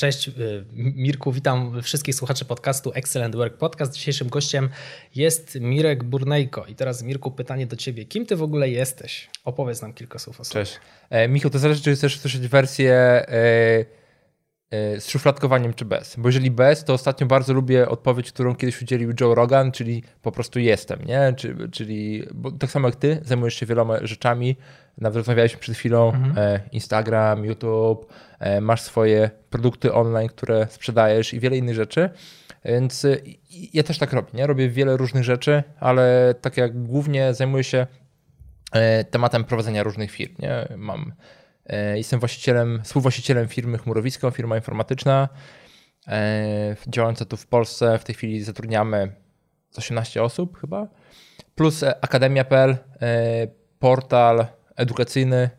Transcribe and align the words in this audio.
Cześć 0.00 0.28
y, 0.28 0.64
Mirku, 0.72 1.32
witam 1.32 1.82
wszystkich 1.82 2.14
słuchaczy 2.14 2.44
podcastu 2.44 2.92
Excellent 2.94 3.36
Work 3.36 3.56
Podcast. 3.56 3.94
Dzisiejszym 3.94 4.28
gościem 4.28 4.68
jest 5.14 5.58
Mirek 5.60 6.04
Burnejko. 6.04 6.66
I 6.66 6.74
teraz 6.74 7.02
Mirku 7.02 7.30
pytanie 7.30 7.66
do 7.66 7.76
Ciebie. 7.76 8.04
Kim 8.04 8.26
Ty 8.26 8.36
w 8.36 8.42
ogóle 8.42 8.68
jesteś? 8.68 9.30
Opowiedz 9.44 9.82
nam 9.82 9.92
kilka 9.92 10.18
słów 10.18 10.40
o 10.40 10.44
sobie. 10.44 10.64
Cześć. 10.64 10.78
E, 11.10 11.28
Michał, 11.28 11.50
to 11.50 11.58
zależy, 11.58 11.82
czy 11.82 11.94
chcesz 11.94 12.18
słyszeć 12.18 12.48
wersję 12.48 12.92
e, 12.92 13.24
e, 14.70 15.00
z 15.00 15.08
szufladkowaniem, 15.08 15.74
czy 15.74 15.84
bez. 15.84 16.16
Bo 16.18 16.28
jeżeli 16.28 16.50
bez, 16.50 16.84
to 16.84 16.92
ostatnio 16.92 17.26
bardzo 17.26 17.52
lubię 17.52 17.88
odpowiedź, 17.88 18.32
którą 18.32 18.56
kiedyś 18.56 18.82
udzielił 18.82 19.12
Joe 19.20 19.34
Rogan, 19.34 19.72
czyli 19.72 20.02
po 20.22 20.32
prostu 20.32 20.58
jestem, 20.58 21.04
nie? 21.04 21.34
Czy, 21.36 21.56
czyli 21.72 22.24
tak 22.58 22.70
samo 22.70 22.88
jak 22.88 22.96
Ty, 22.96 23.20
zajmujesz 23.24 23.54
się 23.54 23.66
wieloma 23.66 24.06
rzeczami, 24.06 24.56
nawet 24.98 25.16
rozmawialiśmy 25.16 25.60
przed 25.60 25.76
chwilą, 25.76 26.12
mhm. 26.12 26.38
E, 26.38 26.60
Instagram, 26.72 27.44
YouTube, 27.44 28.12
masz 28.60 28.82
swoje 28.82 29.30
produkty 29.50 29.92
online, 29.92 30.28
które 30.28 30.66
sprzedajesz 30.70 31.34
i 31.34 31.40
wiele 31.40 31.56
innych 31.56 31.74
rzeczy. 31.74 32.10
Więc 32.64 33.04
e, 33.04 33.16
ja 33.72 33.82
też 33.82 33.98
tak 33.98 34.12
robię, 34.12 34.28
nie? 34.34 34.46
Robię 34.46 34.68
wiele 34.68 34.96
różnych 34.96 35.24
rzeczy, 35.24 35.62
ale 35.80 36.34
tak 36.40 36.56
jak 36.56 36.82
głównie 36.82 37.34
zajmuję 37.34 37.64
się 37.64 37.86
tematem 39.10 39.44
prowadzenia 39.44 39.82
różnych 39.82 40.10
firm, 40.10 40.34
nie? 40.38 40.68
Mam, 40.76 41.12
jestem 41.94 42.20
właścicielem, 42.20 42.80
współwłaścicielem 42.82 43.48
firmy 43.48 43.78
Chmurowisko, 43.78 44.30
firma 44.30 44.56
informatyczna, 44.56 45.28
działająca 46.88 47.24
tu 47.24 47.36
w 47.36 47.46
Polsce. 47.46 47.98
W 47.98 48.04
tej 48.04 48.14
chwili 48.14 48.42
zatrudniamy 48.42 49.12
18 49.76 50.22
osób 50.22 50.60
chyba, 50.60 50.88
plus 51.54 51.82
Akademia.pl, 51.82 52.76
portal 53.78 54.46
edukacyjny 54.76 55.50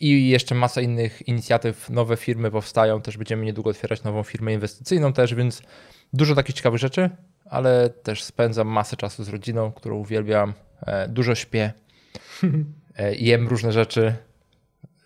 i 0.00 0.28
jeszcze 0.28 0.54
masa 0.54 0.80
innych 0.80 1.28
inicjatyw. 1.28 1.90
Nowe 1.90 2.16
firmy 2.16 2.50
powstają, 2.50 3.02
też 3.02 3.16
będziemy 3.16 3.44
niedługo 3.44 3.70
otwierać 3.70 4.02
nową 4.02 4.22
firmę 4.22 4.52
inwestycyjną 4.52 5.12
też, 5.12 5.34
więc 5.34 5.62
dużo 6.12 6.34
takich 6.34 6.54
ciekawych 6.54 6.80
rzeczy, 6.80 7.10
ale 7.44 7.90
też 7.90 8.22
spędzam 8.22 8.68
masę 8.68 8.96
czasu 8.96 9.24
z 9.24 9.28
rodziną, 9.28 9.72
którą 9.72 9.96
uwielbiam. 9.96 10.52
E, 10.86 11.08
dużo 11.08 11.34
śpię, 11.34 11.72
e, 12.96 13.14
jem 13.14 13.48
różne 13.48 13.72
rzeczy, 13.72 14.14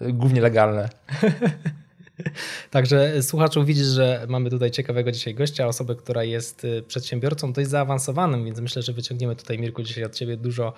głównie 0.00 0.40
legalne. 0.40 0.88
Także 2.70 3.22
słuchaczu 3.22 3.64
widzisz, 3.64 3.86
że 3.86 4.26
mamy 4.28 4.50
tutaj 4.50 4.70
ciekawego 4.70 5.12
dzisiaj 5.12 5.34
gościa, 5.34 5.66
osobę, 5.66 5.94
która 5.94 6.24
jest 6.24 6.64
y, 6.64 6.82
przedsiębiorcą 6.82 7.52
dość 7.52 7.68
zaawansowanym, 7.68 8.44
więc 8.44 8.60
myślę, 8.60 8.82
że 8.82 8.92
wyciągniemy 8.92 9.36
tutaj 9.36 9.58
Mirku 9.58 9.82
dzisiaj 9.82 10.04
od 10.04 10.14
Ciebie 10.14 10.36
dużo 10.36 10.72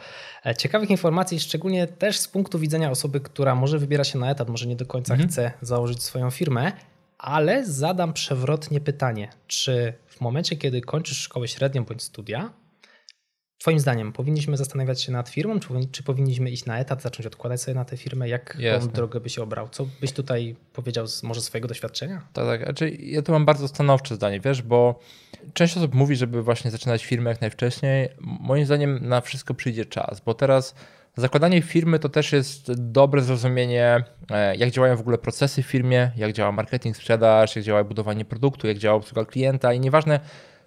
e, 0.47 0.57
ciekawych 0.57 0.91
informacji, 0.91 1.41
szczególnie 1.41 1.87
też 1.87 2.19
z 2.19 2.29
punktu 2.29 2.59
widzenia 2.59 2.91
osoby, 2.91 3.21
która 3.21 3.55
może 3.55 3.79
wybiera 3.79 4.05
się 4.05 4.19
na 4.19 4.31
etat, 4.31 4.49
może 4.49 4.67
nie 4.67 4.77
do 4.77 4.87
końca 4.87 5.15
mhm. 5.15 5.31
chce 5.31 5.53
założyć 5.61 6.03
swoją 6.03 6.31
firmę, 6.31 6.73
ale 7.19 7.67
zadam 7.67 8.13
przewrotnie 8.13 8.81
pytanie, 8.81 9.29
czy 9.47 9.95
w 10.07 10.21
momencie, 10.21 10.57
kiedy 10.57 10.81
kończysz 10.81 11.19
szkołę 11.19 11.49
średnią 11.49 11.85
bądź 11.85 12.03
studia, 12.03 12.53
Twoim 13.63 13.81
zdaniem 13.81 14.13
powinniśmy 14.13 14.57
zastanawiać 14.57 15.03
się 15.03 15.13
nad 15.13 15.29
firmą, 15.29 15.61
czy, 15.61 15.69
czy 15.93 16.03
powinniśmy 16.03 16.51
iść 16.51 16.65
na 16.65 16.79
etat, 16.79 17.03
zacząć 17.03 17.27
odkładać 17.27 17.61
sobie 17.61 17.75
na 17.75 17.85
tę 17.85 17.97
firmę? 17.97 18.29
Jak 18.29 18.57
Jasne. 18.59 18.93
drogę 18.93 19.21
byś 19.21 19.39
obrał? 19.39 19.69
Co 19.69 19.87
byś 20.01 20.13
tutaj 20.13 20.57
powiedział 20.73 21.07
z 21.07 21.23
może 21.23 21.41
swojego 21.41 21.69
doświadczenia? 21.69 22.23
Tak, 22.33 22.47
tak. 22.47 22.65
Znaczy, 22.65 22.91
ja 22.91 23.23
tu 23.23 23.33
mam 23.33 23.45
bardzo 23.45 23.69
stanowcze 23.69 24.15
zdanie, 24.15 24.41
wiesz, 24.41 24.63
bo 24.63 25.01
część 25.53 25.77
osób 25.77 25.95
mówi, 25.95 26.17
żeby 26.17 26.43
właśnie 26.43 26.71
zaczynać 26.71 27.05
firmę 27.05 27.31
jak 27.31 27.41
najwcześniej. 27.41 28.09
Moim 28.21 28.67
zdaniem 28.67 29.09
na 29.09 29.21
wszystko 29.21 29.55
przyjdzie 29.55 29.85
czas, 29.85 30.21
bo 30.21 30.35
teraz 30.35 30.75
zakładanie 31.17 31.63
firmy 31.63 31.99
to 31.99 32.09
też 32.09 32.33
jest 32.33 32.73
dobre 32.73 33.23
zrozumienie, 33.23 34.05
e, 34.31 34.57
jak 34.57 34.71
działają 34.71 34.97
w 34.97 35.01
ogóle 35.01 35.19
procesy 35.19 35.63
w 35.63 35.67
firmie, 35.67 36.11
jak 36.17 36.33
działa 36.33 36.53
marketing, 36.53 36.97
sprzedaż, 36.97 37.57
jak 37.57 37.65
działa 37.65 37.85
budowanie 37.85 38.25
produktu, 38.25 38.67
jak 38.67 38.79
działa 38.79 38.97
obsługa 38.97 39.25
klienta 39.25 39.73
i 39.73 39.81
nieważne, 39.81 40.21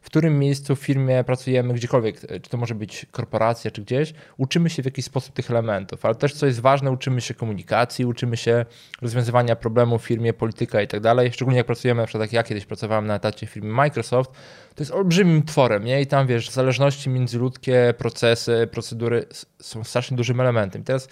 w 0.06 0.08
którym 0.08 0.40
miejscu 0.40 0.76
w 0.76 0.80
firmie 0.80 1.24
pracujemy, 1.24 1.74
gdziekolwiek, 1.74 2.20
czy 2.22 2.50
to 2.50 2.58
może 2.58 2.76
być 2.76 3.06
korporacja, 3.12 3.72
czy 3.72 3.82
gdzieś, 3.82 4.14
uczymy 4.38 4.70
się 4.70 4.82
w 4.82 4.86
jakiś 4.86 5.06
sposób 5.06 5.36
tych 5.36 5.52
elementów, 5.52 6.06
ale 6.06 6.16
też 6.16 6.34
co 6.34 6.46
jest 6.46 6.60
ważne, 6.60 6.92
uczymy 6.92 7.22
się 7.22 7.34
komunikacji, 7.34 8.06
uczymy 8.06 8.38
się 8.38 8.66
rozwiązywania 9.02 9.56
problemów 9.56 10.04
w 10.04 10.06
firmie, 10.06 10.34
polityka 10.34 10.82
i 10.82 10.88
tak 10.88 11.00
dalej. 11.00 11.32
Szczególnie 11.32 11.58
jak 11.58 11.66
pracujemy, 11.66 12.02
na 12.02 12.08
przykład 12.08 12.22
jak 12.22 12.34
ja 12.34 12.44
kiedyś 12.44 12.66
pracowałem 12.66 13.08
na 13.08 13.16
etacie 13.16 13.48
w 13.48 13.50
firmie 13.50 13.70
Microsoft, 13.70 14.32
to 14.76 14.82
jest 14.84 14.92
olbrzymim 14.92 15.44
tworem, 15.44 15.84
nie? 15.84 16.02
I 16.02 16.08
tam 16.08 16.28
wiesz, 16.28 16.50
zależności 16.50 17.10
międzyludzkie, 17.10 17.94
procesy, 17.98 18.68
procedury 18.72 19.26
są 19.62 19.84
strasznie 19.84 20.18
dużym 20.18 20.42
elementem. 20.42 20.82
I 20.82 20.86
teraz, 20.86 21.08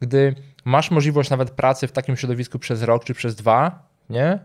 gdy 0.00 0.34
masz 0.64 0.90
możliwość 0.90 1.30
nawet 1.30 1.50
pracy 1.50 1.86
w 1.86 1.92
takim 1.92 2.16
środowisku 2.16 2.58
przez 2.58 2.82
rok 2.82 3.04
czy 3.04 3.14
przez 3.14 3.34
dwa, 3.34 3.88
nie? 4.10 4.38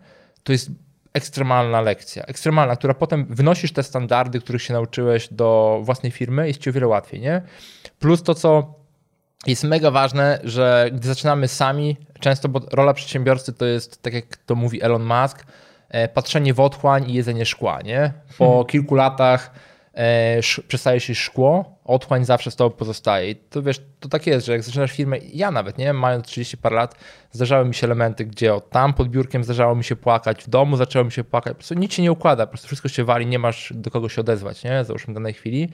To 0.44 0.52
jest 0.52 0.72
ekstremalna 1.14 1.82
lekcja, 1.82 2.24
ekstremalna, 2.24 2.76
która 2.76 2.94
potem 2.94 3.26
wynosisz 3.30 3.74
te 3.74 3.84
standardy, 3.84 4.40
których 4.40 4.62
się 4.62 4.74
nauczyłeś 4.74 5.28
do 5.32 5.80
własnej 5.84 6.12
firmy, 6.12 6.48
jest 6.48 6.60
ci 6.60 6.70
o 6.70 6.74
wiele 6.74 6.88
łatwiej, 6.88 7.22
nie? 7.22 7.42
Plus 8.00 8.24
to, 8.24 8.36
co 8.36 8.74
jest 9.48 9.64
mega 9.64 9.92
ważne, 9.92 10.40
że 10.44 10.90
gdy 10.94 11.08
zaczynamy 11.08 11.48
sami, 11.48 11.98
często, 12.20 12.50
bo 12.50 12.62
rola 12.72 12.94
przedsiębiorcy 12.94 13.54
to 13.54 13.66
jest, 13.66 14.02
tak 14.02 14.14
jak 14.14 14.38
to 14.38 14.56
mówi 14.56 14.84
Elon 14.84 15.04
Musk, 15.04 15.46
e, 15.90 16.08
patrzenie 16.08 16.54
w 16.54 16.60
otchłań 16.60 17.10
i 17.10 17.14
jedzenie 17.14 17.46
szkła, 17.46 17.82
nie? 17.82 18.14
Po 18.38 18.46
hmm. 18.46 18.66
kilku 18.66 18.96
latach 18.96 19.52
e, 19.94 20.40
przestaje 20.68 21.00
się 21.00 21.16
szkło, 21.16 21.79
otchłań 21.90 22.26
zawsze 22.26 22.52
z 22.52 22.56
tobą 22.56 22.76
pozostaje. 22.76 23.30
I 23.30 23.36
to 23.36 23.62
wiesz, 23.62 23.82
to 24.00 24.10
tak 24.10 24.28
jest, 24.28 24.46
że 24.46 24.52
jak 24.52 24.64
zaczynasz 24.64 24.92
firmę, 24.92 25.18
ja 25.34 25.52
nawet, 25.52 25.78
nie, 25.78 25.94
mając 25.94 26.26
30 26.26 26.58
parę 26.58 26.76
lat, 26.76 26.96
zdarzały 27.32 27.66
mi 27.66 27.76
się 27.76 27.88
elementy, 27.88 28.26
gdzie 28.26 28.54
o, 28.54 28.62
tam 28.62 28.94
pod 28.94 29.10
biurkiem 29.10 29.44
zdarzało 29.44 29.76
mi 29.76 29.84
się 29.84 29.96
płakać, 29.96 30.44
w 30.44 30.50
domu 30.50 30.78
zaczęło 30.78 31.06
mi 31.06 31.12
się 31.12 31.24
płakać, 31.24 31.54
po 31.54 31.58
prostu 31.58 31.74
nic 31.74 31.94
się 31.94 32.02
nie 32.02 32.12
układa, 32.12 32.46
po 32.46 32.50
prostu 32.50 32.68
wszystko 32.68 32.90
się 32.90 33.04
wali, 33.04 33.26
nie 33.26 33.40
masz 33.40 33.74
do 33.76 33.92
kogo 33.92 34.10
się 34.10 34.22
odezwać, 34.22 34.64
nie, 34.64 34.86
załóżmy 34.86 35.14
w 35.14 35.16
danej 35.16 35.34
chwili. 35.34 35.70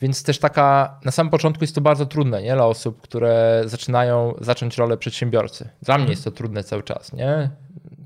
Więc 0.00 0.22
też 0.22 0.38
taka, 0.38 0.98
na 1.04 1.10
samym 1.10 1.30
początku 1.30 1.64
jest 1.64 1.74
to 1.74 1.80
bardzo 1.80 2.06
trudne, 2.06 2.42
nie, 2.42 2.54
dla 2.54 2.66
osób, 2.66 3.00
które 3.00 3.62
zaczynają 3.64 4.34
zacząć 4.40 4.78
rolę 4.78 4.96
przedsiębiorcy. 4.96 5.68
Dla 5.82 5.98
mnie 5.98 6.10
jest 6.10 6.24
to 6.24 6.30
trudne 6.30 6.64
cały 6.64 6.82
czas, 6.82 7.12
nie, 7.12 7.50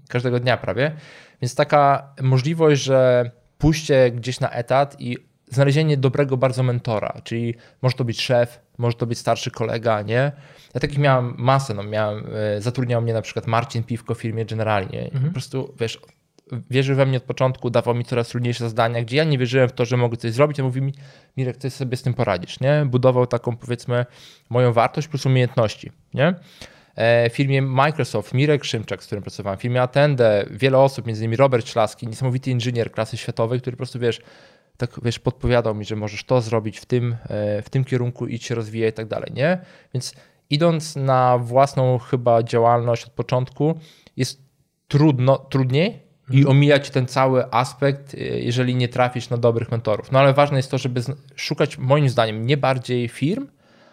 każdego 0.08 0.40
dnia 0.40 0.56
prawie. 0.56 0.96
Więc 1.42 1.54
taka 1.54 2.12
możliwość, 2.22 2.82
że 2.82 3.30
pójście 3.58 4.10
gdzieś 4.10 4.40
na 4.40 4.50
etat 4.50 4.96
i 5.00 5.25
znalezienie 5.50 5.96
dobrego 5.96 6.36
bardzo 6.36 6.62
mentora, 6.62 7.20
czyli 7.24 7.54
może 7.82 7.96
to 7.96 8.04
być 8.04 8.20
szef, 8.20 8.60
może 8.78 8.96
to 8.96 9.06
być 9.06 9.18
starszy 9.18 9.50
kolega, 9.50 10.02
nie? 10.02 10.32
Ja 10.74 10.80
takich 10.80 10.98
miałem 10.98 11.34
masę, 11.38 11.74
no 11.74 11.82
miałem, 11.82 12.26
e, 12.56 12.60
zatrudniał 12.60 13.02
mnie 13.02 13.12
na 13.12 13.22
przykład 13.22 13.46
Marcin 13.46 13.84
Piwko 13.84 14.14
w 14.14 14.20
firmie 14.20 14.44
Generalnie. 14.44 15.04
Mhm. 15.04 15.24
Po 15.24 15.32
prostu, 15.32 15.74
wiesz, 15.80 16.00
wierzył 16.70 16.96
we 16.96 17.06
mnie 17.06 17.16
od 17.16 17.22
początku, 17.22 17.70
dawał 17.70 17.94
mi 17.94 18.04
coraz 18.04 18.28
trudniejsze 18.28 18.68
zadania, 18.68 19.02
gdzie 19.02 19.16
ja 19.16 19.24
nie 19.24 19.38
wierzyłem 19.38 19.68
w 19.68 19.72
to, 19.72 19.84
że 19.84 19.96
mogę 19.96 20.16
coś 20.16 20.32
zrobić, 20.32 20.60
a 20.60 20.62
mówi 20.62 20.82
mi, 20.82 20.94
Mirek, 21.36 21.56
ty 21.56 21.70
sobie 21.70 21.96
z 21.96 22.02
tym 22.02 22.14
poradzisz, 22.14 22.60
nie? 22.60 22.86
Budował 22.86 23.26
taką, 23.26 23.56
powiedzmy, 23.56 24.06
moją 24.50 24.72
wartość 24.72 25.08
plus 25.08 25.26
umiejętności, 25.26 25.92
nie? 26.14 26.34
E, 26.94 27.30
w 27.30 27.32
firmie 27.32 27.62
Microsoft, 27.62 28.34
Mirek 28.34 28.64
Szymczak, 28.64 29.02
z 29.02 29.06
którym 29.06 29.22
pracowałem, 29.22 29.58
w 29.58 29.62
firmie 29.62 29.82
Attende, 29.82 30.46
wiele 30.50 30.78
osób, 30.78 31.06
między 31.06 31.22
innymi 31.22 31.36
Robert 31.36 31.68
Szlaski, 31.68 32.06
niesamowity 32.06 32.50
inżynier 32.50 32.92
klasy 32.92 33.16
światowej, 33.16 33.60
który 33.60 33.76
po 33.76 33.78
prostu, 33.78 33.98
wiesz, 33.98 34.20
tak 34.76 35.00
wiesz, 35.02 35.18
podpowiadał 35.18 35.74
mi, 35.74 35.84
że 35.84 35.96
możesz 35.96 36.24
to 36.24 36.40
zrobić 36.40 36.78
w 36.78 36.86
tym, 36.86 37.16
e, 37.28 37.62
w 37.62 37.70
tym 37.70 37.84
kierunku, 37.84 38.26
idź 38.26 38.44
się 38.44 38.54
rozwijaj 38.54 38.90
i 38.90 38.92
tak 38.92 39.06
dalej, 39.06 39.32
nie? 39.34 39.58
Więc 39.94 40.14
idąc 40.50 40.96
na 40.96 41.38
własną 41.38 41.98
chyba 41.98 42.42
działalność 42.42 43.04
od 43.04 43.12
początku, 43.12 43.78
jest 44.16 44.42
trudno, 44.88 45.38
trudniej 45.38 46.02
i 46.30 46.38
mhm. 46.38 46.56
omijać 46.56 46.90
ten 46.90 47.06
cały 47.06 47.52
aspekt, 47.52 48.14
e, 48.14 48.18
jeżeli 48.18 48.74
nie 48.74 48.88
trafisz 48.88 49.30
na 49.30 49.36
dobrych 49.36 49.70
mentorów. 49.70 50.12
No 50.12 50.18
ale 50.18 50.34
ważne 50.34 50.56
jest 50.56 50.70
to, 50.70 50.78
żeby 50.78 51.00
szukać, 51.36 51.78
moim 51.78 52.08
zdaniem, 52.08 52.46
nie 52.46 52.56
bardziej 52.56 53.08
firm, 53.08 53.46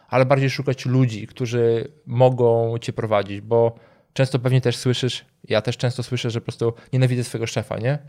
ale 0.10 0.26
bardziej 0.26 0.50
szukać 0.50 0.86
ludzi, 0.86 1.28
którzy 1.28 1.92
mogą 2.06 2.78
cię 2.78 2.94
prowadzić, 2.94 3.42
bo 3.42 3.76
często 4.14 4.40
pewnie 4.40 4.62
też 4.62 4.78
słyszysz, 4.78 5.26
ja 5.50 5.62
też 5.62 5.78
często 5.78 6.04
słyszę, 6.04 6.30
że 6.30 6.42
po 6.42 6.46
prostu 6.46 6.74
nienawidzę 6.94 7.24
swojego 7.24 7.48
szefa, 7.48 7.78
nie? 7.78 8.00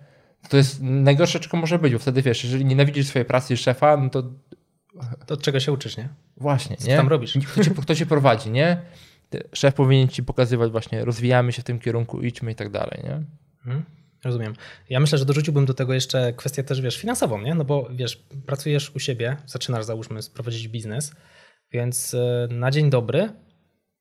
To 0.49 0.56
jest 0.56 0.82
najgorsze, 0.82 1.41
czego 1.41 1.56
może 1.56 1.79
być, 1.79 1.93
bo 1.93 1.99
wtedy 1.99 2.23
wiesz, 2.23 2.44
jeżeli 2.44 2.64
nienawidzisz 2.64 3.06
swojej 3.06 3.26
pracy 3.26 3.55
i 3.55 3.56
szefa, 3.56 3.96
no 3.96 4.11
to. 4.11 4.23
To 5.26 5.35
od 5.35 5.43
czego 5.43 5.61
się 5.61 5.73
uczysz, 5.73 5.96
nie? 5.96 6.08
Właśnie, 6.37 6.76
Co 6.76 6.88
nie? 6.88 6.96
tam 6.96 7.08
robisz? 7.08 7.38
Kto 7.52 7.64
cię, 7.64 7.70
kto 7.70 7.94
cię 7.94 8.06
prowadzi, 8.06 8.50
nie? 8.50 8.82
Szef 9.52 9.75
powinien 9.75 10.08
ci 10.08 10.23
pokazywać 10.23 10.70
właśnie, 10.70 11.05
rozwijamy 11.05 11.52
się 11.52 11.62
w 11.62 11.64
tym 11.64 11.79
kierunku, 11.79 12.23
idźmy 12.23 12.52
i 12.52 12.55
tak 12.55 12.70
dalej, 12.70 13.00
nie? 13.05 13.23
Hmm. 13.64 13.85
Rozumiem. 14.25 14.55
Ja 14.91 15.00
myślę, 15.00 15.19
że 15.19 15.25
dorzuciłbym 15.25 15.67
do 15.67 15.75
tego 15.75 15.94
jeszcze 15.94 16.32
kwestię 16.32 16.64
też, 16.64 16.81
wiesz, 16.81 16.96
finansową, 16.99 17.41
nie? 17.41 17.55
No 17.55 17.64
bo 17.64 17.88
wiesz, 17.91 18.25
pracujesz 18.46 18.91
u 18.96 18.99
siebie, 18.99 19.37
zaczynasz 19.46 19.85
załóżmy 19.85 20.20
prowadzić 20.35 20.69
biznes, 20.69 21.12
więc 21.73 22.14
e, 22.14 22.49
na 22.50 22.70
dzień 22.70 22.91
dobry 22.91 23.32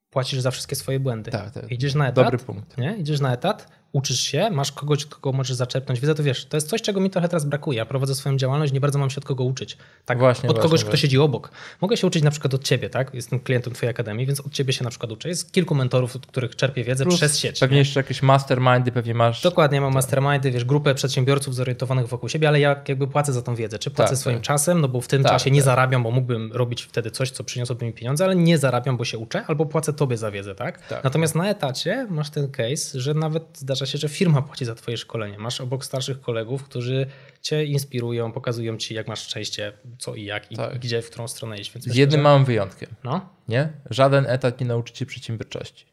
płacisz 0.10 0.40
za 0.40 0.52
wszystkie 0.52 0.76
swoje 0.76 1.00
błędy. 1.00 1.32
Tak, 1.32 1.52
tak. 1.52 1.72
Idziesz 1.72 1.96
na 1.96 2.08
etat. 2.08 2.26
Dobry 2.26 2.38
punkt. 2.38 2.78
Nie? 2.78 2.98
Idziesz 2.98 3.20
na 3.20 3.34
etat, 3.34 3.68
uczysz 3.94 4.20
się, 4.20 4.50
masz 4.50 4.72
kogoś, 4.72 5.06
kogo 5.06 5.32
możesz 5.32 5.56
zaczerpnąć 5.58 6.00
wiedzę, 6.00 6.16
to 6.16 6.24
wiesz, 6.24 6.46
to 6.46 6.58
jest 6.58 6.70
coś, 6.70 6.82
czego 6.82 7.00
mi 7.00 7.10
trochę 7.10 7.28
teraz 7.30 7.46
brakuje. 7.46 7.78
Ja 7.78 7.86
prowadzę 7.86 8.16
swoją 8.16 8.38
działalność, 8.38 8.74
nie 8.74 8.80
bardzo 8.82 9.00
mam 9.00 9.10
się 9.10 9.18
od 9.18 9.26
kogo 9.26 9.44
uczyć. 9.44 9.78
Tak, 10.06 10.20
Właśnie, 10.20 10.50
od 10.50 10.56
kogoś, 10.56 10.70
właśnie, 10.70 10.84
kto 10.84 10.92
właśnie. 10.92 11.02
siedzi 11.02 11.18
obok. 11.20 11.52
Mogę 11.82 11.98
się 11.98 12.08
uczyć 12.08 12.24
na 12.24 12.32
przykład 12.32 12.54
od 12.54 12.64
ciebie, 12.64 12.90
tak? 12.90 13.14
Jestem 13.14 13.40
klientem 13.40 13.74
twojej 13.74 13.90
akademii, 13.92 14.26
więc 14.26 14.40
od 14.40 14.52
ciebie 14.52 14.74
się 14.74 14.84
na 14.84 14.90
przykład 14.90 15.12
uczę. 15.12 15.30
Jest 15.30 15.52
kilku 15.52 15.76
mentorów, 15.76 16.16
od 16.16 16.26
których 16.28 16.56
czerpię 16.56 16.84
wiedzę 16.84 17.04
Plus 17.04 17.16
przez 17.16 17.40
sieć. 17.40 17.60
Pewnie 17.60 17.78
jeszcze 17.78 18.00
jakieś 18.00 18.22
mastermindy 18.22 18.92
pewnie 18.92 19.14
masz. 19.14 19.42
Dokładnie, 19.42 19.82
mam 19.82 19.94
mastermindy, 19.94 20.52
wiesz, 20.52 20.66
grupę 20.66 20.96
przedsiębiorców 20.96 21.56
zorientowanych 21.56 22.08
wokół 22.08 22.30
siebie, 22.30 22.48
ale 22.48 22.60
ja 22.60 22.82
jakby 22.88 23.08
płacę 23.08 23.34
za 23.34 23.42
tą 23.42 23.56
wiedzę. 23.56 23.80
Czy 23.80 23.92
płacę 23.92 24.10
Tak, 24.10 24.20
swoim 24.20 24.38
tak. 24.38 24.46
czasem, 24.46 24.82
no 24.82 24.88
bo 24.88 25.02
w 25.02 25.08
tym 25.08 25.24
Tak, 25.24 25.32
czasie 25.32 25.52
nie 25.52 25.60
tak. 25.60 25.66
zarabiam, 25.66 26.04
bo 26.04 26.12
mógłbym 26.12 26.54
robić 26.54 26.82
wtedy 26.84 27.12
coś, 27.12 27.32
co 27.32 27.44
przyniosłoby 27.44 27.86
mi 27.86 27.94
pieniądze, 27.94 28.26
ale 28.26 28.36
nie 28.36 28.58
zarabiam, 28.58 28.98
bo 28.98 29.06
się 29.06 29.18
uczę, 29.18 29.46
albo 29.48 29.66
płacę 29.66 29.94
tobie 29.94 30.18
za 30.18 30.32
wiedzę, 30.32 30.56
tak? 30.56 30.88
Tak. 30.88 31.04
Natomiast 31.04 31.36
na 31.36 31.50
etacie 31.50 32.08
masz 32.10 32.30
ten 32.30 32.52
case, 32.52 33.00
że 33.00 33.14
nawet 33.14 33.44
zdarza 33.56 33.83
się, 33.86 33.98
że 33.98 34.10
firma 34.10 34.42
płaci 34.42 34.66
za 34.66 34.76
twoje 34.76 34.98
szkolenie. 34.98 35.38
Masz 35.40 35.62
obok 35.62 35.86
starszych 35.86 36.22
kolegów, 36.22 36.64
którzy 36.64 37.06
cię 37.42 37.66
inspirują, 37.66 38.32
pokazują 38.32 38.78
ci, 38.78 38.94
jak 38.94 39.08
masz 39.08 39.20
szczęście, 39.24 39.74
co 40.00 40.16
i 40.16 40.24
jak, 40.26 40.52
i 40.52 40.56
Tak. 40.56 40.80
gdzie, 40.80 41.02
w 41.02 41.10
którą 41.10 41.28
stronę 41.28 41.58
iść. 41.58 41.72
Więc 41.74 41.86
Z 41.86 41.96
jednym 41.96 42.20
że- 42.20 42.24
małym 42.24 42.46
wyjątkiem. 42.46 42.90
No, 43.04 43.30
Nie? 43.48 43.74
Żaden 43.90 44.26
etat 44.28 44.60
nie 44.60 44.66
nauczy 44.68 44.94
cię 44.94 45.06
przedsiębiorczości. 45.06 45.86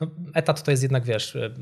No, 0.00 0.06
etat 0.34 0.62
to 0.62 0.70
jest 0.70 0.82
jednak, 0.82 1.04
wiesz, 1.04 1.34
y, 1.34 1.54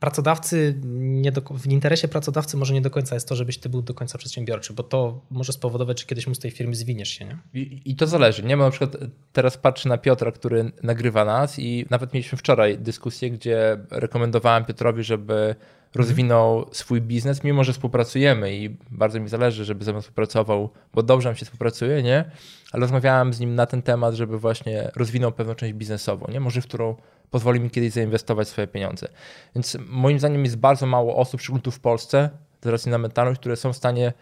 pracodawcy, 0.00 0.80
nie 0.94 1.32
do, 1.32 1.40
w 1.40 1.66
interesie 1.66 2.08
pracodawcy 2.08 2.56
może 2.56 2.74
nie 2.74 2.80
do 2.80 2.90
końca 2.90 3.14
jest 3.14 3.28
to, 3.28 3.36
żebyś 3.36 3.58
ty 3.58 3.68
był 3.68 3.82
do 3.82 3.94
końca 3.94 4.18
przedsiębiorczy, 4.18 4.72
bo 4.72 4.82
to 4.82 5.20
może 5.30 5.52
spowodować, 5.52 6.00
że 6.00 6.06
kiedyś 6.06 6.26
mu 6.26 6.34
z 6.34 6.38
tej 6.38 6.50
firmy 6.50 6.74
zwiniesz 6.74 7.08
się, 7.08 7.24
nie? 7.24 7.38
I, 7.54 7.82
I 7.84 7.96
to 7.96 8.06
zależy, 8.06 8.42
nie? 8.42 8.56
Bo 8.56 8.64
na 8.64 8.70
przykład 8.70 8.96
teraz 9.32 9.56
patrzę 9.56 9.88
na 9.88 9.98
Piotra, 9.98 10.32
który 10.32 10.72
nagrywa 10.82 11.24
nas 11.24 11.58
i 11.58 11.86
nawet 11.90 12.14
mieliśmy 12.14 12.38
wczoraj 12.38 12.78
dyskusję, 12.78 13.30
gdzie 13.30 13.78
rekomendowałem 13.90 14.64
Piotrowi, 14.64 15.02
żeby 15.02 15.54
rozwinął 15.94 16.66
swój 16.72 17.00
biznes, 17.00 17.44
mimo 17.44 17.64
że 17.64 17.72
współpracujemy 17.72 18.56
i 18.56 18.76
bardzo 18.90 19.20
mi 19.20 19.28
zależy, 19.28 19.64
żeby 19.64 19.84
ze 19.84 19.92
mną 19.92 20.00
współpracował, 20.00 20.70
bo 20.94 21.02
dobrze 21.02 21.28
nam 21.28 21.36
się 21.36 21.44
współpracuje, 21.44 22.02
nie? 22.02 22.24
Ale 22.72 22.80
rozmawiałem 22.80 23.32
z 23.32 23.40
nim 23.40 23.54
na 23.54 23.66
ten 23.66 23.82
temat, 23.82 24.14
żeby 24.14 24.38
właśnie 24.38 24.90
rozwinął 24.96 25.32
pewną 25.32 25.54
część 25.54 25.74
biznesową, 25.74 26.26
nie? 26.32 26.40
Może 26.40 26.60
w 26.60 26.64
którą 26.64 26.96
pozwoli 27.30 27.60
mi 27.60 27.70
kiedyś 27.70 27.92
zainwestować 27.92 28.48
swoje 28.48 28.66
pieniądze. 28.66 29.08
Więc 29.54 29.76
moim 29.88 30.18
zdaniem 30.18 30.44
jest 30.44 30.56
bardzo 30.56 30.86
mało 30.86 31.16
osób, 31.16 31.40
szczególnie 31.40 31.62
tu 31.62 31.70
w 31.70 31.80
Polsce, 31.80 32.30
z 32.62 32.66
racji 32.66 32.90
na 32.90 32.98
mentalność, 32.98 33.40
które 33.40 33.56
są 33.56 33.72
w 33.72 33.76
stanie 33.76 34.12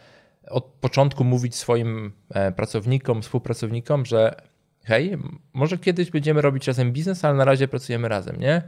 od 0.48 0.64
początku 0.64 1.24
mówić 1.24 1.54
swoim 1.54 2.12
e, 2.30 2.52
pracownikom, 2.52 3.22
współpracownikom, 3.22 4.06
że 4.06 4.34
hej, 4.84 5.18
może 5.52 5.78
kiedyś 5.78 6.10
będziemy 6.10 6.40
robić 6.40 6.66
razem 6.66 6.92
biznes, 6.92 7.24
ale 7.24 7.34
na 7.34 7.44
razie 7.44 7.68
pracujemy 7.68 8.08
razem, 8.08 8.40
nie? 8.40 8.62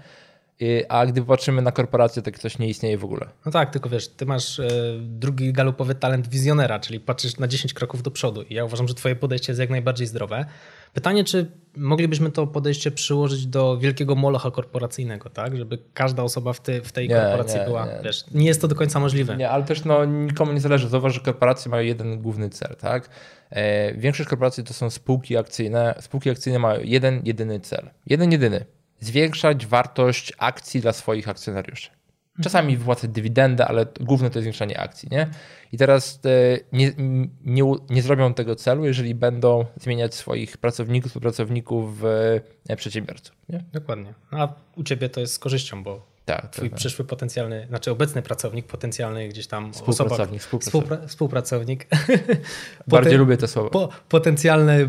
A 0.88 1.06
gdy 1.06 1.22
patrzymy 1.22 1.62
na 1.62 1.72
korporacje, 1.72 2.22
tak 2.22 2.38
coś 2.38 2.58
nie 2.58 2.68
istnieje 2.68 2.98
w 2.98 3.04
ogóle. 3.04 3.26
No 3.46 3.52
tak, 3.52 3.70
tylko 3.70 3.88
wiesz, 3.88 4.08
ty 4.08 4.26
masz 4.26 4.58
e, 4.60 4.68
drugi 5.00 5.52
galupowy 5.52 5.94
talent 5.94 6.28
wizjonera, 6.28 6.80
czyli 6.80 7.00
patrzysz 7.00 7.38
na 7.38 7.48
10 7.48 7.74
kroków 7.74 8.02
do 8.02 8.10
przodu 8.10 8.42
i 8.42 8.54
ja 8.54 8.64
uważam, 8.64 8.88
że 8.88 8.94
twoje 8.94 9.16
podejście 9.16 9.52
jest 9.52 9.60
jak 9.60 9.70
najbardziej 9.70 10.06
zdrowe. 10.06 10.44
Pytanie, 10.96 11.24
czy 11.24 11.50
moglibyśmy 11.76 12.30
to 12.30 12.46
podejście 12.46 12.90
przyłożyć 12.90 13.46
do 13.46 13.78
wielkiego 13.78 14.14
molocha 14.14 14.50
korporacyjnego, 14.50 15.30
tak? 15.30 15.56
Żeby 15.56 15.78
każda 15.94 16.22
osoba 16.22 16.52
w, 16.52 16.60
ty, 16.60 16.82
w 16.82 16.92
tej 16.92 17.08
Nie, 17.08 17.14
korporacji 17.14 17.58
nie, 17.60 17.64
była, 17.64 17.86
nie. 17.86 18.00
wiesz, 18.04 18.24
nie 18.34 18.46
jest 18.46 18.60
to 18.60 18.68
do 18.68 18.74
końca 18.74 19.00
możliwe. 19.00 19.36
Nie, 19.36 19.50
ale 19.50 19.64
też 19.64 19.84
no, 19.84 20.04
nikomu 20.04 20.52
nie 20.52 20.60
zależy. 20.60 20.88
Zauważ, 20.88 21.14
że 21.14 21.20
korporacje 21.20 21.70
mają 21.70 21.84
jeden 21.84 22.22
główny 22.22 22.50
cel, 22.50 22.76
tak? 22.76 23.08
E, 23.50 23.94
większość 23.94 24.28
korporacji 24.28 24.64
to 24.64 24.74
są 24.74 24.90
spółki 24.90 25.36
akcyjne. 25.36 25.94
Spółki 26.00 26.30
akcyjne 26.30 26.58
mają 26.58 26.80
jeden, 26.84 27.20
jedyny 27.24 27.60
cel. 27.60 27.90
Jeden, 28.06 28.32
jedyny. 28.32 28.64
Zwiększać 29.00 29.66
wartość 29.66 30.32
akcji 30.38 30.80
dla 30.80 30.92
swoich 30.92 31.28
akcjonariuszy. 31.28 31.90
Czasami 32.42 32.76
wypłacać 32.76 33.10
dywidendę, 33.10 33.66
ale 33.66 33.86
główne 34.00 34.30
to 34.30 34.38
jest 34.38 34.44
zwiększanie 34.44 34.80
akcji, 34.80 35.08
nie? 35.12 35.26
I 35.72 35.78
teraz 35.78 36.20
e, 36.24 36.58
nie, 36.72 36.92
nie, 37.44 37.62
nie 37.90 38.02
zrobią 38.02 38.34
tego 38.34 38.56
celu, 38.56 38.84
jeżeli 38.84 39.14
będą 39.14 39.64
zmieniać 39.80 40.14
swoich 40.14 40.56
pracowników, 40.56 41.10
współpracowników 41.10 42.00
w 42.00 42.04
e, 42.68 42.76
przedsiębiorców, 42.76 43.36
nie? 43.48 43.64
Dokładnie. 43.72 44.14
No, 44.32 44.38
A 44.38 44.54
u 44.76 44.82
ciebie 44.84 45.08
to 45.08 45.20
jest 45.20 45.32
z 45.32 45.38
korzyścią, 45.38 45.82
bo 45.82 46.06
Tak, 46.24 46.50
twój 46.50 46.70
tak. 46.70 46.78
przyszły 46.78 47.04
potencjalny, 47.04 47.66
znaczy 47.68 47.90
obecny 47.90 48.22
pracownik, 48.22 48.66
potencjalny 48.66 49.28
gdzieś 49.28 49.46
tam 49.46 49.72
Współpracownik, 49.72 50.12
osoba, 50.12 50.38
współpracownik. 50.38 50.62
współpra- 51.02 51.08
współpracownik, 51.08 51.86
Bardziej 52.88 53.18
lubię 53.18 53.36
te 53.36 53.48
słowa. 53.48 53.70
po, 53.70 53.88
potencjalny 54.08 54.72
e, 54.72 54.88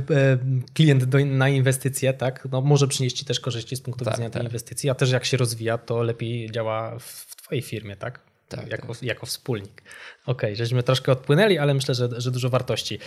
klient 0.73 1.03
do, 1.03 1.25
na 1.25 1.49
inwestycje, 1.49 2.13
tak, 2.13 2.47
no, 2.51 2.61
może 2.61 2.87
przynieść 2.87 3.17
ci 3.17 3.25
też 3.25 3.39
korzyści 3.39 3.75
z 3.75 3.81
punktu 3.81 4.05
Tak, 4.05 4.13
widzenia 4.13 4.29
tej 4.29 4.39
tak. 4.41 4.43
inwestycji, 4.51 4.89
a 4.89 4.95
też 4.95 5.11
jak 5.11 5.25
się 5.25 5.37
rozwija, 5.37 5.77
to 5.77 6.03
lepiej 6.03 6.51
działa 6.51 6.99
w 6.99 7.36
twojej 7.47 7.61
firmie, 7.61 7.95
tak? 7.95 8.19
Tak, 8.49 8.71
jako, 8.71 8.93
jako 9.01 9.25
wspólnik. 9.25 9.81
Okej, 10.25 10.55
żeśmy 10.55 10.83
troszkę 10.83 11.11
odpłynęli, 11.11 11.57
ale 11.57 11.73
myślę, 11.73 11.95
że, 11.95 12.09
że 12.17 12.31
dużo 12.31 12.49
wartości. 12.49 12.99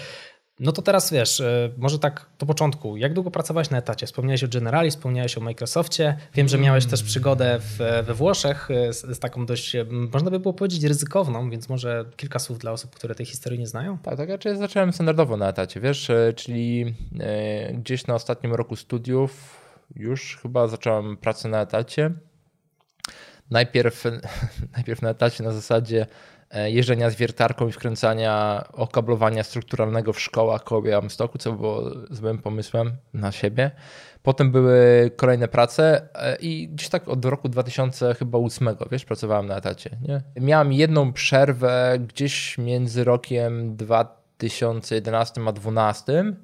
No 0.61 0.73
to 0.73 0.83
teraz 0.83 1.13
wiesz, 1.13 1.41
e, 1.41 1.71
może 1.77 1.99
tak 1.99 2.27
do 2.39 2.47
początku. 2.47 2.97
Jak 2.97 3.13
długo 3.13 3.31
pracowałeś 3.31 3.71
na 3.71 3.79
etacie? 3.79 4.07
Wspomniałeś 4.07 4.45
o 4.45 4.49
Generali, 4.49 4.91
wspomniałeś 4.91 5.39
o 5.39 5.41
Microsoftie. 5.41 6.17
Wiem, 6.35 6.49
że 6.49 6.59
miałeś 6.59 6.87
też 6.87 7.03
przygodę 7.03 7.59
w, 7.61 7.79
we 8.07 8.15
Włoszech 8.15 8.71
e, 8.71 8.93
z, 8.93 9.01
z 9.01 9.19
taką 9.19 9.47
dość, 9.47 9.75
e, 9.75 9.85
można 9.85 10.31
by 10.31 10.41
było 10.41 10.55
powiedzieć, 10.55 10.85
ryzykowną, 10.85 11.51
więc 11.51 11.69
może 11.69 12.05
kilka 12.17 12.39
słów 12.39 12.59
dla 12.59 12.73
osób, 12.73 12.95
które 12.95 13.15
tej 13.15 13.27
historii 13.27 13.59
nie 13.59 13.67
znają. 13.67 13.99
Tak, 13.99 14.17
tak, 14.17 14.29
znaczy 14.29 14.57
zacząłem 14.57 14.93
standardowo 14.93 15.37
na 15.37 15.49
etacie, 15.49 15.81
wiesz, 15.81 16.11
czyli 16.37 16.95
gdzieś 17.73 18.07
na 18.07 18.15
ostatnim 18.15 18.55
roku 18.55 18.77
studiów 18.77 19.61
już 19.97 20.39
chyba 20.43 20.69
zacząłem 20.69 21.17
pracę 21.17 21.49
na 21.49 21.61
etacie. 21.61 22.11
Najpierw, 23.51 24.05
najpierw 24.77 25.03
na 25.03 25.11
etacie 25.11 25.45
na 25.45 25.53
zasadzie 25.53 26.07
e, 26.51 26.71
jeżdżenia 26.71 27.11
z 27.11 27.15
wiertarką 27.15 27.69
i 27.69 27.73
wkręcania 27.73 28.65
okablowania 28.73 29.43
strukturalnego 29.43 30.13
w 30.13 30.21
szkołach 30.21 30.65
koło 30.65 30.83
Białymstoku, 30.83 31.39
co 31.39 31.53
było 31.53 31.83
złym 32.11 32.39
pomysłem 32.39 32.93
na 33.15 33.33
siebie. 33.33 33.71
Potem 34.23 34.53
były 34.53 35.11
kolejne 35.17 35.49
prace 35.49 36.09
e, 36.15 36.37
i 36.37 36.69
gdzieś 36.69 36.89
tak 36.89 37.09
od 37.09 37.25
roku 37.25 37.49
2008, 37.49 38.69
wiesz, 38.91 39.05
pracowałem 39.05 39.47
na 39.47 39.57
etacie. 39.57 39.91
Nie? 40.09 40.23
Miałem 40.37 40.73
jedną 40.73 41.13
przerwę 41.13 41.99
gdzieś 42.09 42.59
między 42.59 43.05
rokiem 43.05 43.77
2011 43.77 45.41
a 45.47 45.53
2012, 45.53 46.35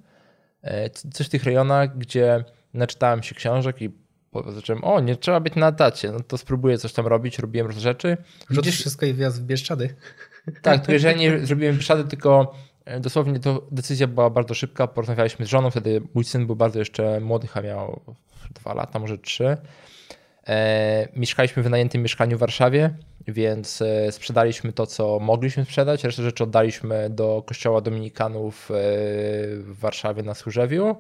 e, 0.63 0.91
coś 0.91 1.27
w 1.27 1.31
tych 1.31 1.45
rejonach, 1.45 1.99
gdzie 1.99 2.45
naczytałem 2.75 3.23
się 3.23 3.35
książek 3.35 3.83
i 3.83 4.06
po- 4.43 4.53
zacząłem, 4.53 4.85
o, 4.85 5.01
nie 5.01 5.17
trzeba 5.17 5.41
być 5.41 5.55
na 5.55 5.69
etacie, 5.69 6.13
no 6.13 6.21
to 6.21 6.39
spróbuję 6.39 6.79
coś 6.79 6.93
tam 6.93 7.07
robić, 7.07 7.39
robiłem 7.39 7.67
różne 7.67 7.83
rzeczy. 7.83 8.17
Rzucisz 8.51 8.81
wszystko 8.81 9.07
i 9.07 9.15
wjazd 9.15 9.43
w 9.43 9.45
Bieszczady. 9.45 9.95
tak, 10.63 10.87
tylko 10.87 10.99
że 10.99 11.09
ja 11.09 11.15
nie 11.19 11.47
zrobiłem 11.47 11.77
bieszady, 11.77 12.05
tylko 12.05 12.55
e, 12.85 13.01
dosłownie 13.01 13.41
to 13.41 13.63
decyzja 13.71 14.07
była 14.07 14.31
bardzo 14.31 14.55
szybka. 14.55 14.87
Porozmawialiśmy 14.87 15.47
z 15.47 15.49
żoną, 15.49 15.71
wtedy 15.71 16.03
mój 16.15 16.25
syn 16.25 16.47
był 16.47 16.57
bardzo 16.57 16.79
jeszcze 16.79 17.21
młody, 17.21 17.47
chyba 17.47 17.67
miał 17.67 18.01
dwa 18.55 18.75
lata, 18.75 18.99
może 18.99 19.19
trzy. 19.19 19.57
E, 20.49 21.09
mieszkaliśmy 21.17 21.63
w 21.63 21.65
wynajętym 21.65 22.03
mieszkaniu 22.03 22.37
w 22.37 22.41
Warszawie, 22.41 22.95
więc 23.29 23.83
e, 23.83 24.13
sprzedaliśmy 24.13 24.73
to, 24.73 24.87
co 24.87 25.19
mogliśmy 25.21 25.65
sprzedać. 25.65 26.05
Resztę 26.05 26.23
rzeczy 26.23 26.45
oddaliśmy 26.45 27.11
do 27.11 27.43
kościoła 27.47 27.81
Dominikanów 27.81 28.71
e, 28.71 28.75
w 29.57 29.77
Warszawie 29.81 30.23
na 30.23 30.35
Służewiu. 30.35 30.97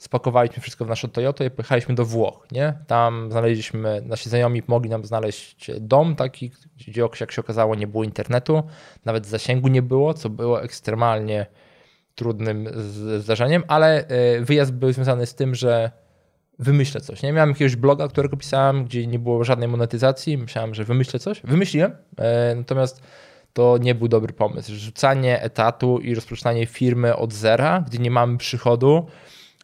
Spakowaliśmy 0.00 0.62
wszystko 0.62 0.84
w 0.84 0.88
naszą 0.88 1.08
Toyotę 1.08 1.46
i 1.46 1.50
pojechaliśmy 1.50 1.94
do 1.94 2.04
Włoch. 2.04 2.46
Nie? 2.52 2.74
Tam 2.86 3.30
znaleźliśmy, 3.30 4.02
nasi 4.06 4.28
znajomi 4.28 4.62
pomogli 4.62 4.90
nam 4.90 5.04
znaleźć 5.04 5.70
dom 5.80 6.16
taki, 6.16 6.50
gdzie 6.88 7.08
jak 7.20 7.32
się 7.32 7.40
okazało 7.40 7.74
nie 7.74 7.86
było 7.86 8.04
internetu, 8.04 8.62
nawet 9.04 9.26
zasięgu 9.26 9.68
nie 9.68 9.82
było, 9.82 10.14
co 10.14 10.28
było 10.30 10.62
ekstremalnie 10.62 11.46
trudnym 12.14 12.68
zdarzeniem, 13.18 13.62
ale 13.68 14.06
e, 14.08 14.40
wyjazd 14.40 14.72
był 14.72 14.92
związany 14.92 15.26
z 15.26 15.34
tym, 15.34 15.54
że 15.54 15.90
wymyślę 16.58 17.00
coś. 17.00 17.22
Nie 17.22 17.32
miałem 17.32 17.50
jakiegoś 17.50 17.76
bloga, 17.76 18.08
którego 18.08 18.36
pisałem, 18.36 18.84
gdzie 18.84 19.06
nie 19.06 19.18
było 19.18 19.44
żadnej 19.44 19.68
monetyzacji. 19.68 20.38
Myślałem, 20.38 20.74
że 20.74 20.84
wymyślę 20.84 21.18
coś. 21.18 21.40
Wymyśliłem, 21.44 21.96
e, 22.18 22.54
natomiast 22.54 23.02
to 23.52 23.78
nie 23.78 23.94
był 23.94 24.08
dobry 24.08 24.32
pomysł. 24.32 24.72
Rzucanie 24.74 25.42
etatu 25.42 25.98
i 25.98 26.14
rozpoczynanie 26.14 26.66
firmy 26.66 27.16
od 27.16 27.32
zera, 27.32 27.84
gdzie 27.88 27.98
nie 27.98 28.10
mamy 28.10 28.38
przychodu, 28.38 29.06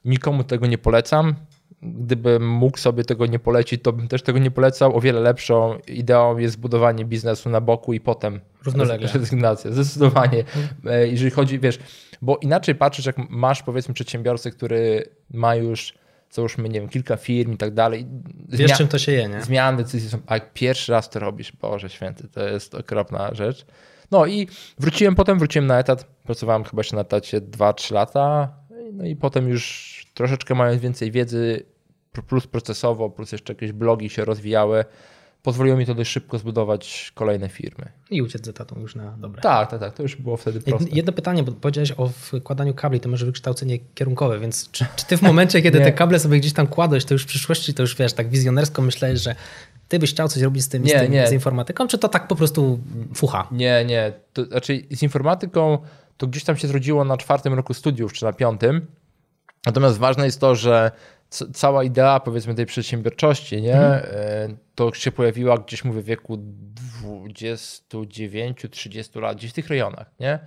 nikomu 0.06 0.44
tego 0.44 0.66
nie 0.66 0.78
polecam. 0.78 1.34
Gdybym 1.82 2.48
mógł 2.48 2.78
sobie 2.78 3.04
tego 3.04 3.26
nie 3.26 3.38
polecić, 3.38 3.82
to 3.82 3.92
bym 3.92 4.08
też 4.08 4.22
tego 4.22 4.38
nie 4.38 4.50
polecał. 4.50 4.96
O 4.96 5.00
wiele 5.00 5.20
lepszą 5.20 5.78
ideą 5.88 6.38
jest 6.38 6.60
budowanie 6.60 7.04
biznesu 7.04 7.50
na 7.50 7.60
boku 7.60 7.92
i 7.92 8.00
potem 8.00 8.40
Równolegle. 8.64 9.08
rezygnacja. 9.14 9.72
Zdecydowanie. 9.72 10.44
E, 10.86 11.08
Jeżeli 11.08 11.30
chodzi, 11.30 11.58
wiesz, 11.58 11.78
bo 12.22 12.36
inaczej 12.36 12.75
patrzysz, 12.75 13.06
jak 13.06 13.16
masz 13.30 13.62
powiedzmy 13.62 13.94
przedsiębiorcę, 13.94 14.50
który 14.50 15.04
ma 15.30 15.54
już 15.54 15.94
załóżmy, 16.30 16.68
nie 16.68 16.80
wiem, 16.80 16.88
kilka 16.88 17.16
firm 17.16 17.52
i 17.52 17.56
tak 17.56 17.75
dalej. 17.75 18.06
Wiesz, 18.48 18.72
czym 18.72 18.88
to 18.88 18.98
się 18.98 19.12
je, 19.12 19.28
nie? 19.28 19.40
Zmiany 19.42 19.76
decyzji 19.78 20.10
są, 20.10 20.18
a 20.26 20.34
jak 20.34 20.52
pierwszy 20.52 20.92
raz 20.92 21.10
to 21.10 21.18
robisz, 21.20 21.52
Boże 21.52 21.88
Święty, 21.88 22.28
to 22.28 22.48
jest 22.48 22.75
okropna 22.75 23.34
rzecz. 23.34 23.66
No 24.10 24.26
i 24.26 24.48
wróciłem 24.78 25.14
potem, 25.14 25.38
wróciłem 25.38 25.66
na 25.66 25.78
etat, 25.78 26.04
pracowałem 26.25 26.64
chyba 26.64 26.80
jeszcze 26.80 26.96
na 26.96 27.02
etacie 27.02 27.40
2-3 27.40 27.92
lata, 27.94 28.52
no 28.97 29.05
i 29.05 29.17
potem 29.17 29.49
już 29.49 30.07
troszeczkę 30.15 30.55
mając 30.55 30.83
więcej 30.83 31.11
wiedzy, 31.11 31.62
plus 32.29 32.47
procesowo, 32.47 33.11
plus 33.11 33.33
jeszcze 33.33 33.53
jakieś 33.53 33.73
blogi 33.73 34.11
się 34.11 34.25
rozwijały, 34.25 34.85
pozwoliło 35.43 35.76
mi 35.76 35.87
to 35.87 35.95
dość 35.95 36.11
szybko 36.11 36.38
zbudować 36.38 37.12
kolejne 37.15 37.49
firmy. 37.49 37.88
I 38.11 38.23
uciec 38.23 38.45
z 38.45 38.49
etatą 38.49 38.81
już 38.81 38.95
na 38.95 39.11
dobre. 39.11 39.43
Tak, 39.43 39.71
tak, 39.71 39.81
tak, 39.81 39.95
to 39.95 40.03
już 40.03 40.17
było 40.17 40.37
wtedy 40.37 40.61
proste. 40.61 40.91
Jedno 40.93 41.12
pytanie, 41.12 41.43
bo 41.43 41.53
powiedziałeś 41.53 41.93
o 41.97 42.09
wkładaniu 42.09 42.75
kabli, 42.75 43.00
to 43.00 43.09
może 43.09 43.26
wykształcenie 43.26 43.79
kierunkowe, 43.95 44.38
więc 44.38 44.71
czy, 44.71 44.87
czy 44.97 45.07
ty 45.07 45.17
w 45.17 45.23
momencie, 45.31 45.62
kiedy 45.62 45.81
te 45.81 45.93
kable 45.93 46.19
sobie 46.19 46.38
gdzieś 46.38 46.53
tam 46.53 46.67
kładłeś, 46.67 47.05
to 47.05 47.15
już 47.15 47.23
w 47.23 47.26
przyszłości, 47.26 47.75
to 47.75 47.83
już 47.83 47.97
wiesz, 47.97 48.12
tak 48.12 48.29
wizjonersko 48.29 48.83
myślałeś, 48.83 49.21
że 49.21 49.35
ty 49.88 49.99
byś 49.99 50.11
chciał 50.11 50.29
coś 50.29 50.43
robić 50.43 50.65
z 50.65 50.69
tym, 50.69 50.85
nie, 50.85 50.99
z, 50.99 51.03
tym 51.03 51.12
nie. 51.12 51.29
z 51.29 51.33
informatyką, 51.33 51.88
czy 51.88 51.99
to 51.99 52.09
tak 52.09 52.29
po 52.29 52.37
prostu 52.37 52.79
fucha? 53.15 53.49
Nie, 53.50 53.85
nie. 53.85 54.12
To, 54.33 54.45
znaczy 54.45 54.83
z 54.91 55.03
informatyką 55.03 55.79
to 56.16 56.26
gdzieś 56.26 56.44
tam 56.44 56.56
się 56.56 56.68
zrodziło 56.68 57.04
na 57.04 57.16
czwartym 57.16 57.54
roku 57.54 57.75
studiów, 57.75 58.12
czy 58.12 58.25
na 58.25 58.32
piątym. 58.32 58.87
Natomiast 59.66 59.99
ważne 59.99 60.25
jest 60.25 60.40
to, 60.40 60.54
że 60.54 60.90
cała 61.54 61.85
idea 61.85 62.20
powiedzmy 62.20 62.54
tej 62.54 62.66
przedsiębiorczości, 62.66 63.62
nie? 63.62 63.76
Mhm. 63.76 64.56
To 64.75 64.94
się 64.94 65.12
pojawiła 65.12 65.58
gdzieś 65.58 65.85
mówię 65.85 66.02
w 66.02 66.04
wieku 66.04 66.38
29-30 67.28 69.20
lat, 69.20 69.37
gdzieś 69.37 69.50
w 69.50 69.54
tych 69.54 69.68
rejonach, 69.68 70.11
nie? 70.20 70.38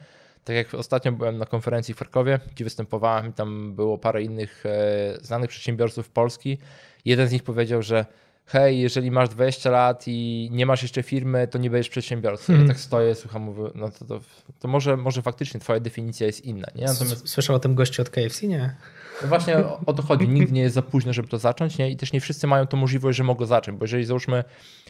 Tak 0.44 0.56
jak 0.56 0.74
ostatnio 0.74 1.12
byłem 1.12 1.38
na 1.38 1.46
konferencji 1.46 1.94
w 1.94 1.98
Krakowie, 1.98 2.40
gdzie 2.52 2.64
występowałem 2.64 3.30
i 3.30 3.34
tam 3.34 3.76
było 3.76 3.98
parę 3.98 4.24
innych 4.24 4.66
e, 4.66 5.18
znanych 5.22 5.50
przedsiębiorców 5.50 6.10
Polski. 6.10 6.58
Jeden 7.06 7.28
z 7.28 7.32
nich 7.32 7.44
powiedział, 7.44 7.82
że 7.82 8.06
hej, 8.50 8.80
jeżeli 8.80 9.12
masz 9.12 9.30
20 9.30 9.70
lat 9.70 10.04
i 10.08 10.50
nie 10.52 10.66
masz 10.66 10.82
jeszcze 10.82 11.04
firmy, 11.04 11.48
to 11.48 11.58
nie 11.58 11.70
będziesz 11.70 11.90
przedsiębiorcą. 11.90 12.46
Hmm. 12.46 12.68
Ja 12.68 12.74
tak 12.74 12.82
stoję, 12.82 13.16
słucham, 13.16 13.42
mówię, 13.42 13.64
no 13.76 13.92
to, 13.92 14.06
to, 14.06 14.20
to, 14.60 14.68
może, 14.68 14.98
może 14.98 15.22
faktycznie 15.22 15.60
twoja 15.60 15.80
definicja 15.80 16.28
jest 16.28 16.46
inna. 16.46 16.68
Nie? 16.76 16.86
Natomiast... 16.86 17.30
Słyszał 17.30 17.56
o 17.56 17.60
tym 17.60 17.76
gościu 17.76 18.02
od 18.02 18.10
KFC, 18.10 18.48
nie? 18.48 18.76
No 19.22 19.28
właśnie 19.28 19.58
o, 19.86 19.94
to 19.94 20.04
chodzi. 20.04 20.28
Nigdy 20.28 20.54
nie 20.54 20.62
jest 20.62 20.76
za 20.76 20.82
późno, 20.82 21.14
żeby 21.14 21.28
to 21.28 21.38
zacząć 21.38 21.78
nie? 21.78 21.92
i 21.92 21.98
też 21.98 22.14
nie 22.14 22.22
wszyscy 22.22 22.48
mają 22.48 22.68
tą 22.68 22.78
możliwość, 22.78 23.18
że 23.18 23.24
mogą 23.24 23.46
zacząć, 23.46 23.78
bo 23.78 23.84
jeżeli 23.84 24.06
załóżmy 24.06 24.44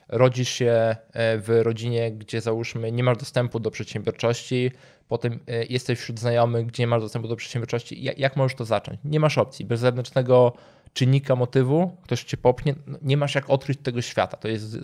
rodzisz 0.10 0.50
się 0.50 0.96
e, 1.14 1.38
w 1.38 1.50
rodzinie, 1.64 2.12
gdzie 2.12 2.42
załóżmy 2.42 2.92
nie 2.92 3.04
masz 3.04 3.18
dostępu 3.18 3.60
do 3.60 3.72
przedsiębiorczości, 3.72 4.72
potem 5.08 5.40
e, 5.48 5.66
jesteś 5.66 6.00
wśród 6.00 6.20
znajomych, 6.20 6.66
gdzie 6.66 6.84
nie 6.84 6.88
masz 6.88 7.02
dostępu 7.02 7.28
do 7.28 7.36
przedsiębiorczości, 7.36 8.04
jak, 8.04 8.20
jak 8.20 8.36
możesz 8.36 8.58
to 8.58 8.66
zacząć? 8.66 9.00
Nie 9.04 9.20
masz 9.20 9.38
opcji. 9.38 9.66
Bez 9.66 9.80
zewnętrznego 9.80 10.54
czynnika 10.94 11.36
motywu, 11.36 11.98
ktoś 12.04 12.24
cię 12.24 12.38
popchnie, 12.38 12.76
no, 12.88 12.98
nie 13.02 13.18
masz 13.18 13.36
jak 13.36 13.50
odkryć 13.50 13.80
tego 13.84 14.02
świata. 14.02 14.38
To 14.38 14.48
jest 14.48 14.78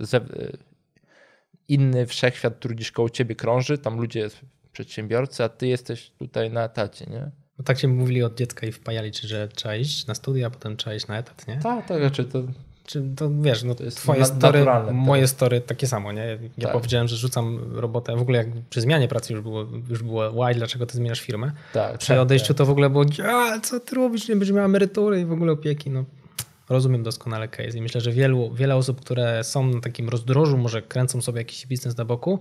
inny 1.67 2.05
wszechświat, 2.05 2.55
który 2.55 2.75
gdzieś 2.75 2.91
koło 2.91 3.09
ciebie 3.09 3.35
krąży, 3.35 3.77
tam 3.77 3.97
ludzie 3.97 4.29
przedsiębiorcy, 4.71 5.43
a 5.43 5.49
ty 5.49 5.67
jesteś 5.67 6.11
tutaj 6.19 6.51
na 6.51 6.63
etacie, 6.63 7.05
nie? 7.05 7.31
No 7.57 7.63
tak 7.65 7.77
ci 7.77 7.87
mówili 7.87 8.23
od 8.23 8.37
dziecka 8.37 8.67
i 8.67 8.71
wpajali, 8.71 9.11
czy 9.11 9.27
że 9.27 9.47
trzeba 9.47 9.75
iść 9.75 10.07
na 10.07 10.15
studia, 10.15 10.47
a 10.47 10.49
potem 10.49 10.77
trzeba 10.77 10.95
iść 10.95 11.07
na 11.07 11.17
etat, 11.17 11.47
nie? 11.47 11.57
Tak, 11.57 11.87
tak, 11.87 12.11
czy 12.11 12.25
to... 12.25 12.43
Czy 12.85 13.03
to 13.15 13.29
wiesz, 13.41 13.63
no 13.63 13.75
to 13.75 13.83
jest 13.83 13.97
twoje 13.97 14.25
story, 14.25 14.65
moje 14.91 15.21
tak. 15.21 15.29
story 15.29 15.61
takie 15.61 15.87
samo, 15.87 16.11
nie? 16.11 16.39
Ja 16.57 16.63
tak. 16.63 16.73
powiedziałem, 16.73 17.07
że 17.07 17.15
rzucam 17.15 17.59
robotę, 17.73 18.15
w 18.15 18.21
ogóle 18.21 18.37
jak 18.37 18.47
przy 18.69 18.81
zmianie 18.81 19.07
pracy 19.07 19.33
już 19.33 19.41
było, 19.41 19.65
już 19.89 20.03
było 20.03 20.31
why, 20.31 20.55
dlaczego 20.55 20.85
ty 20.85 20.97
zmieniasz 20.97 21.21
firmę? 21.21 21.51
Tak, 21.73 21.97
przy 21.97 22.07
tak, 22.07 22.19
odejściu 22.19 22.47
tak. 22.47 22.57
to 22.57 22.65
w 22.65 22.69
ogóle 22.69 22.89
było, 22.89 23.05
a 23.25 23.59
co 23.59 23.79
ty 23.79 23.95
robisz, 23.95 24.29
nie 24.29 24.35
będziesz 24.35 24.55
miała 24.55 24.65
emerytury 24.65 25.21
i 25.21 25.25
w 25.25 25.31
ogóle 25.31 25.51
opieki, 25.51 25.89
no 25.89 26.03
rozumiem 26.69 27.03
doskonale 27.03 27.47
case 27.47 27.77
i 27.77 27.81
myślę, 27.81 28.01
że 28.01 28.11
wielu, 28.11 28.53
wiele 28.53 28.75
osób, 28.75 29.01
które 29.01 29.43
są 29.43 29.67
na 29.67 29.81
takim 29.81 30.09
rozdrożu, 30.09 30.57
może 30.57 30.81
kręcą 30.81 31.21
sobie 31.21 31.37
jakiś 31.37 31.67
biznes 31.67 31.97
na 31.97 32.05
boku, 32.05 32.39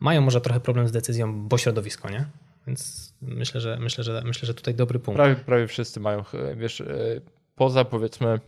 mają 0.00 0.20
może 0.20 0.40
trochę 0.40 0.60
problem 0.60 0.88
z 0.88 0.92
decyzją, 0.92 1.48
bo 1.48 1.58
środowisko, 1.58 2.10
nie? 2.10 2.26
Więc 2.66 3.12
myślę, 3.22 3.60
że 3.60 3.78
myślę, 3.80 4.04
że 4.04 4.22
myślę, 4.24 4.46
że 4.46 4.54
tutaj 4.54 4.74
dobry 4.74 4.98
punkt. 4.98 5.16
Prawie, 5.16 5.36
prawie 5.36 5.66
wszyscy 5.66 6.00
mają, 6.00 6.24
wiesz, 6.56 6.80
e, 6.80 6.86
poza 7.56 7.84
powiedzmy 7.84 8.40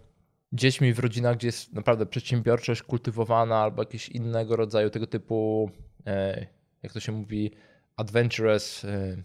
dziećmi 0.53 0.93
w 0.93 0.99
rodzinach, 0.99 1.37
gdzie 1.37 1.49
jest 1.49 1.73
naprawdę 1.73 2.07
przedsiębiorczość 2.07 2.83
kultywowana 2.83 3.57
albo 3.57 3.83
jakieś 3.83 4.09
innego 4.09 4.57
rodzaju 4.57 4.91
tego 4.91 5.07
typu, 5.07 5.71
e, 6.07 6.47
jak 6.83 6.93
to 6.93 7.01
się 7.01 7.13
mówi, 7.13 7.51
adventurous, 7.97 8.85
e, 8.85 9.17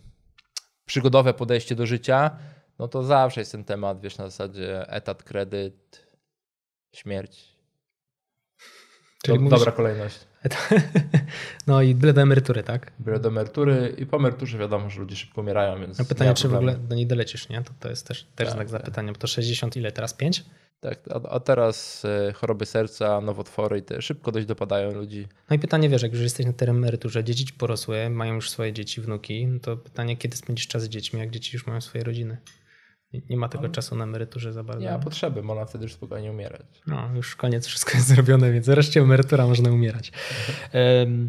przygodowe 0.86 1.34
podejście 1.34 1.76
do 1.76 1.86
życia, 1.86 2.38
no 2.80 2.88
to 2.88 3.04
zawsze 3.04 3.42
jest 3.42 3.52
ten 3.52 3.64
temat, 3.64 4.02
wiesz, 4.02 4.18
na 4.18 4.30
zasadzie 4.30 4.90
etat, 4.90 5.24
kredyt, 5.24 6.08
śmierć. 6.92 7.58
Czyli 9.24 9.38
Do, 9.38 9.44
mówisz... 9.44 9.60
Dobra 9.60 9.72
kolejność. 9.72 10.20
No 11.68 11.82
i 11.82 11.96
byle 11.96 12.14
do 12.14 12.22
emerytury, 12.22 12.64
tak? 12.64 12.92
Byle 13.00 13.20
do 13.20 13.30
emerytury 13.30 13.96
i 13.98 14.06
po 14.06 14.18
emeryturze 14.18 14.58
wiadomo, 14.58 14.90
że 14.90 15.00
ludzie 15.00 15.16
szybko 15.16 15.42
umierają, 15.42 15.80
więc... 15.80 16.00
A 16.00 16.06
pytanie, 16.06 16.34
czy 16.34 16.48
w 16.48 16.54
ogóle 16.54 16.76
do 16.76 16.96
niej 16.96 17.08
dolecisz, 17.08 17.50
nie? 17.50 17.64
To, 17.64 17.72
to 17.80 17.90
jest 17.90 18.08
też, 18.08 18.24
też 18.24 18.48
tak, 18.48 18.48
znak 18.48 18.68
tak. 18.68 18.70
zapytania, 18.70 19.12
bo 19.12 19.18
to 19.18 19.28
60 19.28 19.78
ile, 19.78 19.92
teraz 19.92 20.14
5? 20.14 20.44
Tak, 20.80 21.00
a, 21.30 21.40
teraz 21.40 22.06
e, 22.06 22.34
choroby 22.34 22.66
serca, 22.66 23.22
nowotwory 23.22 23.82
te 23.82 24.02
szybko 24.02 24.32
dość 24.32 24.46
dopadają 24.46 24.92
ludzi. 24.92 25.28
No 25.50 25.56
i 25.56 25.60
pytanie, 25.60 25.90
wiesz, 25.90 26.04
jak 26.04 26.14
już 26.14 26.22
jesteś 26.22 26.46
na 26.46 26.54
tej 26.54 26.70
emeryturze, 26.70 27.24
dzieci 27.24 27.46
ci 27.46 27.54
porosły, 27.54 28.10
mają 28.10 28.36
już 28.36 28.50
swoje 28.50 28.74
dzieci, 28.74 29.02
wnuki, 29.02 29.48
no 29.48 29.60
to 29.60 29.78
pytanie, 29.78 30.18
kiedy 30.18 30.38
spędzisz 30.38 30.68
czas 30.68 30.84
z 30.84 30.90
dziećmi, 30.90 31.20
jak 31.20 31.30
dzieci 31.30 31.50
już 31.54 31.68
mają 31.68 31.82
swoje 31.82 32.04
rodziny? 32.04 32.38
Nie 33.30 33.38
ma 33.38 33.50
tego 33.50 33.64
no. 33.64 33.70
czasu 33.70 33.96
na 33.96 34.04
emeryturze 34.04 34.54
za 34.54 34.64
bardzo. 34.64 34.82
Nie 34.82 34.92
ma 34.92 35.00
potrzeby, 35.00 35.44
można 35.44 35.66
wtedy 35.66 35.84
już 35.84 35.94
spokojnie 35.94 36.32
umierać. 36.32 36.66
No, 36.88 37.10
już 37.16 37.36
koniec, 37.36 37.68
wszystko 37.68 37.92
jest 37.98 38.08
zrobione, 38.08 38.52
więc 38.52 38.66
wreszcie 38.66 39.02
emerytura 39.02 39.48
można 39.48 39.72
umierać. 39.72 40.12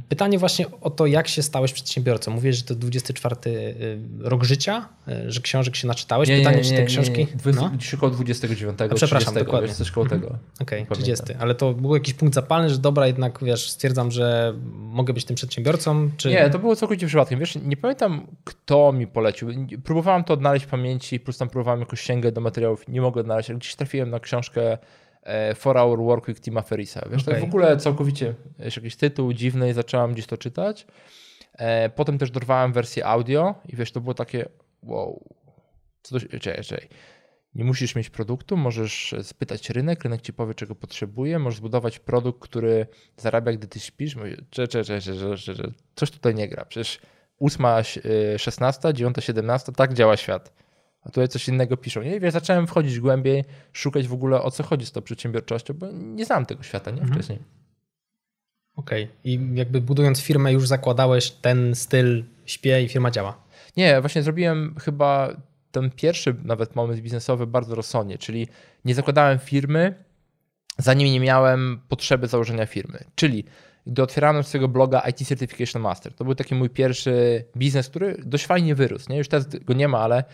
Pytanie 0.09 0.39
właśnie 0.39 0.67
o 0.81 0.91
to, 0.91 1.07
jak 1.07 1.29
się 1.29 1.43
stałeś 1.43 1.73
przedsiębiorcą. 1.73 2.31
Mówisz, 2.31 2.57
że 2.57 2.63
to 2.63 2.75
24 2.75 3.37
y, 3.47 3.99
rok 4.21 4.45
życia, 4.45 4.89
y, 5.09 5.33
że 5.33 5.41
książek 5.41 5.77
się 5.77 5.89
naczytałeś. 5.89 6.29
Nie, 6.29 6.39
Pytanie, 6.39 6.57
nie, 6.57 6.65
czy 6.65 6.71
te 6.71 6.85
książki... 6.85 7.27
Nie, 7.47 7.53
nie. 7.53 7.53
No? 7.53 7.71
około 7.95 8.13
29, 8.13 8.81
A, 8.81 8.95
Przepraszam, 8.95 9.35
30, 9.35 9.45
dokładnie. 9.45 9.75
coś 9.75 9.91
koło 9.91 10.07
tego. 10.07 10.27
Mhm. 10.27 10.45
Okej, 10.61 10.83
okay, 10.83 10.97
30. 10.97 11.25
Ale 11.39 11.55
to 11.55 11.75
był 11.75 11.95
jakiś 11.95 12.15
punkt 12.15 12.35
zapalny, 12.35 12.71
że 12.71 12.79
dobra, 12.79 13.07
jednak 13.07 13.39
wiesz, 13.45 13.71
stwierdzam, 13.71 14.11
że 14.11 14.55
mogę 14.73 15.13
być 15.13 15.25
tym 15.25 15.37
przedsiębiorcą, 15.37 16.11
czy... 16.17 16.29
Nie, 16.29 16.51
to 16.51 16.59
było 16.59 16.77
całkowicie 16.77 17.07
przypadkiem. 17.07 17.41
Wiesz, 17.41 17.59
nie 17.65 17.77
pamiętam, 17.77 18.27
kto 18.45 18.93
mi 18.93 19.07
polecił. 19.07 19.49
Próbowałem 19.85 20.25
to 20.25 20.35
odnaleźć 20.35 20.67
w 20.67 20.69
pamięci, 20.69 21.21
plus 21.21 21.39
tam 21.39 21.49
próbowałem 21.49 21.68
jakoś 21.77 22.01
sięgać 22.01 22.35
do 22.35 22.41
materiałów, 22.41 22.89
nie 22.89 23.01
mogę 23.01 23.23
znaleźć, 23.23 23.51
ale 23.51 23.59
gdzieś 23.59 23.77
trafiłem 23.77 24.11
na 24.11 24.21
książkę 24.21 24.79
e, 25.23 25.55
Four 25.55 25.77
Hour 25.77 25.99
Work 25.99 26.29
Week 26.29 26.41
Tima 26.41 26.63
Ferrisa. 26.63 27.01
Wiesz, 27.11 27.23
okay. 27.23 27.35
tak 27.35 27.43
w 27.43 27.49
ogóle 27.49 27.77
całkowicie 27.77 28.35
jest 28.59 28.77
jakiś 28.77 28.97
tytuł 28.97 29.33
dziwny 29.33 29.71
i 29.71 29.73
zacząłem 29.73 30.13
gdzieś 30.13 30.27
to 30.27 30.37
czytać. 30.37 30.87
E, 31.53 31.91
potem 31.91 32.19
też 32.19 32.31
dorwałem 32.31 32.73
wersję 32.73 33.07
audio 33.07 33.55
i 33.69 33.77
wiesz, 33.77 33.93
to 33.93 34.01
było 34.01 34.15
takie 34.15 34.49
wow, 34.83 35.25
co 36.03 36.21
to, 36.21 36.39
czekaj, 36.41 36.65
czekaj. 36.65 36.89
Nie 37.55 37.65
musisz 37.65 37.95
mieć 37.95 38.11
produktu, 38.11 38.57
możesz 38.57 39.15
spytać 39.23 39.71
rynek, 39.71 40.03
rynek 40.03 40.21
ci 40.21 40.33
powie, 40.33 40.55
czego 40.55 40.75
potrzebuje, 40.75 41.39
możesz 41.39 41.59
zbudować 41.59 41.99
produkt, 41.99 42.41
który 42.41 42.87
zarabia, 43.17 43.53
gdy 43.53 43.69
ty 43.69 43.81
śpisz. 43.81 44.17
Mówię, 44.17 44.37
czekaj, 44.51 44.85
czekaj, 44.85 45.03
czekaj, 45.39 45.73
coś 45.95 46.11
tutaj 46.11 46.35
nie 46.35 46.49
gra. 46.49 46.65
Przecież 46.65 47.01
8, 47.41 47.67
16, 48.39 48.95
9, 48.95 49.17
17, 49.21 49.73
tak 49.73 49.95
działa 49.95 50.17
świat 50.17 50.53
a 51.03 51.09
tutaj 51.09 51.29
coś 51.29 51.49
innego 51.49 51.77
piszą. 51.77 52.03
I 52.03 52.21
wiesz, 52.21 52.33
zacząłem 52.33 52.67
wchodzić 52.67 53.01
głębiej, 53.01 53.45
szukać 53.73 54.09
w 54.09 54.13
ogóle 54.13 54.43
o 54.43 54.51
co 54.51 54.63
chodzi 54.63 54.87
z 54.87 54.93
tą 54.93 55.03
przedsiębiorczością, 55.03 55.75
bo 55.75 55.87
nie 55.93 56.25
znam 56.25 56.47
tego 56.47 56.63
świata 56.63 56.91
nie 56.91 57.01
mhm. 57.01 57.15
wcześniej. 57.15 57.39
Okej. 58.77 59.05
Okay. 59.05 59.17
I 59.25 59.41
jakby 59.55 59.81
budując 59.81 60.21
firmę 60.21 60.53
już 60.53 60.69
zakładałeś 60.69 61.31
ten 61.31 61.75
styl 61.75 62.25
śpię 62.47 62.83
i 62.83 62.89
firma 62.89 63.11
działa? 63.11 63.45
Nie, 63.77 64.01
właśnie 64.01 64.23
zrobiłem 64.23 64.75
chyba 64.81 65.37
ten 65.71 65.91
pierwszy 65.91 66.35
nawet 66.45 66.77
moment 66.77 67.01
biznesowy 67.01 67.47
bardzo 67.47 67.75
rozsądnie, 67.75 68.19
czyli 68.19 68.49
nie 68.85 68.95
zakładałem 68.95 69.39
firmy, 69.39 70.05
zanim 70.79 71.13
nie 71.13 71.21
miałem 71.21 71.81
potrzeby 71.89 72.27
założenia 72.27 72.67
firmy. 72.67 73.05
Czyli 73.15 73.45
gdy 73.87 74.03
otwierałem 74.03 74.43
swojego 74.43 74.69
bloga 74.69 75.01
IT 75.01 75.29
Certification 75.29 75.83
Master, 75.83 76.15
to 76.15 76.25
był 76.25 76.35
taki 76.35 76.55
mój 76.55 76.71
pierwszy 76.71 77.45
biznes, 77.57 77.89
który 77.89 78.23
dość 78.25 78.47
fajnie 78.47 78.75
wyrósł. 78.75 79.13
Nie? 79.13 79.19
Już 79.19 79.29
teraz 79.29 79.47
go 79.49 79.75
nie 79.75 79.89
ma, 79.89 79.99
ale 79.99 80.25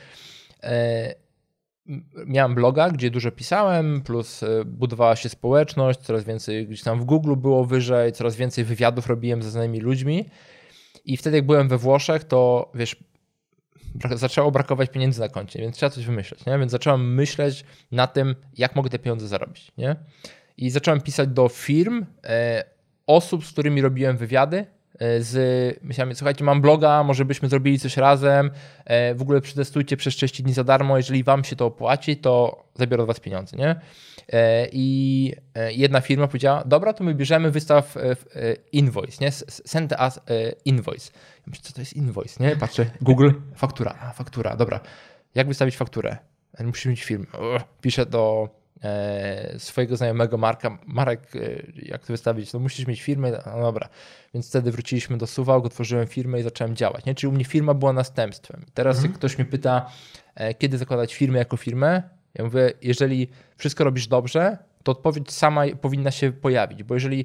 miałem 2.27 2.55
bloga, 2.55 2.91
gdzie 2.91 3.11
dużo 3.11 3.31
pisałem, 3.31 4.03
plus 4.03 4.43
e, 4.43 4.65
budowała 4.65 5.17
się 5.17 5.29
społeczność, 5.29 6.01
coraz 6.01 6.25
więcej 6.25 6.67
gdzieś 6.67 6.83
tam 6.83 7.01
w 7.01 7.05
Google 7.05 7.37
było 7.37 7.65
wyżej, 7.65 8.13
coraz 8.13 8.37
więcej 8.37 8.65
wywiadów 8.65 9.07
robiłem 9.07 9.43
ze 9.43 9.51
znanymi 9.51 9.81
ludźmi. 9.81 10.25
I 11.05 11.17
wtedy, 11.17 11.37
jak 11.37 11.47
byłem 11.47 11.69
we 11.69 11.79
Włoszech, 11.79 12.25
to 12.25 12.71
wiesz, 12.75 12.97
zaczęło 14.15 14.51
brakować 14.51 14.91
pieniędzy 14.91 15.21
na 15.21 15.29
koncie, 15.29 15.59
więc 15.59 15.77
trzeba 15.77 15.91
coś 15.91 16.07
wymyśleć. 16.07 16.47
Nie? 16.47 16.59
Więc 16.59 16.73
zacząłem 16.73 17.15
myśleć 17.15 17.65
na 17.93 18.07
tym, 18.07 18.35
jak 18.59 18.77
mogę 18.77 18.91
te 18.91 18.99
pieniądze 18.99 19.29
zarobić. 19.29 19.73
Nie? 19.79 19.97
I 20.57 20.71
zacząłem 20.71 21.01
pisać 21.01 21.29
do 21.29 21.49
firm, 21.49 22.07
e, 22.25 22.65
osób, 23.07 23.47
z 23.47 23.53
którymi 23.53 23.83
robiłem 23.83 24.17
wywiady, 24.17 24.57
e, 24.59 24.67
z 25.21 25.35
myślami, 25.83 26.15
słuchajcie, 26.15 26.45
mam 26.45 26.61
bloga, 26.61 27.03
może 27.03 27.25
byśmy 27.25 27.49
zrobili 27.49 27.79
coś 27.79 27.97
razem, 27.97 28.51
e, 28.85 29.15
w 29.15 29.23
ogóle 29.23 29.41
przetestujcie 29.41 29.97
przez 29.97 30.15
30 30.15 30.43
dni 30.43 30.53
za 30.53 30.65
darmo, 30.65 30.97
jeżeli 30.97 31.25
wam 31.25 31.45
się 31.45 31.57
to 31.57 31.67
opłaci, 31.67 32.17
to 32.17 32.65
zabiorę 32.75 33.03
od 33.03 33.07
was 33.07 33.21
pieniądze, 33.21 33.57
nie? 33.57 33.81
E, 34.33 34.69
I 34.73 35.33
jedna 35.71 36.01
firma 36.01 36.27
powiedziała, 36.27 36.65
dobra, 36.67 36.93
to 36.93 37.05
my 37.05 37.15
bierzemy 37.15 37.51
wystaw 37.51 37.97
invoice, 38.73 39.25
nie? 39.25 39.33
Send 39.33 39.95
us 40.01 40.21
invoice. 40.65 41.11
Ja 41.15 41.43
myślę, 41.47 41.63
co 41.63 41.73
to 41.73 41.81
jest 41.81 41.93
invoice, 41.93 42.45
nie? 42.45 42.57
Patrzę, 42.57 42.87
Google, 43.01 43.31
faktura, 43.57 44.13
faktura, 44.15 44.57
dobra. 44.57 44.81
Jak 45.35 45.49
wystawić 45.49 45.77
fakturę? 45.77 46.17
Musisz 46.61 46.87
mieć 46.87 47.05
film. 47.05 47.27
Piszę 47.81 48.07
do 48.07 48.49
E, 48.49 48.64
swojego 49.59 49.97
znajomego 49.97 50.39
Marka, 50.39 50.79
Marek, 50.87 51.37
e, 51.37 51.41
jak 51.83 52.07
to 52.07 52.13
wystawić, 52.13 52.53
no 52.53 52.61
musisz 52.61 52.87
mieć 52.87 53.03
firmę, 53.03 53.31
no 53.47 53.61
dobra. 53.63 53.89
Więc 54.35 54.49
wtedy 54.49 54.73
wróciliśmy 54.73 55.19
do 55.19 55.27
Suwałk, 55.27 55.67
otworzyłem 55.67 56.07
firmę 56.07 56.41
i 56.41 56.43
zacząłem 56.43 56.77
działać. 56.77 57.05
Nie? 57.05 57.15
Czyli 57.15 57.29
u 57.31 57.33
mnie 57.33 57.45
firma 57.45 57.75
była 57.75 57.93
następstwem. 57.93 58.65
Teraz 58.75 58.97
mhm. 58.97 59.13
jak 59.13 59.19
ktoś 59.19 59.39
mnie 59.39 59.45
pyta, 59.45 59.91
e, 60.35 60.55
kiedy 60.55 60.79
zakładać 60.79 61.15
firmę 61.15 61.39
jako 61.39 61.57
firmę, 61.57 62.03
ja 62.35 62.45
mówię, 62.45 62.73
jeżeli 62.83 63.29
wszystko 63.57 63.85
robisz 63.85 64.07
dobrze, 64.07 64.59
to 64.83 64.93
odpowiedź 64.93 65.33
sama 65.33 65.63
powinna 65.81 66.11
się 66.11 66.33
pojawić, 66.33 66.83
bo 66.83 66.95
jeżeli 66.95 67.25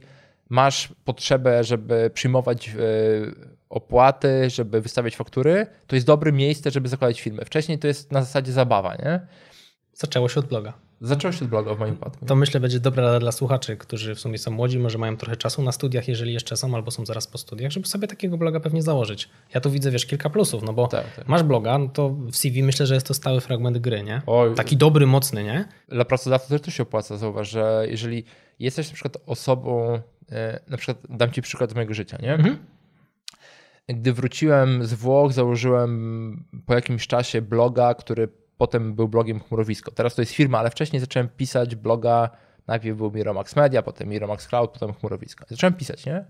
masz 0.49 0.93
potrzebę, 1.05 1.63
żeby 1.63 2.11
przyjmować 2.13 2.75
opłaty, 3.69 4.49
żeby 4.49 4.81
wystawiać 4.81 5.15
faktury, 5.15 5.67
to 5.87 5.95
jest 5.95 6.07
dobre 6.07 6.31
miejsce, 6.31 6.71
żeby 6.71 6.89
zakładać 6.89 7.21
firmę. 7.21 7.45
Wcześniej 7.45 7.79
to 7.79 7.87
jest 7.87 8.11
na 8.11 8.21
zasadzie 8.21 8.51
zabawa, 8.51 8.95
nie? 8.95 9.19
Zaczęło 9.93 10.29
się 10.29 10.39
od 10.39 10.45
bloga. 10.45 10.88
Zaczęło 11.01 11.31
się 11.31 11.45
od 11.45 11.49
bloga 11.51 11.75
w 11.75 11.79
moim 11.79 11.93
przypadku. 11.93 12.25
To 12.25 12.35
myślę 12.35 12.59
będzie 12.59 12.79
dobra 12.79 13.03
rada 13.03 13.19
dla 13.19 13.31
słuchaczy, 13.31 13.77
którzy 13.77 14.15
w 14.15 14.19
sumie 14.19 14.37
są 14.37 14.51
młodzi, 14.51 14.79
może 14.79 14.97
mają 14.97 15.17
trochę 15.17 15.37
czasu 15.37 15.61
na 15.63 15.71
studiach, 15.71 16.07
jeżeli 16.07 16.33
jeszcze 16.33 16.57
są, 16.57 16.75
albo 16.75 16.91
są 16.91 17.05
zaraz 17.05 17.27
po 17.27 17.37
studiach, 17.37 17.71
żeby 17.71 17.87
sobie 17.87 18.07
takiego 18.07 18.37
bloga 18.37 18.59
pewnie 18.59 18.81
założyć. 18.81 19.29
Ja 19.53 19.61
tu 19.61 19.71
widzę, 19.71 19.91
wiesz, 19.91 20.05
kilka 20.05 20.29
plusów, 20.29 20.63
no 20.63 20.73
bo 20.73 20.87
tak, 20.87 21.15
tak. 21.15 21.27
masz 21.27 21.43
bloga, 21.43 21.77
no 21.77 21.87
to 21.87 22.09
w 22.09 22.35
CV 22.35 22.63
myślę, 22.63 22.85
że 22.85 22.93
jest 22.93 23.07
to 23.07 23.13
stały 23.13 23.41
fragment 23.41 23.77
gry, 23.77 24.03
nie? 24.03 24.21
Oj. 24.27 24.55
Taki 24.55 24.77
dobry, 24.77 25.07
mocny, 25.07 25.43
nie? 25.43 25.65
Dla 25.89 26.05
pracodawcy 26.05 26.49
też 26.49 26.61
to 26.61 26.71
się 26.71 26.83
opłaca, 26.83 27.17
zauważ, 27.17 27.49
że 27.49 27.85
jeżeli 27.89 28.23
jesteś 28.59 28.87
na 28.87 28.93
przykład 28.93 29.17
osobą, 29.25 29.99
e, 30.31 30.59
na 30.67 30.77
przykład 30.77 30.97
dam 31.09 31.31
ci 31.31 31.41
przykład 31.41 31.71
z 31.71 31.75
mojego 31.75 31.93
życia, 31.93 32.17
nie? 32.21 32.33
Mhm. 32.33 32.57
Gdy 33.87 34.13
wróciłem 34.13 34.85
z 34.85 34.93
Włoch, 34.93 35.33
założyłem 35.33 36.43
po 36.65 36.73
jakimś 36.73 37.07
czasie 37.07 37.41
bloga, 37.41 37.93
który 37.93 38.27
potem 38.59 38.93
był 38.93 39.07
blogiem 39.07 39.39
Chmurowisko. 39.39 39.91
Teraz 39.91 40.15
to 40.15 40.21
jest 40.21 40.31
firma, 40.31 40.59
ale 40.59 40.69
wcześniej 40.69 40.99
zacząłem 40.99 41.29
pisać 41.29 41.75
bloga, 41.75 42.29
najpierw 42.67 42.97
był 42.97 43.11
Miromax 43.11 43.55
Media, 43.55 43.81
potem 43.81 44.09
Miromax 44.09 44.47
Cloud, 44.47 44.71
potem 44.71 44.93
Chmurowisko. 44.93 45.45
Zacząłem 45.49 45.73
pisać, 45.73 46.05
nie? 46.05 46.25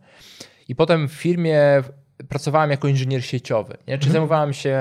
I 0.68 0.76
potem 0.76 1.08
w 1.08 1.12
firmie 1.12 1.84
pracowałem 2.30 2.72
jako 2.72 2.88
inżynier 2.88 3.26
sieciowy, 3.26 3.74
nie? 3.74 3.98
Czy 3.98 4.08
mhm. 4.08 4.12
zajmowałem 4.12 4.54
się 4.54 4.80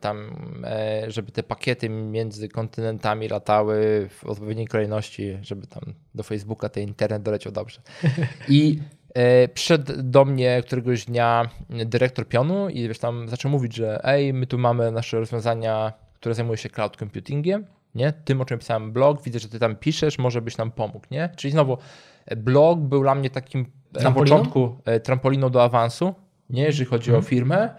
tam, 0.00 0.36
e, 0.64 1.10
żeby 1.10 1.32
te 1.32 1.42
pakiety 1.42 1.88
między 1.88 2.48
kontynentami 2.48 3.28
latały 3.28 4.08
w 4.10 4.24
odpowiedniej 4.24 4.66
kolejności, 4.66 5.38
żeby 5.42 5.66
tam 5.66 5.82
do 6.14 6.22
Facebooka 6.22 6.68
ten 6.68 6.82
internet 6.82 7.22
doleciał 7.22 7.52
dobrze. 7.52 7.80
I 8.48 8.78
e, 9.14 9.48
przyszedł 9.48 9.92
do 9.96 10.24
mnie 10.24 10.62
któregoś 10.66 11.04
dnia 11.04 11.48
dyrektor 11.70 12.28
pionu 12.28 12.68
i 12.68 12.88
wiesz, 12.88 12.98
tam 12.98 13.28
zaczął 13.28 13.50
mówić, 13.50 13.74
że 13.74 14.00
ej, 14.04 14.32
my 14.32 14.46
tu 14.46 14.58
mamy 14.58 14.92
nasze 14.92 15.18
rozwiązania 15.18 16.03
które 16.24 16.34
zajmuje 16.34 16.58
się 16.58 16.68
cloud 16.68 16.96
computingiem, 16.96 17.66
nie? 17.94 18.12
Tym, 18.12 18.40
o 18.40 18.44
czym 18.44 18.58
pisałem 18.58 18.92
blog, 18.92 19.22
widzę, 19.22 19.38
że 19.38 19.48
ty 19.48 19.58
tam 19.58 19.76
piszesz, 19.76 20.18
może 20.18 20.42
byś 20.42 20.56
nam 20.56 20.70
pomógł, 20.70 21.06
nie? 21.10 21.28
Czyli 21.36 21.52
znowu, 21.52 21.78
e, 22.26 22.36
blog 22.36 22.80
był 22.80 23.02
dla 23.02 23.14
mnie 23.14 23.30
takim 23.30 23.66
Trampoliną? 23.92 24.36
na 24.36 24.42
początku 24.42 24.76
e, 24.84 25.00
trampoliną 25.00 25.50
do 25.50 25.62
awansu, 25.62 26.14
nie? 26.50 26.62
Jeżeli 26.62 26.86
chodzi 26.86 27.10
mm. 27.10 27.16
o 27.16 27.18
mhm. 27.18 27.30
firmę, 27.30 27.74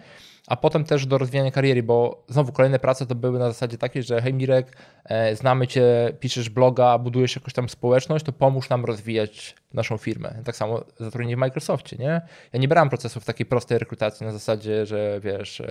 a 0.48 0.56
potem 0.56 0.84
też 0.84 1.06
do 1.06 1.18
rozwijania 1.18 1.52
kariery, 1.52 1.84
bo 1.84 2.24
znowu 2.28 2.52
kolejne 2.52 2.80
prace 2.80 3.06
to 3.06 3.16
były 3.16 3.40
na 3.40 3.48
zasadzie 3.48 3.78
takiej, 3.78 4.04
że 4.04 4.22
hej 4.22 4.34
Mirek, 4.34 4.78
e, 5.06 5.36
znamy 5.36 5.68
cię, 5.68 6.14
piszesz 6.20 6.50
bloga, 6.50 6.98
budujesz 6.98 7.36
jakąś 7.36 7.54
tam 7.54 7.70
społeczność, 7.70 8.26
to 8.26 8.32
pomóż 8.32 8.70
nam 8.70 8.86
rozwijać 8.86 9.56
naszą 9.74 9.98
firmę. 9.98 10.42
Tak 10.46 10.56
samo 10.56 10.84
zatrudnienie 11.00 11.36
w 11.36 11.40
Microsoftie, 11.40 11.98
nie? 11.98 12.22
Ja 12.54 12.60
nie 12.60 12.68
brałem 12.68 12.90
procesów 12.90 13.26
takiej 13.26 13.46
prostej 13.46 13.80
rekrutacji 13.80 14.26
na 14.26 14.32
zasadzie, 14.32 14.86
że 14.86 15.20
wiesz, 15.24 15.62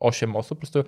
8 0.00 0.36
osób, 0.36 0.58
po 0.58 0.60
prostu 0.60 0.84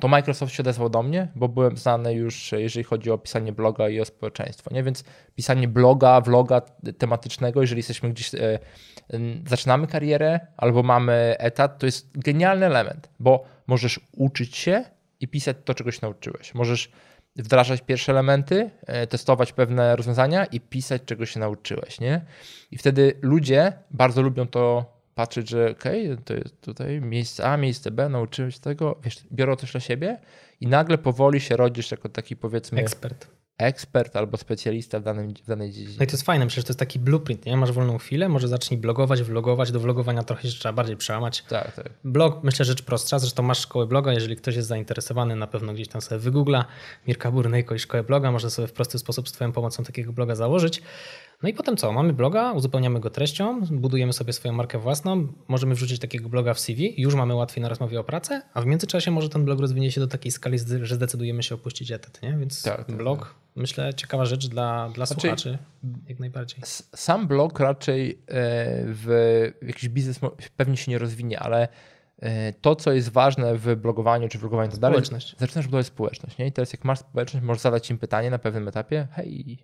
to 0.00 0.08
Microsoft 0.08 0.54
się 0.54 0.62
odezwał 0.62 0.88
do 0.88 1.02
mnie, 1.02 1.28
bo 1.34 1.48
byłem 1.48 1.76
znany 1.76 2.14
już, 2.14 2.52
jeżeli 2.52 2.84
chodzi 2.84 3.10
o 3.10 3.18
pisanie 3.18 3.52
bloga 3.52 3.88
i 3.88 4.00
o 4.00 4.04
społeczeństwo. 4.04 4.74
Nie? 4.74 4.82
Więc 4.82 5.04
pisanie 5.34 5.68
bloga, 5.68 6.20
vloga 6.20 6.60
tematycznego, 6.98 7.60
jeżeli 7.60 7.78
jesteśmy 7.78 8.10
gdzieś, 8.10 8.34
e, 8.34 8.58
zaczynamy 9.46 9.86
karierę 9.86 10.40
albo 10.56 10.82
mamy 10.82 11.34
etat, 11.38 11.78
to 11.78 11.86
jest 11.86 12.18
genialny 12.18 12.66
element, 12.66 13.10
bo 13.20 13.44
możesz 13.66 14.00
uczyć 14.12 14.56
się 14.56 14.84
i 15.20 15.28
pisać 15.28 15.56
to, 15.64 15.74
czego 15.74 15.92
się 15.92 15.98
nauczyłeś. 16.02 16.54
Możesz 16.54 16.90
wdrażać 17.36 17.80
pierwsze 17.80 18.12
elementy, 18.12 18.70
e, 18.86 19.06
testować 19.06 19.52
pewne 19.52 19.96
rozwiązania 19.96 20.44
i 20.44 20.60
pisać, 20.60 21.02
czego 21.06 21.26
się 21.26 21.40
nauczyłeś. 21.40 22.00
Nie? 22.00 22.24
I 22.70 22.78
wtedy 22.78 23.18
ludzie 23.22 23.72
bardzo 23.90 24.22
lubią 24.22 24.46
to 24.46 24.99
patrzeć, 25.20 25.48
że 25.48 25.70
okej, 25.70 26.12
okay, 26.12 26.24
to 26.24 26.34
jest 26.34 26.60
tutaj 26.60 27.00
miejsce 27.00 27.44
A, 27.44 27.56
miejsce 27.56 27.90
B, 27.90 28.08
nauczyłem 28.08 28.50
się 28.50 28.60
tego, 28.60 29.00
wiesz, 29.04 29.16
biorą 29.32 29.56
coś 29.56 29.72
dla 29.72 29.80
siebie 29.80 30.20
i 30.60 30.66
nagle 30.66 30.98
powoli 30.98 31.40
się 31.40 31.56
rodzisz 31.56 31.90
jako 31.90 32.08
taki 32.08 32.36
powiedzmy... 32.36 32.80
Ekspert. 32.80 33.26
Ekspert 33.58 34.16
albo 34.16 34.36
specjalista 34.36 35.00
w, 35.00 35.02
danym, 35.02 35.34
w 35.34 35.46
danej 35.46 35.70
dziedzinie. 35.70 35.96
No 35.98 36.04
i 36.04 36.06
to 36.06 36.12
jest 36.12 36.22
fajne, 36.22 36.46
przecież 36.46 36.64
to 36.64 36.70
jest 36.70 36.78
taki 36.78 36.98
blueprint, 36.98 37.46
nie? 37.46 37.56
Masz 37.56 37.72
wolną 37.72 37.98
chwilę, 37.98 38.28
może 38.28 38.48
zacznij 38.48 38.80
blogować, 38.80 39.22
vlogować, 39.22 39.72
do 39.72 39.80
vlogowania 39.80 40.22
trochę 40.22 40.48
się 40.48 40.58
trzeba 40.58 40.72
bardziej 40.72 40.96
przełamać. 40.96 41.42
Tak, 41.42 41.72
tak. 41.72 41.90
Blog, 42.04 42.44
myślę, 42.44 42.64
rzecz 42.64 42.82
prostsza, 42.82 43.18
zresztą 43.18 43.42
masz 43.42 43.58
szkołę 43.58 43.86
bloga, 43.86 44.12
jeżeli 44.12 44.36
ktoś 44.36 44.56
jest 44.56 44.68
zainteresowany, 44.68 45.36
na 45.36 45.46
pewno 45.46 45.72
gdzieś 45.74 45.88
tam 45.88 46.00
sobie 46.00 46.18
wygoogla 46.18 46.64
Mirka 47.06 47.30
Burnejko 47.30 47.74
i 47.74 47.78
szkołę 47.78 48.04
bloga, 48.04 48.32
może 48.32 48.50
sobie 48.50 48.68
w 48.68 48.72
prosty 48.72 48.98
sposób 48.98 49.28
z 49.28 49.32
twoją 49.32 49.52
pomocą 49.52 49.84
takiego 49.84 50.12
bloga 50.12 50.34
założyć. 50.34 50.82
No 51.42 51.48
i 51.48 51.54
potem 51.54 51.76
co? 51.76 51.92
Mamy 51.92 52.12
bloga, 52.12 52.52
uzupełniamy 52.52 53.00
go 53.00 53.10
treścią, 53.10 53.60
budujemy 53.60 54.12
sobie 54.12 54.32
swoją 54.32 54.54
markę 54.54 54.78
własną, 54.78 55.28
możemy 55.48 55.74
wrzucić 55.74 55.98
takiego 55.98 56.28
bloga 56.28 56.54
w 56.54 56.60
CV, 56.60 57.00
już 57.00 57.14
mamy 57.14 57.34
łatwiej 57.34 57.62
na 57.62 57.68
rozmowie 57.68 58.00
o 58.00 58.04
pracę, 58.04 58.42
a 58.54 58.60
w 58.60 58.66
międzyczasie 58.66 59.10
może 59.10 59.28
ten 59.28 59.44
blog 59.44 59.60
rozwinie 59.60 59.92
się 59.92 60.00
do 60.00 60.06
takiej 60.06 60.32
skali, 60.32 60.58
że 60.82 60.94
zdecydujemy 60.94 61.42
się 61.42 61.54
opuścić 61.54 61.92
etat, 61.92 62.22
nie? 62.22 62.36
Więc 62.38 62.62
tak, 62.62 62.84
tak, 62.84 62.96
blog, 62.96 63.18
tak. 63.18 63.34
myślę, 63.56 63.94
ciekawa 63.94 64.24
rzecz 64.24 64.48
dla, 64.48 64.88
dla 64.88 65.06
znaczy, 65.06 65.20
słuchaczy, 65.20 65.58
jak 66.08 66.18
najbardziej. 66.18 66.60
Sam 66.94 67.26
blog 67.26 67.60
raczej 67.60 68.10
e, 68.10 68.16
w 68.86 69.50
jakiś 69.62 69.88
biznes 69.88 70.20
pewnie 70.56 70.76
się 70.76 70.90
nie 70.90 70.98
rozwinie, 70.98 71.40
ale 71.40 71.68
e, 72.18 72.52
to, 72.52 72.76
co 72.76 72.92
jest 72.92 73.08
ważne 73.08 73.56
w 73.56 73.76
blogowaniu 73.76 74.28
czy 74.28 74.38
w 74.38 74.40
blogowaniu, 74.40 74.70
to 74.70 74.76
dalej 74.76 75.02
zaczynasz 75.38 75.66
budować 75.66 75.86
społeczność. 75.86 76.38
Nie? 76.38 76.46
I 76.46 76.52
teraz 76.52 76.72
jak 76.72 76.84
masz 76.84 76.98
społeczność, 76.98 77.46
możesz 77.46 77.62
zadać 77.62 77.90
im 77.90 77.98
pytanie 77.98 78.30
na 78.30 78.38
pewnym 78.38 78.68
etapie, 78.68 79.08
hej, 79.12 79.58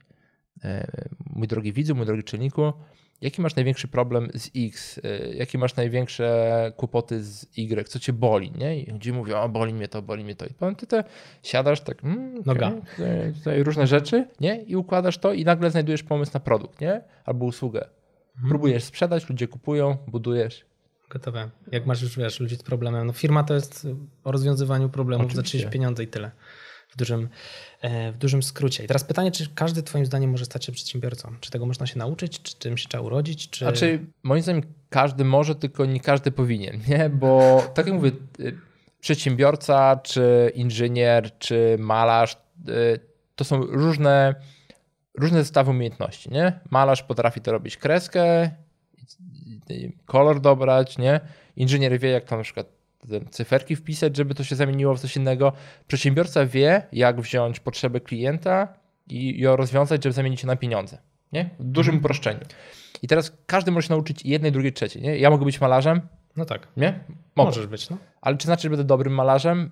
mój 1.35 1.49
drogi 1.49 1.73
widzu, 1.73 1.95
mój 1.95 2.07
drogi 2.07 2.25
czytelniku, 2.25 2.73
jaki 3.21 3.43
masz 3.43 3.57
największy 3.57 3.89
problem 3.89 4.29
z 4.35 4.51
X, 4.57 5.01
e, 5.05 5.35
jakie 5.35 5.59
masz 5.59 5.77
największe 5.77 6.73
kłopoty 6.77 7.25
z 7.25 7.47
Y, 7.57 7.89
co 7.89 7.99
cię 7.99 8.13
boli, 8.13 8.53
nie? 8.53 8.81
I 8.81 8.93
gdzie 8.93 9.13
mówią, 9.13 9.37
o 9.37 9.49
boli 9.49 9.75
mnie 9.75 9.89
to, 9.89 10.03
boli 10.03 10.25
mnie 10.25 10.35
to. 10.35 10.47
I 10.47 10.51
potem 10.55 10.75
ty 10.77 10.87
te 10.87 11.05
siadasz 11.43 11.81
tak, 11.81 12.05
mm, 12.05 12.43
Noga. 12.47 12.69
Okay, 12.69 12.81
tutaj, 12.97 13.33
tutaj, 13.35 13.63
różne 13.63 13.87
rzeczy, 13.87 14.29
nie? 14.41 14.63
I 14.63 14.77
układasz 14.77 15.19
to 15.19 15.33
i 15.33 15.45
nagle 15.45 15.71
znajdujesz 15.71 16.03
pomysł 16.03 16.31
na 16.35 16.41
produkt, 16.41 16.81
nie? 16.81 17.03
Albo 17.25 17.45
usługę. 17.45 17.89
Mhm. 18.35 18.49
Próbujesz 18.49 18.85
sprzedać, 18.85 19.29
ludzie 19.29 19.49
kupują, 19.49 19.97
budujesz. 20.07 20.65
Gotowe. 21.11 21.51
Jak 21.73 21.87
masz 21.87 22.03
już, 22.03 22.19
wiesz, 22.19 22.41
ludzi 22.41 22.57
z 22.57 22.63
problemem. 22.63 23.07
No 23.07 23.13
firma 23.13 23.45
to 23.45 23.55
jest 23.55 23.87
o 24.25 24.33
rozwiązywaniu 24.33 24.89
problemów, 24.89 25.35
zacząć 25.35 25.65
pieniądze 25.67 26.03
i 26.03 26.07
tyle 26.07 26.31
w 26.97 26.99
dużym, 26.99 27.29
e, 27.81 28.13
w 28.13 28.19
dużym 28.19 28.43
skrócie. 28.43 28.85
I 28.85 28.87
teraz 28.87 29.05
pytanie, 29.05 29.31
czy 29.31 29.49
każdy 29.55 29.83
twoim 29.83 30.07
zdaniem 30.07 30.31
może 30.31 30.45
stać 30.45 30.65
się 30.65 30.73
przedsiębiorcą? 30.73 31.35
Czy 31.41 31.51
tego 31.51 31.67
można 31.67 31.87
się 31.87 31.99
nauczyć? 31.99 32.43
Czy 32.43 32.57
tym 32.57 32.79
się 32.79 32.89
trzeba 32.89 33.05
urodzić? 33.05 33.51
Czy... 33.51 33.65
Znaczy, 33.65 34.07
moim 34.23 34.43
zdaniem 34.43 34.63
każdy 34.91 35.25
może, 35.25 35.55
tylko 35.55 35.85
nie 35.85 36.01
każdy 36.01 36.31
powinien, 36.31 36.81
nie? 36.89 37.11
Bo 37.11 37.63
tak 37.75 37.87
jak 37.87 37.95
mówię, 37.95 38.11
y, 38.41 38.59
przedsiębiorca, 39.01 39.97
czy 39.97 40.53
inżynier, 40.55 41.39
czy 41.39 41.77
malarz, 41.79 42.37
y, 42.69 43.01
to 43.35 43.45
są 43.45 43.61
różne, 43.61 44.35
różne 45.15 45.39
zestawy 45.39 45.71
umiejętności, 45.71 46.31
nie? 46.31 46.61
Malarz 46.71 47.03
potrafi 47.03 47.41
to 47.41 47.53
robić 47.53 47.77
kreskę, 47.77 48.51
kolor 50.07 50.41
dobrać, 50.41 50.99
nie? 50.99 51.21
Inżynier 51.57 51.99
wie, 51.99 52.11
jak 52.11 52.25
to 52.25 52.37
na 52.37 52.43
przykład 52.43 52.76
cyferki 53.31 53.77
wpisać, 53.77 54.17
żeby 54.17 54.35
to 54.35 54.45
się 54.45 54.57
zamieniło 54.57 54.95
w 54.95 55.01
coś 55.01 55.17
innego. 55.17 55.53
Przedsiębiorca 55.87 56.47
wie, 56.47 56.87
jak 56.93 57.21
wziąć 57.21 57.61
potrzebę 57.61 58.01
klienta 58.01 58.69
i 59.09 59.41
ją 59.41 59.57
rozwiązać, 59.57 60.05
żeby 60.05 60.13
zamienić 60.13 60.41
się 60.41 60.47
na 60.47 60.57
pieniądze. 60.57 60.99
Nie? 61.33 61.51
W 61.59 61.65
dużym 61.65 61.95
mhm. 61.95 62.05
uproszczeniu. 62.05 62.41
I 63.03 63.09
teraz 63.09 63.33
każdy 63.47 63.71
może 63.71 63.89
się 63.89 63.95
nauczyć 63.95 64.25
jednej, 64.25 64.53
drugiej, 64.53 64.73
trzeciej. 64.73 65.03
Nie? 65.03 65.19
Ja 65.19 65.31
mogę 65.31 65.45
być 65.45 65.61
malarzem. 65.61 66.01
No 66.37 66.45
tak. 66.45 66.69
Nie? 66.77 67.01
Mogę. 67.37 67.49
Możesz 67.51 67.67
być. 67.67 67.91
No. 67.91 67.97
Ale 68.21 68.37
czy 68.37 68.47
znaczy, 68.47 68.63
że 68.63 68.71
będę 68.71 68.85
dobrym 68.85 69.15
malarzem? 69.15 69.71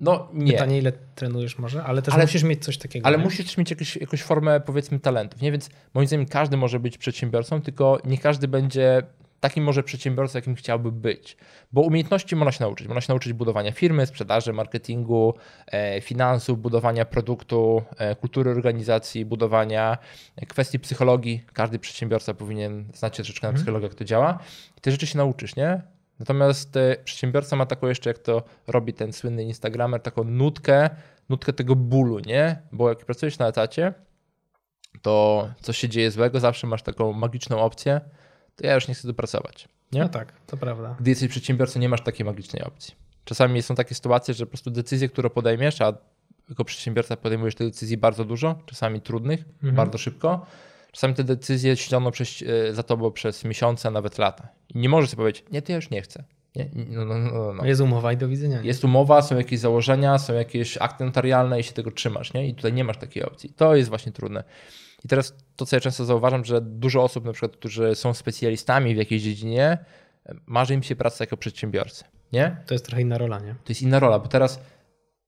No 0.00 0.28
nie. 0.32 0.52
Pytanie, 0.52 0.78
ile 0.78 0.92
trenujesz 0.92 1.58
może, 1.58 1.84
ale 1.84 2.02
też 2.02 2.14
ale, 2.14 2.24
musisz 2.24 2.42
mieć 2.42 2.64
coś 2.64 2.78
takiego. 2.78 3.06
Ale 3.06 3.18
nie? 3.18 3.24
musisz 3.24 3.56
mieć 3.56 3.70
jakąś, 3.70 3.96
jakąś 3.96 4.22
formę, 4.22 4.60
powiedzmy, 4.60 5.00
talentów. 5.00 5.40
Nie? 5.40 5.52
Więc 5.52 5.70
moim 5.94 6.06
zdaniem 6.06 6.26
każdy 6.26 6.56
może 6.56 6.80
być 6.80 6.98
przedsiębiorcą, 6.98 7.62
tylko 7.62 7.98
nie 8.04 8.18
każdy 8.18 8.48
będzie 8.48 9.02
takim 9.40 9.64
może 9.64 9.82
przedsiębiorcą, 9.82 10.38
jakim 10.38 10.54
chciałby 10.54 10.92
być. 10.92 11.36
Bo 11.72 11.80
umiejętności 11.80 12.36
można 12.36 12.52
się 12.52 12.64
nauczyć. 12.64 12.88
Można 12.88 13.00
się 13.00 13.12
nauczyć 13.12 13.32
budowania 13.32 13.72
firmy, 13.72 14.06
sprzedaży, 14.06 14.52
marketingu, 14.52 15.34
e, 15.66 16.00
finansów, 16.00 16.60
budowania 16.60 17.04
produktu, 17.04 17.82
e, 17.96 18.16
kultury 18.16 18.50
organizacji, 18.50 19.24
budowania 19.24 19.98
e, 20.36 20.46
kwestii 20.46 20.78
psychologii. 20.78 21.44
Każdy 21.52 21.78
przedsiębiorca 21.78 22.34
powinien 22.34 22.84
znać 22.94 23.16
się 23.16 23.22
troszeczkę 23.22 23.46
na 23.46 23.48
Mhm. 23.48 23.62
psychologię, 23.64 23.86
jak 23.86 23.94
to 23.94 24.04
działa. 24.04 24.38
I 24.78 24.80
te 24.80 24.90
rzeczy 24.90 25.06
się 25.06 25.18
nauczysz, 25.18 25.56
nie? 25.56 25.82
Natomiast 26.18 26.74
przedsiębiorca 27.04 27.56
ma 27.56 27.66
taką 27.66 27.86
jeszcze, 27.86 28.10
jak 28.10 28.18
to 28.18 28.42
robi 28.66 28.92
ten 28.92 29.12
słynny 29.12 29.44
Instagramer, 29.44 30.00
taką 30.02 30.24
nutkę, 30.24 30.90
nutkę 31.28 31.52
tego 31.52 31.76
bólu, 31.76 32.18
nie? 32.18 32.62
Bo 32.72 32.88
jak 32.88 32.98
pracujesz 32.98 33.38
na 33.38 33.48
etacie, 33.48 33.94
to 35.02 35.48
coś 35.60 35.78
się 35.78 35.88
dzieje 35.88 36.10
złego, 36.10 36.40
zawsze 36.40 36.66
masz 36.66 36.82
taką 36.82 37.12
magiczną 37.12 37.60
opcję, 37.60 38.00
to 38.58 38.66
ja 38.66 38.74
już 38.74 38.88
nie 38.88 38.94
chcę 38.94 39.08
tu 39.08 39.14
pracować. 39.14 39.68
Nie? 39.92 40.00
No 40.00 40.08
tak, 40.08 40.32
to 40.46 40.56
prawda. 40.56 40.96
Gdy 41.00 41.10
jesteś 41.10 41.28
przedsiębiorcą, 41.28 41.80
nie 41.80 41.88
masz 41.88 42.02
takiej 42.02 42.26
magicznej 42.26 42.62
opcji. 42.62 42.94
Czasami 43.24 43.62
są 43.62 43.74
takie 43.74 43.94
sytuacje, 43.94 44.34
że 44.34 44.46
po 44.46 44.50
prostu 44.50 44.70
decyzje, 44.70 45.08
które 45.08 45.30
podejmiesz, 45.30 45.80
a 45.80 45.92
jako 46.48 46.64
przedsiębiorca 46.64 47.16
podejmujesz 47.16 47.54
te 47.54 47.64
decyzje 47.64 47.96
bardzo 47.96 48.24
dużo, 48.24 48.58
czasami 48.66 49.00
trudnych, 49.00 49.40
Mhm. 49.54 49.74
bardzo 49.74 49.98
szybko. 49.98 50.46
Czasami 50.92 51.14
te 51.14 51.24
decyzje 51.24 51.76
ściągną 51.76 52.10
przez, 52.10 52.44
e, 52.70 52.74
za 52.74 52.82
tobą 52.82 53.10
przez 53.10 53.44
miesiące, 53.44 53.88
a 53.88 53.90
nawet 53.90 54.18
lata. 54.18 54.48
I 54.74 54.78
nie 54.78 54.88
możesz 54.88 55.10
sobie 55.10 55.16
powiedzieć, 55.20 55.44
nie, 55.52 55.62
to 55.62 55.72
ja 55.72 55.76
już 55.76 55.90
nie 55.90 56.02
chcę. 56.02 56.24
Nie, 56.56 56.70
no, 56.74 57.04
no, 57.04 57.18
no, 57.18 57.52
no. 57.52 57.64
Jest 57.66 57.80
umowa 57.80 58.12
i 58.12 58.16
do 58.16 58.28
widzenia. 58.28 58.60
nie? 58.60 58.66
Jest 58.66 58.84
umowa, 58.84 59.22
są 59.22 59.36
jakieś 59.36 59.58
założenia, 59.60 60.18
są 60.18 60.34
jakieś 60.34 60.78
akty 60.78 61.04
notarialne 61.04 61.60
i 61.60 61.62
się 61.62 61.72
tego 61.72 61.90
trzymasz, 61.90 62.32
nie? 62.34 62.48
I 62.48 62.54
tutaj 62.54 62.72
nie 62.72 62.84
masz 62.84 62.96
takiej 62.96 63.22
opcji. 63.24 63.50
To 63.56 63.76
jest 63.76 63.88
właśnie 63.88 64.12
trudne. 64.12 64.44
I 65.04 65.08
teraz 65.08 65.34
to, 65.56 65.66
co 65.66 65.76
ja 65.76 65.80
często 65.80 66.04
zauważam, 66.04 66.44
że 66.44 66.60
dużo 66.60 67.02
osób, 67.02 67.24
na 67.24 67.32
przykład, 67.32 67.56
którzy 67.56 67.94
są 67.94 68.14
specjalistami 68.14 68.94
w 68.94 68.98
jakiejś 68.98 69.22
dziedzinie, 69.22 69.84
marzy 70.46 70.74
im 70.74 70.82
się 70.82 70.96
praca 70.96 71.24
jako 71.24 71.36
przedsiębiorcy, 71.36 72.04
nie? 72.32 72.56
To 72.66 72.74
jest 72.74 72.86
trochę 72.86 73.02
inna 73.02 73.18
rola, 73.18 73.38
nie? 73.38 73.54
To 73.54 73.68
jest 73.68 73.82
inna 73.82 73.98
rola, 73.98 74.18
bo 74.18 74.28
teraz 74.28 74.60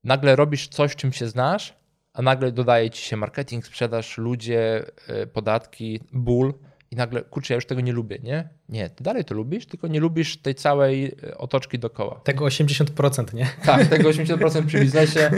nagle 0.04 0.36
robisz 0.36 0.68
coś, 0.68 0.96
czym 0.96 1.12
się 1.12 1.28
znasz, 1.28 1.74
a 2.12 2.22
nagle 2.22 2.52
dodaje 2.52 2.90
ci 2.90 3.02
się 3.02 3.16
marketing, 3.16 3.66
sprzedaż, 3.66 4.18
ludzie, 4.18 4.84
y, 5.22 5.26
podatki, 5.26 6.00
ból 6.12 6.54
i 6.92 6.96
nagle, 6.96 7.22
kurczę, 7.22 7.54
ja 7.54 7.56
już 7.56 7.66
tego 7.66 7.80
nie 7.80 7.92
lubię, 7.92 8.18
nie? 8.22 8.48
Nie, 8.68 8.90
ty 8.90 9.04
dalej 9.04 9.24
to 9.24 9.34
lubisz, 9.34 9.66
tylko 9.66 9.88
nie 9.88 10.00
lubisz 10.00 10.36
tej 10.36 10.54
całej 10.54 11.06
y, 11.24 11.36
otoczki 11.38 11.78
dookoła. 11.78 12.20
Tego 12.24 12.44
80%, 12.44 13.34
nie? 13.34 13.46
Tak, 13.64 13.86
tego 13.86 14.08
80% 14.18 14.66
przy 14.66 14.80
biznesie. 14.80 15.30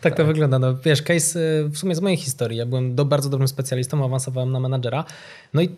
Tak 0.00 0.16
to 0.16 0.24
wygląda. 0.24 0.58
No, 0.58 0.76
wiesz, 0.76 1.02
case 1.02 1.40
y, 1.40 1.68
w 1.68 1.78
sumie 1.78 1.94
z 1.94 2.00
mojej 2.00 2.16
historii. 2.16 2.58
Ja 2.58 2.66
byłem 2.66 2.94
do, 2.94 3.04
bardzo 3.04 3.30
dobrym 3.30 3.48
specjalistą, 3.48 4.04
awansowałem 4.04 4.52
na 4.52 4.60
menadżera. 4.60 5.04
No 5.54 5.62
i 5.62 5.68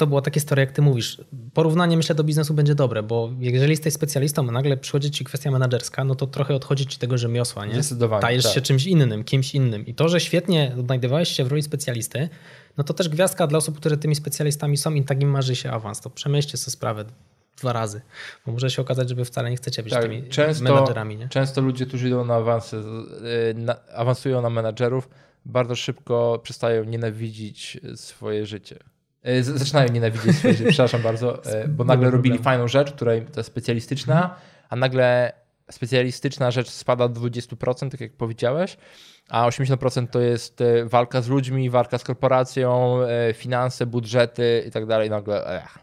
to 0.00 0.06
była 0.06 0.22
taka 0.22 0.34
historia, 0.34 0.64
jak 0.64 0.72
ty 0.72 0.82
mówisz. 0.82 1.20
Porównanie, 1.54 1.96
myślę, 1.96 2.14
do 2.14 2.24
biznesu 2.24 2.54
będzie 2.54 2.74
dobre, 2.74 3.02
bo 3.02 3.30
jeżeli 3.38 3.70
jesteś 3.70 3.94
specjalistą, 3.94 4.48
a 4.48 4.52
nagle 4.52 4.76
przychodzi 4.76 5.10
ci 5.10 5.24
kwestia 5.24 5.50
menadżerska, 5.50 6.04
no 6.04 6.14
to 6.14 6.26
trochę 6.26 6.54
odchodzi 6.54 6.86
ci 6.86 6.98
tego 6.98 7.18
rzemiosła, 7.18 7.66
nie? 7.66 7.74
Zdecydowanie, 7.74 8.20
Stajesz 8.20 8.44
tak. 8.44 8.52
się 8.52 8.60
czymś 8.60 8.86
innym, 8.86 9.24
kimś 9.24 9.54
innym. 9.54 9.86
I 9.86 9.94
to, 9.94 10.08
że 10.08 10.20
świetnie 10.20 10.72
odnajdywałeś 10.78 11.28
się 11.28 11.44
w 11.44 11.48
roli 11.48 11.62
specjalisty, 11.62 12.28
no 12.76 12.84
to 12.84 12.94
też 12.94 13.08
gwiazdka 13.08 13.46
dla 13.46 13.58
osób, 13.58 13.76
które 13.76 13.96
tymi 13.96 14.14
specjalistami 14.14 14.76
są 14.76 14.94
i 14.94 15.04
takim 15.04 15.30
marzy 15.30 15.56
się 15.56 15.70
awans. 15.70 16.00
To 16.00 16.10
przemyślcie 16.10 16.56
sobie 16.56 16.72
sprawę 16.72 17.04
dwa 17.56 17.72
razy, 17.72 18.00
bo 18.46 18.52
może 18.52 18.70
się 18.70 18.82
okazać, 18.82 19.08
że 19.08 19.14
wy 19.14 19.24
wcale 19.24 19.50
nie 19.50 19.56
chcecie 19.56 19.82
być 19.82 19.92
Tak, 19.92 20.02
tymi 20.02 20.22
często, 20.28 20.64
menadżerami, 20.64 21.16
nie? 21.16 21.28
często 21.28 21.60
ludzie, 21.60 21.86
którzy 21.86 22.08
idą 22.08 22.24
na 22.24 22.34
awansy, 22.34 22.76
y, 22.76 23.54
na, 23.54 23.76
awansują 23.94 24.42
na 24.42 24.50
menadżerów, 24.50 25.08
bardzo 25.44 25.76
szybko 25.76 26.40
przestają 26.42 26.84
nienawidzić 26.84 27.80
swoje 27.94 28.46
życie. 28.46 28.76
Z- 29.24 29.46
Zaczynają 29.58 29.88
nienawidzieć 29.92 30.36
swoje 30.36 30.54
życie, 30.54 30.70
przepraszam 30.70 31.02
bardzo, 31.02 31.44
y, 31.64 31.68
bo 31.68 31.84
nagle 31.84 32.10
robili 32.10 32.38
fajną 32.38 32.68
rzecz, 32.68 32.92
która 32.92 33.12
to 33.32 33.40
jest 33.40 33.50
specjalistyczna, 33.50 34.36
a 34.68 34.76
nagle 34.76 35.32
specjalistyczna 35.70 36.50
rzecz 36.50 36.68
spada 36.70 37.08
do 37.08 37.20
20%, 37.20 37.90
tak 37.90 38.00
jak 38.00 38.12
powiedziałeś, 38.12 38.76
a 39.28 39.48
80% 39.48 40.06
to 40.06 40.20
jest 40.20 40.60
y, 40.60 40.84
walka 40.86 41.22
z 41.22 41.28
ludźmi, 41.28 41.70
walka 41.70 41.98
z 41.98 42.04
korporacją, 42.04 42.98
finanse, 43.34 43.86
budżety 43.86 44.64
i 44.68 44.70
tak 44.70 44.86
dalej. 44.86 45.10
Nagle, 45.10 45.46
ech. 45.46 45.78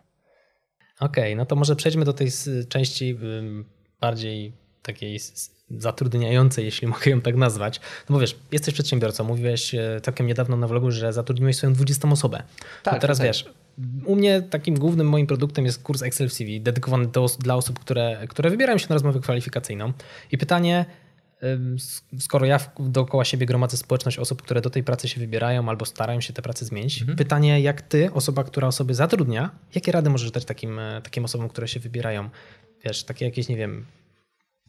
Okej, 0.99 1.35
no 1.35 1.45
to 1.45 1.55
może 1.55 1.75
przejdźmy 1.75 2.05
do 2.05 2.13
tej 2.13 2.27
części 2.69 3.17
bardziej 4.01 4.53
takiej 4.81 5.19
zatrudniającej, 5.69 6.65
jeśli 6.65 6.87
mogę 6.97 7.11
ją 7.11 7.21
tak 7.21 7.35
nazwać. 7.35 7.79
No 8.09 8.13
bo 8.13 8.19
wiesz, 8.19 8.35
jesteś 8.51 8.73
przedsiębiorcą, 8.73 9.23
mówiłeś 9.23 9.75
e, 9.75 10.01
całkiem 10.03 10.27
niedawno 10.27 10.57
na 10.57 10.67
vlogu, 10.67 10.91
że 10.91 11.13
zatrudniłeś 11.13 11.55
swoją 11.55 11.73
20 11.73 12.09
osobę. 12.09 12.43
Tak, 12.83 12.93
no 12.93 12.99
teraz 12.99 13.17
tak. 13.17 13.27
wiesz, 13.27 13.45
u 14.05 14.15
mnie 14.15 14.41
takim 14.41 14.75
głównym 14.75 15.09
moim 15.09 15.27
produktem 15.27 15.65
jest 15.65 15.83
kurs 15.83 16.01
Excel 16.01 16.29
CV, 16.29 16.61
dedykowany 16.61 17.07
do, 17.07 17.25
dla 17.39 17.55
osób, 17.55 17.79
które, 17.79 18.27
które 18.29 18.49
wybierają 18.49 18.77
się 18.77 18.85
na 18.89 18.93
rozmowę 18.93 19.19
kwalifikacyjną. 19.19 19.93
I 20.31 20.37
pytanie, 20.37 20.85
skoro 22.19 22.45
ja 22.45 22.59
dookoła 22.79 23.25
siebie 23.25 23.45
gromadzę 23.45 23.77
społeczność 23.77 24.19
osób, 24.19 24.41
które 24.41 24.61
do 24.61 24.69
tej 24.69 24.83
pracy 24.83 25.07
się 25.07 25.19
wybierają 25.19 25.69
albo 25.69 25.85
starają 25.85 26.21
się 26.21 26.33
tę 26.33 26.41
pracę 26.41 26.65
zmienić, 26.65 27.05
pytanie, 27.17 27.61
jak 27.61 27.81
ty, 27.81 28.13
osoba, 28.13 28.43
która 28.43 28.67
osoby 28.67 28.95
zatrudnia, 28.95 29.49
jakie 29.75 29.91
rady 29.91 30.09
możesz 30.09 30.31
dać 30.31 30.45
takim, 30.45 30.79
e, 30.79 31.01
takim 31.01 31.25
osobom, 31.25 31.49
które 31.49 31.67
się 31.67 31.79
wybierają? 31.79 32.29
Wiesz, 32.85 33.03
takie 33.03 33.25
jakieś, 33.25 33.47
nie 33.47 33.57
wiem, 33.57 33.85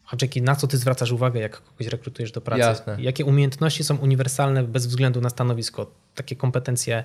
Haczyki, 0.09 0.41
na 0.41 0.55
co 0.55 0.67
ty 0.67 0.77
zwracasz 0.77 1.11
uwagę, 1.11 1.39
jak 1.39 1.61
kogoś 1.61 1.87
rekrutujesz 1.87 2.31
do 2.31 2.41
pracy? 2.41 2.59
Jasne. 2.59 2.97
Jakie 2.99 3.25
umiejętności 3.25 3.83
są 3.83 3.97
uniwersalne 3.97 4.63
bez 4.63 4.87
względu 4.87 5.21
na 5.21 5.29
stanowisko? 5.29 5.91
Takie 6.15 6.35
kompetencje, 6.35 7.03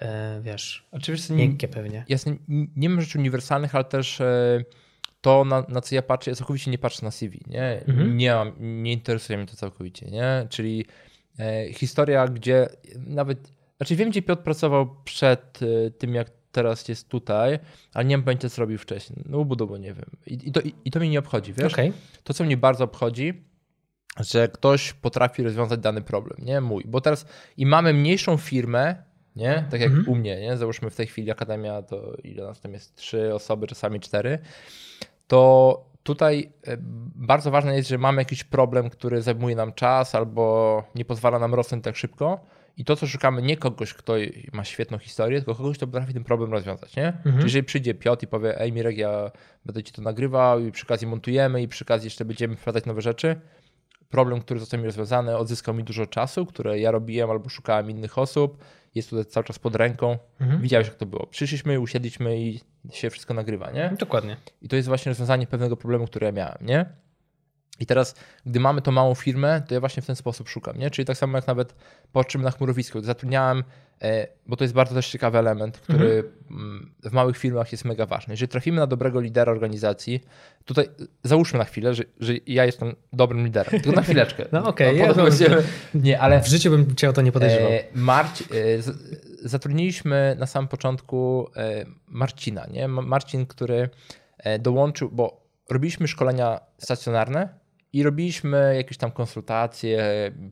e, 0.00 0.40
wiesz, 0.42 0.88
Oczywiście 0.92 1.34
nie, 1.34 1.38
miękkie 1.48 1.68
pewnie. 1.68 2.04
jasne, 2.08 2.36
nie 2.76 2.88
ma 2.88 3.00
rzeczy 3.00 3.18
uniwersalnych, 3.18 3.74
ale 3.74 3.84
też 3.84 4.20
e, 4.20 4.64
to, 5.20 5.44
na, 5.44 5.64
na 5.68 5.80
co 5.80 5.94
ja 5.94 6.02
patrzę, 6.02 6.30
ja 6.30 6.34
całkowicie 6.34 6.70
nie 6.70 6.78
patrzę 6.78 7.04
na 7.04 7.10
CV, 7.10 7.40
nie? 7.46 7.82
Mhm. 7.86 8.16
Nie, 8.16 8.34
mam, 8.34 8.52
nie 8.58 8.92
interesuje 8.92 9.38
mnie 9.38 9.46
to 9.46 9.56
całkowicie, 9.56 10.06
nie? 10.06 10.46
Czyli 10.48 10.86
e, 11.38 11.72
historia, 11.72 12.28
gdzie 12.28 12.68
nawet, 12.96 13.52
znaczy 13.76 13.96
wiem, 13.96 14.10
gdzie 14.10 14.22
Piotr 14.22 14.42
pracował 14.42 14.96
przed 15.04 15.58
tym, 15.98 16.14
jak 16.14 16.39
teraz 16.52 16.88
jest 16.88 17.08
tutaj, 17.08 17.58
ale 17.94 18.04
nie 18.04 18.18
pojęcia, 18.18 18.48
co 18.50 18.62
robił 18.62 18.78
wcześniej. 18.78 19.24
No 19.28 19.44
budowo 19.44 19.78
nie 19.78 19.94
wiem. 19.94 20.10
I, 20.26 20.48
i, 20.48 20.52
to, 20.52 20.60
i, 20.60 20.74
I 20.84 20.90
to 20.90 20.98
mnie 21.00 21.08
nie 21.08 21.18
obchodzi, 21.18 21.52
wiesz? 21.52 21.72
Okej, 21.72 21.92
To, 22.24 22.34
co 22.34 22.44
mnie 22.44 22.56
bardzo 22.56 22.84
obchodzi, 22.84 23.44
że 24.20 24.48
ktoś 24.48 24.92
potrafi 24.92 25.42
rozwiązać 25.42 25.80
dany 25.80 26.02
problem, 26.02 26.38
nie 26.46 26.60
mój. 26.60 26.84
Bo 26.86 27.00
teraz 27.00 27.26
i 27.56 27.66
mamy 27.66 27.92
mniejszą 27.94 28.36
firmę, 28.36 28.96
nie? 29.36 29.64
Tak 29.70 29.80
jak 29.80 29.90
Mhm. 29.90 30.08
u 30.08 30.14
mnie, 30.14 30.40
nie? 30.40 30.56
Załóżmy 30.56 30.90
w 30.90 30.96
tej 30.96 31.06
chwili 31.06 31.30
Akademia, 31.30 31.82
to 31.82 32.16
ile 32.24 32.44
nas 32.44 32.60
tam 32.60 32.72
jest? 32.72 32.94
Trzy 32.96 33.34
osoby, 33.34 33.66
czasami 33.66 34.00
cztery. 34.00 34.38
To 35.26 35.84
tutaj 36.02 36.52
e, 36.66 36.76
bardzo 37.14 37.50
ważne 37.50 37.76
jest, 37.76 37.88
że 37.88 37.98
mamy 37.98 38.20
jakiś 38.22 38.44
problem, 38.44 38.90
który 38.90 39.22
zajmuje 39.22 39.56
nam 39.56 39.72
czas 39.72 40.14
albo 40.14 40.84
nie 40.94 41.04
pozwala 41.04 41.38
nam 41.38 41.54
rosnąć 41.54 41.84
tak 41.84 41.96
szybko. 41.96 42.40
I 42.76 42.84
to, 42.84 42.96
co 42.96 43.06
szukamy, 43.06 43.42
nie 43.42 43.56
kogoś, 43.56 43.94
kto 43.94 44.14
ma 44.52 44.64
świetną 44.64 44.98
historię, 44.98 45.38
tylko 45.38 45.54
kogoś, 45.54 45.76
kto 45.76 45.86
potrafi 45.86 46.14
ten 46.14 46.24
problem 46.24 46.52
rozwiązać, 46.52 46.96
nie? 46.96 47.06
Mhm. 47.06 47.34
Czyli 47.34 47.44
jeżeli 47.44 47.64
przyjdzie 47.64 47.94
Piotr 47.94 48.24
i 48.24 48.26
powie, 48.26 48.60
ej 48.60 48.72
Mirek, 48.72 48.96
ja 48.96 49.30
będę 49.64 49.82
ci 49.82 49.92
to 49.92 50.02
nagrywał 50.02 50.60
i 50.60 50.72
przy 50.72 50.86
okazji 50.86 51.06
montujemy 51.06 51.62
i 51.62 51.68
przy 51.68 51.84
okazji 51.84 52.06
jeszcze 52.06 52.24
będziemy 52.24 52.56
wprowadzać 52.56 52.86
nowe 52.86 53.02
rzeczy, 53.02 53.40
problem, 54.10 54.40
który 54.40 54.60
został 54.60 54.80
mi 54.80 54.86
rozwiązany, 54.86 55.36
odzyskał 55.36 55.74
mi 55.74 55.84
dużo 55.84 56.06
czasu, 56.06 56.46
które 56.46 56.80
ja 56.80 56.90
robiłem 56.90 57.30
albo 57.30 57.48
szukałem 57.48 57.90
innych 57.90 58.18
osób, 58.18 58.64
jest 58.94 59.10
tutaj 59.10 59.24
cały 59.24 59.44
czas 59.44 59.58
pod 59.58 59.76
ręką. 59.76 60.18
Mhm. 60.40 60.62
Widziałeś, 60.62 60.86
jak 60.86 60.96
to 60.96 61.06
było. 61.06 61.26
Przyszliśmy, 61.26 61.80
usiedliśmy 61.80 62.40
i 62.40 62.60
się 62.92 63.10
wszystko 63.10 63.34
nagrywa, 63.34 63.70
nie? 63.70 63.92
dokładnie. 63.98 64.36
I 64.62 64.68
to 64.68 64.76
jest 64.76 64.88
właśnie 64.88 65.10
rozwiązanie 65.10 65.46
pewnego 65.46 65.76
problemu, 65.76 66.06
który 66.06 66.26
ja 66.26 66.32
miałem, 66.32 66.58
nie? 66.60 66.86
I 67.80 67.86
teraz, 67.86 68.14
gdy 68.46 68.60
mamy 68.60 68.82
tą 68.82 68.92
małą 68.92 69.14
firmę, 69.14 69.62
to 69.68 69.74
ja 69.74 69.80
właśnie 69.80 70.02
w 70.02 70.06
ten 70.06 70.16
sposób 70.16 70.48
szukam, 70.48 70.78
nie? 70.78 70.90
Czyli 70.90 71.06
tak 71.06 71.16
samo 71.16 71.38
jak 71.38 71.46
nawet 71.46 71.74
patrzymy 72.12 72.44
na 72.44 72.50
chmurowisko, 72.50 72.98
gdy 72.98 73.06
zatrudniałem, 73.06 73.64
e, 74.02 74.26
bo 74.46 74.56
to 74.56 74.64
jest 74.64 74.74
bardzo 74.74 74.94
też 74.94 75.08
ciekawy 75.10 75.38
element, 75.38 75.78
który 75.78 76.24
mm, 76.50 76.92
w 77.04 77.12
małych 77.12 77.36
firmach 77.38 77.72
jest 77.72 77.84
mega 77.84 78.06
ważny. 78.06 78.32
Jeżeli 78.32 78.48
trafimy 78.48 78.76
na 78.80 78.86
dobrego 78.86 79.20
lidera 79.20 79.52
organizacji, 79.52 80.20
tutaj 80.64 80.88
załóżmy 81.24 81.58
na 81.58 81.64
chwilę, 81.64 81.94
że, 81.94 82.02
że 82.20 82.32
ja 82.46 82.64
jestem 82.64 82.94
dobrym 83.12 83.44
liderem, 83.44 83.70
tylko 83.80 83.92
na 83.92 84.02
chwileczkę. 84.02 84.44
No 84.52 84.66
okej, 84.68 85.00
potem 85.00 85.16
ja- 85.24 85.30
będziemy- 85.30 85.62
Nie, 85.94 86.20
ale 86.20 86.40
W 86.42 86.46
życiu 86.48 86.70
bym 86.70 86.96
cię 86.96 87.08
o 87.08 87.12
to 87.12 87.22
nie 87.22 87.32
podejrzewał. 87.32 87.70
E, 87.72 87.84
Marci, 87.94 88.44
e, 88.44 88.48
zatrudniliśmy 89.48 90.36
na 90.38 90.46
samym 90.46 90.68
początku 90.68 91.50
Marcina, 92.08 92.66
nie? 92.70 92.88
Ma- 92.88 93.02
Marcin, 93.02 93.46
który 93.46 93.88
dołączył, 94.60 95.08
bo 95.12 95.40
robiliśmy 95.70 96.08
szkolenia 96.08 96.60
stacjonarne 96.78 97.59
i 97.92 98.02
robiliśmy 98.02 98.72
jakieś 98.76 98.96
tam 98.96 99.10
konsultacje, 99.10 100.02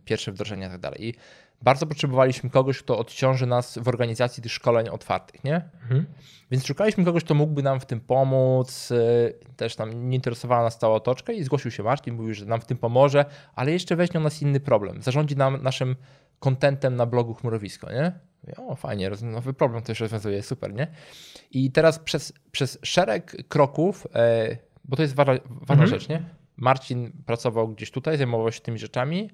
pierwsze 0.05 0.33
wdrożenia 0.33 0.67
i 0.67 0.71
tak 0.71 0.81
dalej. 0.81 1.09
I 1.09 1.15
bardzo 1.63 1.87
potrzebowaliśmy 1.87 2.51
kogoś, 2.51 2.79
kto 2.79 2.99
odciąży 2.99 3.47
nas 3.47 3.79
w 3.79 3.89
organizacji 3.89 4.43
tych 4.43 4.53
szkoleń 4.53 4.89
otwartych, 4.89 5.45
nie? 5.45 5.55
Mhm. 5.83 6.07
Więc 6.51 6.67
szukaliśmy 6.67 7.05
kogoś, 7.05 7.25
kto 7.25 7.35
mógłby 7.35 7.63
nam 7.63 7.81
w 7.81 7.87
tym 7.87 8.01
pomóc. 8.01 8.93
Też 9.57 9.79
nam 9.79 10.11
nie 10.11 10.17
interesowała 10.17 10.63
nas 10.63 10.79
cała 10.79 10.95
otoczka 10.95 11.33
i 11.33 11.45
zgłosił 11.45 11.71
się 11.71 11.83
Marcin, 11.83 12.15
mówił, 12.15 12.35
że 12.35 12.47
nam 12.47 12.61
w 12.61 12.65
tym 12.65 12.77
pomoże, 12.77 13.25
ale 13.55 13.73
jeszcze 13.73 13.97
weźmie 13.97 14.21
nas 14.21 14.43
inny 14.43 14.61
problem. 14.61 15.03
Zarządzi 15.03 15.37
nam 15.37 15.63
naszym 15.63 15.97
kontentem 16.39 16.97
na 16.97 17.07
blogu 17.07 17.35
Chmurowisko, 17.35 17.93
nie? 17.93 18.13
O, 18.57 18.77
fajnie, 18.77 19.11
nowy 19.23 19.55
problem 19.55 19.83
też 19.83 20.01
rozwiązuje, 20.01 20.43
super, 20.43 20.75
nie? 20.75 20.87
I 21.51 21.73
teraz 21.73 21.99
przez, 21.99 22.33
przez 22.53 22.79
szereg 22.83 23.49
kroków, 23.49 24.07
e, 24.15 24.57
bo 24.85 24.97
to 24.97 25.03
jest 25.03 25.15
ważna, 25.15 25.35
ważna 25.49 25.85
mhm. 25.85 25.89
rzecz, 25.89 26.09
nie? 26.09 26.38
Marcin 26.59 27.13
pracował 27.27 27.69
gdzieś 27.69 27.91
tutaj, 27.91 28.17
zajmował 28.17 28.53
się 28.53 28.61
tymi 28.61 28.79
rzeczami. 28.79 29.31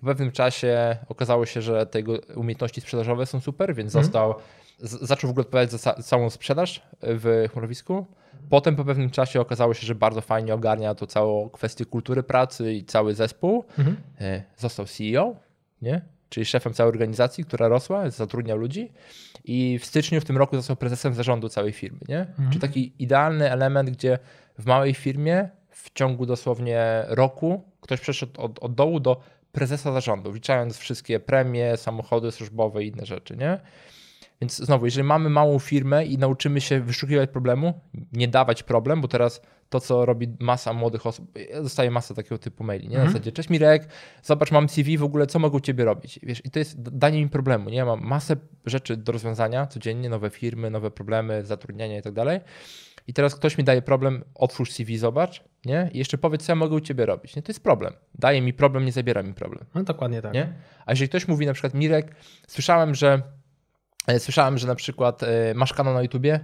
Po 0.00 0.06
pewnym 0.06 0.32
czasie 0.32 0.96
okazało 1.08 1.46
się, 1.46 1.62
że 1.62 1.86
te 1.86 1.98
jego 1.98 2.18
umiejętności 2.36 2.80
sprzedażowe 2.80 3.26
są 3.26 3.40
super, 3.40 3.74
więc 3.74 3.94
mhm. 3.94 4.04
został, 4.04 4.34
z, 4.78 5.08
zaczął 5.08 5.28
w 5.28 5.30
ogóle 5.30 5.42
odpowiadać 5.46 5.70
za 5.70 5.94
całą 5.94 6.30
sprzedaż 6.30 6.82
w 7.02 7.48
chmurowisku. 7.52 8.06
Potem 8.50 8.76
po 8.76 8.84
pewnym 8.84 9.10
czasie 9.10 9.40
okazało 9.40 9.74
się, 9.74 9.86
że 9.86 9.94
bardzo 9.94 10.20
fajnie 10.20 10.54
ogarnia 10.54 10.94
to 10.94 11.06
całą 11.06 11.50
kwestię 11.50 11.84
kultury 11.84 12.22
pracy 12.22 12.72
i 12.72 12.84
cały 12.84 13.14
zespół. 13.14 13.64
Mhm. 13.78 13.96
E, 14.20 14.42
został 14.56 14.86
CEO, 14.86 15.36
nie? 15.82 16.14
czyli 16.28 16.46
szefem 16.46 16.72
całej 16.72 16.88
organizacji, 16.88 17.44
która 17.44 17.68
rosła, 17.68 18.10
zatrudniał 18.10 18.58
ludzi 18.58 18.92
i 19.44 19.78
w 19.78 19.84
styczniu 19.84 20.20
w 20.20 20.24
tym 20.24 20.36
roku 20.36 20.56
został 20.56 20.76
prezesem 20.76 21.14
zarządu 21.14 21.48
całej 21.48 21.72
firmy. 21.72 21.98
Nie? 22.08 22.20
Mhm. 22.20 22.48
Czyli 22.48 22.60
taki 22.60 22.92
idealny 22.98 23.50
element, 23.50 23.90
gdzie 23.90 24.18
w 24.58 24.66
małej 24.66 24.94
firmie 24.94 25.48
w 25.84 25.92
ciągu 25.92 26.26
dosłownie 26.26 27.04
roku 27.08 27.62
ktoś 27.80 28.00
przeszedł 28.00 28.40
od, 28.40 28.58
od 28.58 28.74
dołu 28.74 29.00
do 29.00 29.20
prezesa 29.52 29.92
zarządu, 29.92 30.32
wliczając 30.32 30.78
wszystkie 30.78 31.20
premie, 31.20 31.76
samochody 31.76 32.32
służbowe 32.32 32.84
i 32.84 32.88
inne 32.88 33.06
rzeczy. 33.06 33.36
Nie? 33.36 33.60
Więc 34.40 34.56
znowu, 34.56 34.84
jeżeli 34.84 35.04
mamy 35.04 35.30
małą 35.30 35.58
firmę 35.58 36.04
i 36.04 36.18
nauczymy 36.18 36.60
się 36.60 36.80
wyszukiwać 36.80 37.30
problemu, 37.30 37.80
nie 38.12 38.28
dawać 38.28 38.62
problem, 38.62 39.00
bo 39.00 39.08
teraz 39.08 39.40
to, 39.68 39.80
co 39.80 40.06
robi 40.06 40.36
masa 40.40 40.72
młodych 40.72 41.06
osób, 41.06 41.38
dostaje 41.62 41.90
masę 41.90 42.14
takiego 42.14 42.38
typu 42.38 42.64
maili, 42.64 42.88
nie? 42.88 42.96
Na 42.96 43.02
mhm. 43.02 43.12
zasadzie, 43.12 43.32
cześć 43.32 43.50
Mirek, 43.50 43.88
zobacz, 44.22 44.50
mam 44.50 44.68
CV, 44.68 44.98
w 44.98 45.04
ogóle 45.04 45.26
co 45.26 45.38
mogą 45.38 45.60
ciebie 45.60 45.84
robić? 45.84 46.20
Wiesz, 46.22 46.42
i 46.44 46.50
to 46.50 46.58
jest 46.58 46.82
danie 46.82 47.20
im 47.20 47.28
problemu, 47.28 47.70
nie? 47.70 47.84
Mam 47.84 48.00
masę 48.00 48.36
rzeczy 48.66 48.96
do 48.96 49.12
rozwiązania 49.12 49.66
codziennie, 49.66 50.08
nowe 50.08 50.30
firmy, 50.30 50.70
nowe 50.70 50.90
problemy, 50.90 51.44
zatrudniania 51.44 51.98
i 51.98 52.02
tak 52.02 52.12
dalej. 52.12 52.40
I 53.06 53.14
teraz 53.14 53.34
ktoś 53.34 53.58
mi 53.58 53.64
daje 53.64 53.82
problem, 53.82 54.24
otwórz 54.34 54.72
CV, 54.72 54.98
zobacz, 54.98 55.44
nie? 55.64 55.90
I 55.92 55.98
jeszcze 55.98 56.18
powiedz, 56.18 56.42
co 56.42 56.52
ja 56.52 56.56
mogę 56.56 56.76
u 56.76 56.80
ciebie 56.80 57.06
robić. 57.06 57.36
Nie? 57.36 57.42
To 57.42 57.52
jest 57.52 57.62
problem. 57.62 57.92
Daje 58.14 58.42
mi 58.42 58.52
problem, 58.52 58.84
nie 58.84 58.92
zabiera 58.92 59.22
mi 59.22 59.34
problem. 59.34 59.64
No 59.74 59.82
dokładnie 59.82 60.22
tak. 60.22 60.34
Nie? 60.34 60.52
A 60.86 60.92
jeżeli 60.92 61.08
ktoś 61.08 61.28
mówi 61.28 61.46
na 61.46 61.52
przykład, 61.52 61.74
Mirek, 61.74 62.14
słyszałem, 62.46 62.94
że 62.94 63.22
E, 64.06 64.20
słyszałem, 64.20 64.58
że 64.58 64.66
na 64.66 64.74
przykład 64.74 65.22
e, 65.22 65.54
masz 65.54 65.72
kanał 65.72 65.94
na 65.94 66.02
YouTubie 66.02 66.40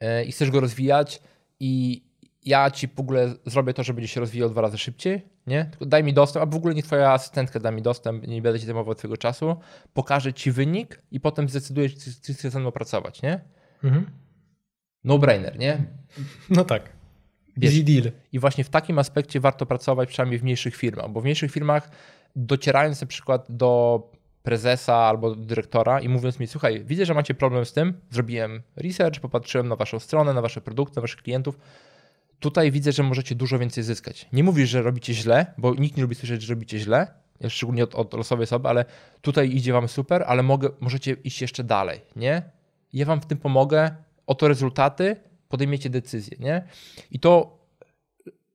e, 0.00 0.24
i 0.24 0.32
chcesz 0.32 0.50
go 0.50 0.60
rozwijać 0.60 1.22
i 1.60 2.02
ja 2.44 2.70
ci 2.70 2.88
w 2.88 3.00
ogóle 3.00 3.34
zrobię 3.46 3.74
to, 3.74 3.82
że 3.82 3.94
będzie 3.94 4.08
się 4.08 4.20
rozwijał 4.20 4.50
dwa 4.50 4.60
razy 4.60 4.78
szybciej, 4.78 5.26
nie? 5.46 5.64
Tylko 5.64 5.86
daj 5.86 6.04
mi 6.04 6.12
dostęp, 6.12 6.42
a 6.42 6.46
w 6.46 6.56
ogóle 6.56 6.74
nie 6.74 6.82
twoja 6.82 7.12
asystentka 7.12 7.60
da 7.60 7.70
mi 7.70 7.82
dostęp, 7.82 8.26
nie 8.26 8.42
będę 8.42 8.60
ci 8.60 8.66
zajmował 8.66 8.94
twojego 8.94 9.16
czasu, 9.16 9.56
pokażę 9.94 10.32
ci 10.32 10.52
wynik 10.52 11.02
i 11.10 11.20
potem 11.20 11.48
zdecydujesz, 11.48 11.94
czy 12.22 12.34
chcesz 12.34 12.52
ze 12.52 12.60
mną 12.60 12.72
pracować, 12.72 13.22
nie? 13.22 13.40
Mhm. 13.84 14.06
No-brainer, 15.08 15.58
nie? 15.58 15.84
No 16.50 16.64
tak. 16.64 16.92
Easy 17.62 17.82
deal. 17.82 18.12
I 18.32 18.38
właśnie 18.38 18.64
w 18.64 18.68
takim 18.68 18.98
aspekcie 18.98 19.40
warto 19.40 19.66
pracować, 19.66 20.08
przynajmniej 20.08 20.38
w 20.38 20.42
mniejszych 20.42 20.76
firmach, 20.76 21.10
bo 21.10 21.20
w 21.20 21.24
mniejszych 21.24 21.52
firmach 21.52 21.90
docierając 22.36 23.00
na 23.00 23.06
przykład 23.06 23.46
do 23.48 24.02
prezesa 24.42 24.94
albo 24.94 25.34
dyrektora 25.34 26.00
i 26.00 26.08
mówiąc 26.08 26.40
mi, 26.40 26.46
słuchaj, 26.46 26.84
widzę, 26.84 27.06
że 27.06 27.14
macie 27.14 27.34
problem 27.34 27.64
z 27.64 27.72
tym, 27.72 28.00
zrobiłem 28.10 28.62
research, 28.76 29.20
popatrzyłem 29.20 29.68
na 29.68 29.76
waszą 29.76 29.98
stronę, 29.98 30.34
na 30.34 30.42
wasze 30.42 30.60
produkty, 30.60 30.96
na 30.96 31.02
waszych 31.02 31.22
klientów, 31.22 31.58
tutaj 32.40 32.70
widzę, 32.72 32.92
że 32.92 33.02
możecie 33.02 33.34
dużo 33.34 33.58
więcej 33.58 33.84
zyskać. 33.84 34.28
Nie 34.32 34.44
mówisz, 34.44 34.70
że 34.70 34.82
robicie 34.82 35.14
źle, 35.14 35.46
bo 35.58 35.74
nikt 35.74 35.96
nie 35.96 36.02
lubi 36.02 36.14
słyszeć, 36.14 36.42
że 36.42 36.54
robicie 36.54 36.78
źle, 36.78 37.06
szczególnie 37.48 37.84
od, 37.84 37.94
od 37.94 38.14
losowej 38.14 38.44
osoby, 38.44 38.68
ale 38.68 38.84
tutaj 39.20 39.50
idzie 39.50 39.72
wam 39.72 39.88
super, 39.88 40.24
ale 40.26 40.42
mogę, 40.42 40.68
możecie 40.80 41.12
iść 41.12 41.42
jeszcze 41.42 41.64
dalej, 41.64 42.00
nie? 42.16 42.42
Ja 42.92 43.06
wam 43.06 43.20
w 43.20 43.26
tym 43.26 43.38
pomogę, 43.38 43.90
oto 44.28 44.48
rezultaty, 44.48 45.16
podejmiecie 45.48 45.90
decyzję, 45.90 46.36
nie? 46.40 46.64
I 47.10 47.20
to 47.20 47.58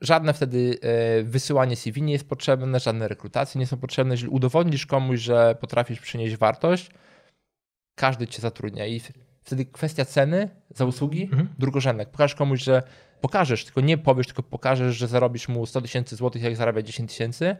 Żadne 0.04 0.34
wtedy 0.34 0.78
e, 0.82 1.24
wysyłanie 1.24 1.76
CV 1.76 2.02
nie 2.02 2.14
jest 2.14 2.30
potrzebne, 2.30 2.80
żadne 2.80 3.08
rekrutacje 3.08 3.60
nie 3.60 3.68
są 3.68 3.78
potrzebne. 3.78 4.14
Jeżeli 4.14 4.30
udowodnisz 4.30 4.86
komuś, 4.86 5.20
że 5.20 5.56
potrafisz 5.60 6.00
przynieść 6.00 6.36
wartość, 6.36 6.92
każdy 7.96 8.28
cię 8.28 8.42
zatrudnia 8.42 8.86
i 8.86 9.02
wtedy 9.44 9.66
kwestia 9.66 10.06
ceny 10.06 10.50
za 10.70 10.86
usługi 10.86 11.24
mhm. 11.24 11.50
drugorzędna. 11.60 12.06
Pokażesz 12.06 12.36
komuś, 12.36 12.64
że 12.64 12.84
pokażesz, 13.22 13.66
tylko 13.66 13.82
nie 13.82 13.98
powiesz, 13.98 14.28
tylko 14.28 14.44
pokażesz, 14.44 14.96
że 14.96 15.08
zarobisz 15.08 15.48
mu 15.48 15.66
100 15.66 15.82
tysięcy 15.82 16.16
złotych, 16.16 16.44
jak 16.44 16.56
zarabia 16.56 16.82
10 16.82 17.12
tysięcy, 17.12 17.56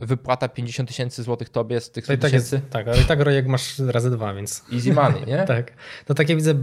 wypłata 0.00 0.48
50 0.48 0.88
tysięcy 0.88 1.22
złotych 1.22 1.48
tobie 1.48 1.80
z 1.80 1.90
tych 1.90 2.04
100 2.04 2.12
tak 2.12 2.20
tysięcy. 2.20 2.60
Tak, 2.70 2.88
ale 2.88 3.02
i 3.02 3.04
tak 3.04 3.20
rojek 3.20 3.46
masz 3.46 3.78
razy 3.78 4.10
dwa, 4.10 4.34
więc... 4.34 4.64
Easy 4.72 4.92
money, 4.92 5.26
nie? 5.26 5.44
tak. 5.54 5.72
To 6.06 6.14
takie 6.14 6.36
widzę 6.36 6.54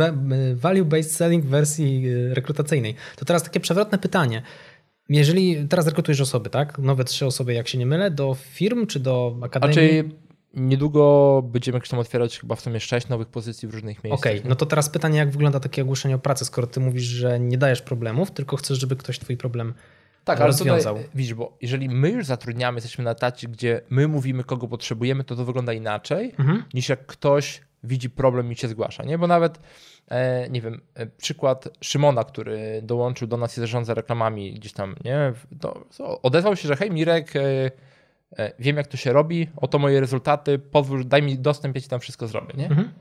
value-based 0.55 1.11
selling 1.11 1.45
w 1.45 1.47
wersji 1.47 2.09
y, 2.09 2.33
rekrutacyjnej. 2.33 2.95
To 3.15 3.25
teraz 3.25 3.43
takie 3.43 3.59
przewrotne 3.59 3.97
pytanie. 3.97 4.41
Jeżeli 5.09 5.67
teraz 5.67 5.87
rekrutujesz 5.87 6.21
osoby, 6.21 6.49
tak? 6.49 6.79
Nowe 6.79 7.03
trzy 7.03 7.25
osoby, 7.25 7.53
jak 7.53 7.67
się 7.67 7.77
nie 7.77 7.85
mylę, 7.85 8.11
do 8.11 8.35
firm 8.35 8.87
czy 8.87 8.99
do 8.99 9.37
akademii? 9.41 9.73
Znaczy, 9.73 10.09
niedługo 10.53 11.41
będziemy 11.45 11.81
tam 11.81 11.99
otwierać 11.99 12.39
chyba 12.39 12.55
w 12.55 12.61
sumie 12.61 12.79
sześć 12.79 13.07
nowych 13.07 13.27
pozycji 13.27 13.67
w 13.67 13.73
różnych 13.73 14.03
miejscach. 14.03 14.19
Okej, 14.19 14.39
okay, 14.39 14.49
no 14.49 14.55
to 14.55 14.65
teraz 14.65 14.89
pytanie, 14.89 15.17
jak 15.17 15.31
wygląda 15.31 15.59
takie 15.59 15.81
ogłoszenie 15.81 16.15
o 16.15 16.19
pracy, 16.19 16.45
skoro 16.45 16.67
ty 16.67 16.79
mówisz, 16.79 17.03
że 17.03 17.39
nie 17.39 17.57
dajesz 17.57 17.81
problemów, 17.81 18.31
tylko 18.31 18.57
chcesz, 18.57 18.79
żeby 18.79 18.95
ktoś 18.95 19.19
twój 19.19 19.37
problem 19.37 19.73
tak, 20.23 20.37
ale 20.37 20.47
rozwiązał. 20.47 20.95
Tutaj, 20.95 21.09
widzisz, 21.15 21.33
bo 21.33 21.57
jeżeli 21.61 21.89
my 21.89 22.09
już 22.09 22.25
zatrudniamy, 22.25 22.77
jesteśmy 22.77 23.03
na 23.03 23.11
etacie, 23.11 23.47
gdzie 23.47 23.81
my 23.89 24.07
mówimy, 24.07 24.43
kogo 24.43 24.67
potrzebujemy, 24.67 25.23
to 25.23 25.35
to 25.35 25.45
wygląda 25.45 25.73
inaczej, 25.73 26.33
mhm. 26.39 26.63
niż 26.73 26.89
jak 26.89 27.05
ktoś 27.05 27.61
widzi 27.83 28.09
problem 28.09 28.51
i 28.51 28.55
się 28.55 28.67
zgłasza, 28.67 29.03
nie? 29.03 29.17
Bo 29.17 29.27
nawet, 29.27 29.59
e, 30.07 30.49
nie 30.49 30.61
wiem, 30.61 30.81
e, 30.93 31.05
przykład 31.05 31.69
Szymona, 31.81 32.23
który 32.23 32.81
dołączył 32.83 33.27
do 33.27 33.37
nas 33.37 33.57
i 33.57 33.61
zarządza 33.61 33.93
reklamami 33.93 34.53
gdzieś 34.53 34.73
tam, 34.73 34.95
nie? 35.05 35.33
To, 35.59 35.85
to 35.97 36.21
odezwał 36.21 36.55
się, 36.55 36.67
że 36.67 36.75
hej 36.75 36.91
Mirek, 36.91 37.35
e, 37.35 37.71
e, 38.37 38.51
wiem 38.59 38.77
jak 38.77 38.87
to 38.87 38.97
się 38.97 39.13
robi, 39.13 39.47
oto 39.57 39.79
moje 39.79 39.99
rezultaty, 39.99 40.59
pozwól, 40.59 41.07
daj 41.07 41.21
mi 41.21 41.37
dostęp, 41.37 41.75
ja 41.75 41.81
ci 41.81 41.89
tam 41.89 41.99
wszystko 41.99 42.27
zrobię, 42.27 42.53
nie? 42.57 42.65
Mhm. 42.65 42.91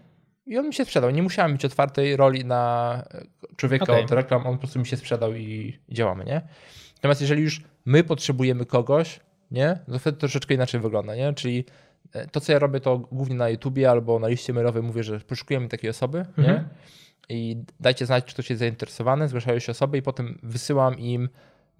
I 0.46 0.58
on 0.58 0.66
mi 0.66 0.74
się 0.74 0.84
sprzedał. 0.84 1.10
Nie 1.10 1.22
musiałem 1.22 1.52
mieć 1.52 1.64
otwartej 1.64 2.16
roli 2.16 2.44
na 2.44 3.04
e, 3.14 3.56
człowieka 3.56 3.84
okay. 3.84 4.04
od 4.04 4.10
reklam, 4.10 4.46
on 4.46 4.52
po 4.52 4.58
prostu 4.58 4.78
mi 4.78 4.86
się 4.86 4.96
sprzedał 4.96 5.34
i 5.34 5.78
działamy, 5.88 6.24
nie? 6.24 6.42
Natomiast 7.00 7.20
jeżeli 7.20 7.42
już 7.42 7.62
my 7.84 8.04
potrzebujemy 8.04 8.66
kogoś, 8.66 9.20
nie, 9.50 9.78
to 9.92 9.98
wtedy 9.98 10.18
troszeczkę 10.18 10.54
inaczej 10.54 10.80
wygląda, 10.80 11.14
nie? 11.14 11.32
Czyli 11.32 11.64
e, 12.12 12.26
to, 12.26 12.40
co 12.40 12.52
ja 12.52 12.58
robię, 12.58 12.80
to 12.80 12.98
głównie 12.98 13.36
na 13.36 13.48
YouTubie 13.48 13.90
albo 13.90 14.18
na 14.18 14.28
liście 14.28 14.52
mailowej 14.52 14.82
mówię, 14.82 15.02
że 15.02 15.20
poszukujemy 15.20 15.68
takiej 15.68 15.90
osoby, 15.90 16.18
mhm. 16.18 16.48
nie? 16.48 16.64
I 17.28 17.56
dajcie 17.80 18.06
znać, 18.06 18.24
czy 18.24 18.34
ktoś 18.34 18.50
jest 18.50 18.60
zainteresowany, 18.60 19.28
zgłaszają 19.28 19.58
się 19.58 19.72
osoby 19.72 19.98
i 19.98 20.02
potem 20.02 20.38
wysyłam 20.42 20.98
im 20.98 21.28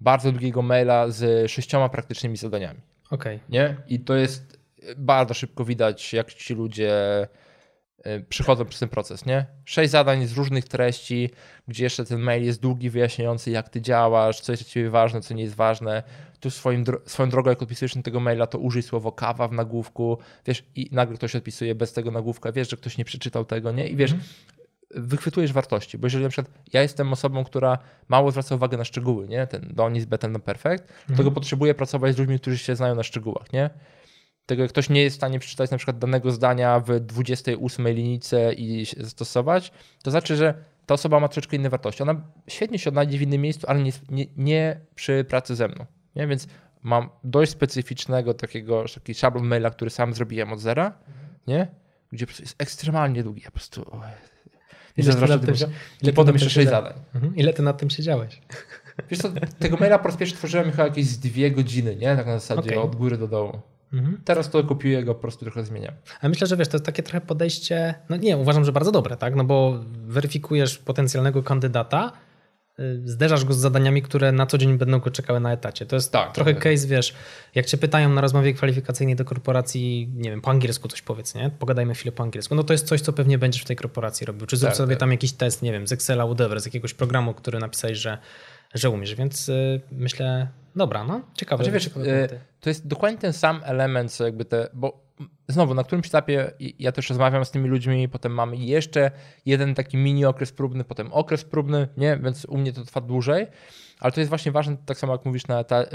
bardzo 0.01 0.31
długiego 0.31 0.61
maila 0.61 1.09
z 1.09 1.51
sześcioma 1.51 1.89
praktycznymi 1.89 2.37
zadaniami. 2.37 2.79
Okay. 3.09 3.39
Nie? 3.49 3.75
I 3.87 3.99
to 3.99 4.15
jest 4.15 4.59
bardzo 4.97 5.33
szybko 5.33 5.65
widać, 5.65 6.13
jak 6.13 6.33
ci 6.33 6.53
ludzie 6.53 6.93
przychodzą 8.29 8.65
przez 8.65 8.79
ten 8.79 8.89
proces, 8.89 9.25
nie? 9.25 9.45
Sześć 9.65 9.91
zadań 9.91 10.27
z 10.27 10.33
różnych 10.33 10.67
treści, 10.67 11.29
gdzie 11.67 11.83
jeszcze 11.83 12.05
ten 12.05 12.19
mail 12.19 12.43
jest 12.43 12.61
długi, 12.61 12.89
wyjaśniający, 12.89 13.51
jak 13.51 13.69
ty 13.69 13.81
działasz, 13.81 14.39
co 14.39 14.51
jest 14.51 14.63
dla 14.63 14.69
ciebie 14.69 14.89
ważne, 14.89 15.21
co 15.21 15.33
nie 15.33 15.43
jest 15.43 15.55
ważne. 15.55 16.03
Tu 16.39 16.49
swoim, 16.49 16.85
swoją 17.05 17.29
drogą, 17.29 17.49
jak 17.49 17.61
odpisujesz 17.61 17.95
na 17.95 18.01
tego 18.01 18.19
maila, 18.19 18.47
to 18.47 18.57
użyj 18.57 18.83
słowo 18.83 19.11
kawa 19.11 19.47
w 19.47 19.51
nagłówku, 19.51 20.17
wiesz, 20.45 20.63
i 20.75 20.89
nagle 20.91 21.15
ktoś 21.15 21.35
odpisuje 21.35 21.75
bez 21.75 21.93
tego 21.93 22.11
nagłówka, 22.11 22.51
wiesz, 22.51 22.69
że 22.69 22.77
ktoś 22.77 22.97
nie 22.97 23.05
przeczytał 23.05 23.45
tego, 23.45 23.71
nie? 23.71 23.87
I 23.87 23.95
wiesz, 23.95 24.11
mm. 24.11 24.23
wychwytujesz 24.95 25.53
wartości, 25.53 25.97
bo 25.97 26.05
jeżeli 26.05 26.23
na 26.23 26.29
przykład 26.29 26.57
ja 26.73 26.81
jestem 26.81 27.13
osobą, 27.13 27.43
która 27.43 27.77
mało 28.07 28.31
zwraca 28.31 28.55
uwagę 28.55 28.77
na 28.77 28.85
szczegóły, 28.85 29.27
nie? 29.27 29.47
Ten 29.47 29.69
Donis, 29.73 30.05
Betten, 30.05 30.31
no 30.31 30.39
perfect, 30.39 30.83
mm. 30.83 30.97
to 31.07 31.13
go 31.13 31.19
mhm. 31.19 31.33
potrzebuję 31.33 31.75
pracować 31.75 32.15
z 32.15 32.17
ludźmi, 32.17 32.39
którzy 32.39 32.57
się 32.57 32.75
znają 32.75 32.95
na 32.95 33.03
szczegółach, 33.03 33.53
nie? 33.53 33.69
Tego 34.45 34.61
jak 34.61 34.71
ktoś 34.71 34.89
nie 34.89 35.01
jest 35.01 35.15
w 35.15 35.19
stanie 35.19 35.39
przeczytać 35.39 35.71
na 35.71 35.77
przykład 35.77 35.99
danego 35.99 36.31
zdania 36.31 36.79
w 36.79 36.99
28 36.99 37.87
linijce 37.87 38.53
i 38.53 38.85
stosować, 38.85 39.71
to 40.03 40.11
znaczy, 40.11 40.35
że 40.35 40.53
ta 40.85 40.93
osoba 40.93 41.19
ma 41.19 41.27
troszeczkę 41.27 41.57
inne 41.57 41.69
wartości. 41.69 42.03
Ona 42.03 42.21
świetnie 42.47 42.79
się 42.79 42.89
odnajdzie 42.89 43.17
w 43.17 43.21
innym 43.21 43.41
miejscu, 43.41 43.67
ale 43.69 43.83
nie, 43.83 43.91
nie, 44.09 44.25
nie 44.37 44.79
przy 44.95 45.25
pracy 45.29 45.55
ze 45.55 45.67
mną. 45.67 45.85
Nie? 46.15 46.27
Więc 46.27 46.47
mam 46.83 47.09
dość 47.23 47.51
specyficznego 47.51 48.33
takiego 48.33 48.85
taki 48.93 49.13
szablon 49.13 49.47
maila, 49.47 49.69
który 49.69 49.91
sam 49.91 50.13
zrobiłem 50.13 50.53
od 50.53 50.59
zera, 50.59 50.97
nie? 51.47 51.67
gdzie 52.11 52.25
po 52.25 52.27
prostu 52.27 52.43
jest 52.43 52.55
ekstremalnie 52.61 53.23
długi. 53.23 53.41
Ja 53.41 53.51
po 53.51 53.51
prostu... 53.51 53.85
Oh, 53.91 54.07
ile 54.97 55.13
ty 55.39 55.53
tym, 56.01 56.13
potem 56.13 56.35
jeszcze 56.35 56.49
sześć 56.49 56.69
zadań. 56.69 56.93
Mhm. 57.15 57.35
Ile 57.35 57.53
ty 57.53 57.61
nad 57.61 57.77
tym 57.77 57.89
siedziałeś? 57.89 58.41
Wiesz 59.09 59.19
co, 59.19 59.29
tego 59.59 59.77
maila 59.77 59.99
po 59.99 60.07
raz 60.07 60.17
pierwszy 60.17 60.35
tworzyłem 60.35 60.71
chyba 60.71 60.83
jakieś 60.83 61.17
dwie 61.17 61.51
godziny, 61.51 61.95
nie? 61.95 62.15
Tak 62.15 62.25
na 62.25 62.39
zasadzie 62.39 62.69
okay. 62.69 62.79
od 62.79 62.95
góry 62.95 63.17
do 63.17 63.27
dołu. 63.27 63.59
Mhm. 63.93 64.21
Teraz 64.25 64.49
to 64.49 64.63
kopiuję 64.63 65.03
go, 65.03 65.15
po 65.15 65.21
prostu 65.21 65.45
trochę 65.45 65.63
zmieniam. 65.65 65.93
Ale 66.21 66.29
myślę, 66.29 66.47
że 66.47 66.57
wiesz, 66.57 66.67
to 66.67 66.77
jest 66.77 66.85
takie 66.85 67.03
trochę 67.03 67.21
podejście, 67.21 67.93
no 68.09 68.15
nie, 68.15 68.37
uważam, 68.37 68.65
że 68.65 68.71
bardzo 68.71 68.91
dobre, 68.91 69.17
tak? 69.17 69.35
No 69.35 69.43
bo 69.43 69.79
weryfikujesz 70.05 70.77
potencjalnego 70.77 71.43
kandydata, 71.43 72.11
y, 72.79 73.01
zderzasz 73.05 73.45
go 73.45 73.53
z 73.53 73.57
zadaniami, 73.57 74.01
które 74.01 74.31
na 74.31 74.45
co 74.45 74.57
dzień 74.57 74.77
będą 74.77 74.99
go 74.99 75.11
czekały 75.11 75.39
na 75.39 75.51
etacie. 75.53 75.85
To 75.85 75.95
jest 75.95 76.11
Tak, 76.11 76.31
trochę 76.35 76.53
tak. 76.53 76.63
case, 76.63 76.87
wiesz, 76.87 77.13
jak 77.55 77.65
cię 77.65 77.77
pytają 77.77 78.09
na 78.09 78.21
rozmowie 78.21 78.53
kwalifikacyjnej 78.53 79.15
do 79.15 79.25
korporacji, 79.25 80.09
nie 80.15 80.29
wiem, 80.29 80.41
po 80.41 80.51
angielsku 80.51 80.87
coś 80.87 81.01
powiedz, 81.01 81.35
nie? 81.35 81.49
Pogadajmy 81.59 81.93
chwilę 81.93 82.11
po 82.11 82.23
angielsku. 82.23 82.55
No 82.55 82.63
to 82.63 82.73
jest 82.73 82.87
coś, 82.87 83.01
co 83.01 83.13
pewnie 83.13 83.37
będziesz 83.37 83.61
w 83.61 83.65
tej 83.65 83.75
korporacji 83.75 84.25
robił. 84.25 84.47
Czy 84.47 84.57
zrób 84.57 84.69
Tak, 84.69 84.77
sobie 84.77 84.95
tak. 84.95 84.99
tam 84.99 85.11
jakiś 85.11 85.31
test, 85.33 85.61
nie 85.61 85.71
wiem, 85.71 85.87
z 85.87 85.91
Excela, 85.91 86.25
whatever, 86.25 86.61
z 86.61 86.65
jakiegoś 86.65 86.93
programu, 86.93 87.33
który 87.33 87.59
napisałeś, 87.59 87.97
że, 87.97 88.17
że 88.73 88.89
umiesz. 88.89 89.15
Więc 89.15 89.49
y, 89.49 89.81
myślę, 89.91 90.47
dobra, 90.75 91.03
no, 91.03 91.21
ciekawe. 91.33 91.63
Znaczy, 91.63 91.73
wiesz, 91.73 92.07
e, 92.07 92.27
to 92.59 92.69
jest 92.69 92.87
dokładnie 92.87 93.17
ten 93.17 93.33
sam 93.33 93.61
element, 93.63 94.11
co 94.11 94.25
jakby 94.25 94.45
te, 94.45 94.67
bo 94.73 95.01
znowu 95.47 95.73
na 95.73 95.83
którymś 95.83 96.07
etapie 96.07 96.51
ja 96.79 96.91
też 96.91 97.09
rozmawiam 97.09 97.45
z 97.45 97.51
tymi 97.51 97.69
ludźmi, 97.69 98.09
potem 98.09 98.31
mamy 98.33 98.57
jeszcze 98.57 99.11
jeden 99.45 99.75
taki 99.75 99.97
mini 99.97 100.25
okres 100.25 100.51
próbny, 100.51 100.83
potem 100.83 101.13
okres 101.13 101.43
próbny, 101.43 101.87
nie, 101.97 102.17
więc 102.23 102.45
u 102.45 102.57
mnie 102.57 102.73
to 102.73 102.83
trwa 102.85 103.01
dłużej, 103.01 103.47
ale 103.99 104.11
to 104.11 104.19
jest 104.19 104.29
właśnie 104.29 104.51
ważne, 104.51 104.77
tak 104.85 104.97
samo 104.97 105.13
jak 105.13 105.25
mówisz 105.25 105.47
na, 105.47 105.59
eta, 105.59 105.77
e, 105.81 105.87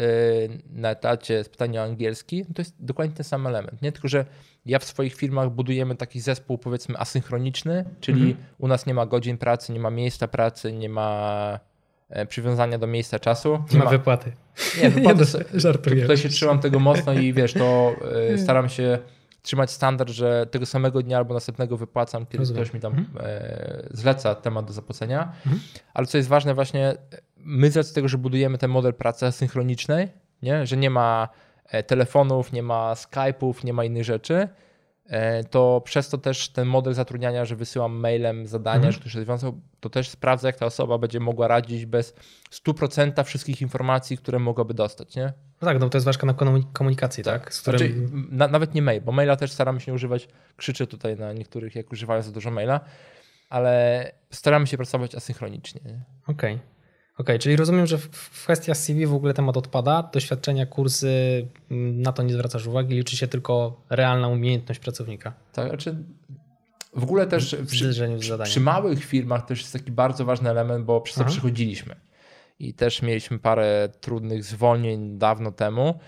na 0.71 0.91
etacie 0.91 1.45
z 1.45 1.49
pytania 1.49 1.81
o 1.81 1.85
angielski, 1.85 2.45
to 2.45 2.63
jest 2.63 2.75
dokładnie 2.79 3.17
ten 3.17 3.25
sam 3.25 3.47
element, 3.47 3.83
nie, 3.83 3.93
tylko 3.93 4.09
że 4.09 4.25
ja 4.67 4.79
w 4.79 4.85
swoich 4.85 5.15
firmach 5.15 5.51
budujemy 5.51 5.97
taki 5.97 6.21
zespół 6.21 6.59
powiedzmy 6.59 6.99
asynchroniczny, 6.99 7.85
czyli 8.01 8.31
Mhm. 8.31 8.47
u 8.59 8.69
nas 8.69 8.87
nie 8.87 8.95
ma 8.95 9.07
godzin 9.07 9.39
pracy, 9.39 9.73
nie 9.73 9.81
ma 9.81 9.91
miejsca 9.91 10.29
pracy, 10.29 10.73
nie 10.73 10.89
ma 10.89 11.61
przywiązania 12.29 12.79
do 12.79 12.87
miejsca 12.87 13.19
czasu. 13.19 13.65
Nie 13.73 13.79
ma 13.79 13.87
wypłaty. 13.91 14.33
Nie, 14.83 14.91
wypłaty, 14.97 15.19
Nie, 15.19 15.25
są- 15.27 15.39
żartuję. 15.55 16.03
Tutaj 16.03 16.17
się 16.17 16.29
trzymam 16.29 16.59
tego 16.59 16.79
mocno 16.79 17.13
i 17.13 17.33
wiesz, 17.33 17.53
to 17.53 17.97
y, 18.35 18.39
staram 18.39 18.69
się 18.69 18.99
trzymać 19.43 19.71
standard, 19.71 20.11
że 20.11 20.47
tego 20.51 20.67
samego 20.67 21.03
dnia 21.03 21.17
albo 21.17 21.35
następnego 21.35 21.77
wypłacam, 21.77 22.27
kiedy 22.27 22.39
Rozumiem. 22.39 22.63
ktoś 22.65 22.75
mi 22.75 22.81
tam 22.81 23.07
e, 23.21 23.89
zleca 23.91 24.35
temat 24.35 24.67
do 24.67 24.73
zapłacenia. 24.73 25.33
Mhm. 25.47 25.61
Ale 25.95 26.07
co 26.07 26.17
jest 26.17 26.29
ważne 26.29 26.55
właśnie, 26.55 26.95
my 27.37 27.71
z 27.71 27.77
racji 27.77 27.95
tego, 27.95 28.09
że 28.09 28.19
budujemy 28.19 28.59
ten 28.59 28.71
model 28.71 28.95
pracy 28.95 29.27
asynchronicznej, 29.27 30.09
nie? 30.43 30.67
że 30.67 30.77
nie 30.77 30.91
ma 30.91 31.29
e, 31.69 31.83
telefonów, 31.83 32.53
nie 32.53 32.63
ma 32.63 32.95
Skype'ów, 32.95 33.65
nie 33.65 33.73
ma 33.73 33.85
innych 33.85 34.05
rzeczy, 34.05 34.35
e, 34.35 34.49
to 35.51 35.83
przez 35.85 36.09
to 36.09 36.19
też 36.19 36.49
ten 36.49 36.69
model 36.69 36.95
zatrudniania, 36.95 37.45
że 37.45 37.57
wysyłam 37.57 37.97
mailem 37.97 38.47
zadania, 38.47 38.77
Mhm. 38.77 38.93
że 38.93 39.01
ktoś 39.01 39.15
rozwiązał, 39.15 39.61
to 39.81 39.91
też 39.91 40.09
sprawdza, 40.09 40.49
jak 40.49 40.57
ta 40.57 40.67
osoba 40.67 40.99
będzie 40.99 41.21
mogła 41.21 41.49
radzić 41.49 41.87
bez 41.87 42.15
100% 42.51 43.25
wszystkich 43.25 43.63
informacji, 43.63 44.19
które 44.19 44.39
mogłaby 44.39 44.75
dostać. 44.75 45.17
Nie? 45.17 45.33
No 45.63 45.67
tak, 45.69 45.81
no 45.81 45.89
to 45.89 45.99
jest 45.99 46.05
ważka 46.07 46.27
na 46.27 46.33
komu- 46.35 46.73
komunikacji, 46.73 47.25
tak? 47.25 47.55
Z 47.55 47.61
którym... 47.61 47.79
Znaczy, 47.79 48.09
na, 48.31 48.49
nawet 48.49 48.75
nie 48.75 48.83
mail, 48.83 49.01
bo 49.03 49.13
maila 49.13 49.37
też 49.37 49.53
staramy 49.53 49.81
się 49.81 49.93
nie 49.93 49.95
używać. 49.97 50.29
Krzyczę 50.57 50.87
tutaj 50.87 51.17
na 51.17 51.33
niektórych, 51.33 51.75
jak 51.75 51.93
używają 51.93 52.23
za 52.23 52.33
dużo 52.33 52.51
maila, 52.51 52.81
ale 53.49 54.13
staramy 54.31 54.67
się 54.67 54.77
pracować 54.77 55.15
asynchronicznie. 55.15 55.81
nie? 55.85 56.01
Okej. 56.27 56.59
Okej, 57.19 57.39
czyli 57.39 57.57
rozumiem, 57.57 57.87
że 57.87 57.99
w, 57.99 58.31
kwestia 58.43 58.75
CV 58.75 59.07
w 59.07 59.15
ogóle 59.15 59.35
temat 59.35 59.57
odpada, 59.57 60.11
doświadczenia, 60.13 60.67
kursy, 60.67 61.47
mm, 61.71 62.03
na 62.03 62.13
to 62.13 62.23
nie 62.23 62.33
zwracasz 62.33 62.67
uwagi, 62.67 62.95
liczy 62.95 63.17
się 63.17 63.29
tylko 63.29 63.81
realna 63.91 64.29
umiejętność 64.29 64.81
pracownika 64.81 65.33
Tak, 65.53 65.69
znaczy 65.69 65.97
w 66.97 67.03
ogóle 67.03 67.27
też 67.27 67.55
w 67.57 67.67
przy, 67.67 67.93
zadaniem. 67.93 68.45
przy 68.45 68.61
małych 68.61 69.05
firmach 69.05 69.47
też 69.47 69.61
jest 69.61 69.73
taki 69.73 69.93
bardzo 69.93 70.25
ważny 70.25 70.51
element, 70.51 70.85
bo 70.85 71.01
przez 71.01 71.17
to 71.17 71.21
Aha. 71.23 71.31
przechodziliśmy. 71.31 71.97
I 72.59 72.75
też 72.75 73.03
mieliśmy 73.03 73.39
parę 73.39 73.89
trudnych 74.01 74.45
zwolnień 74.45 75.19
dawno 75.19 75.53
temu, 75.53 75.99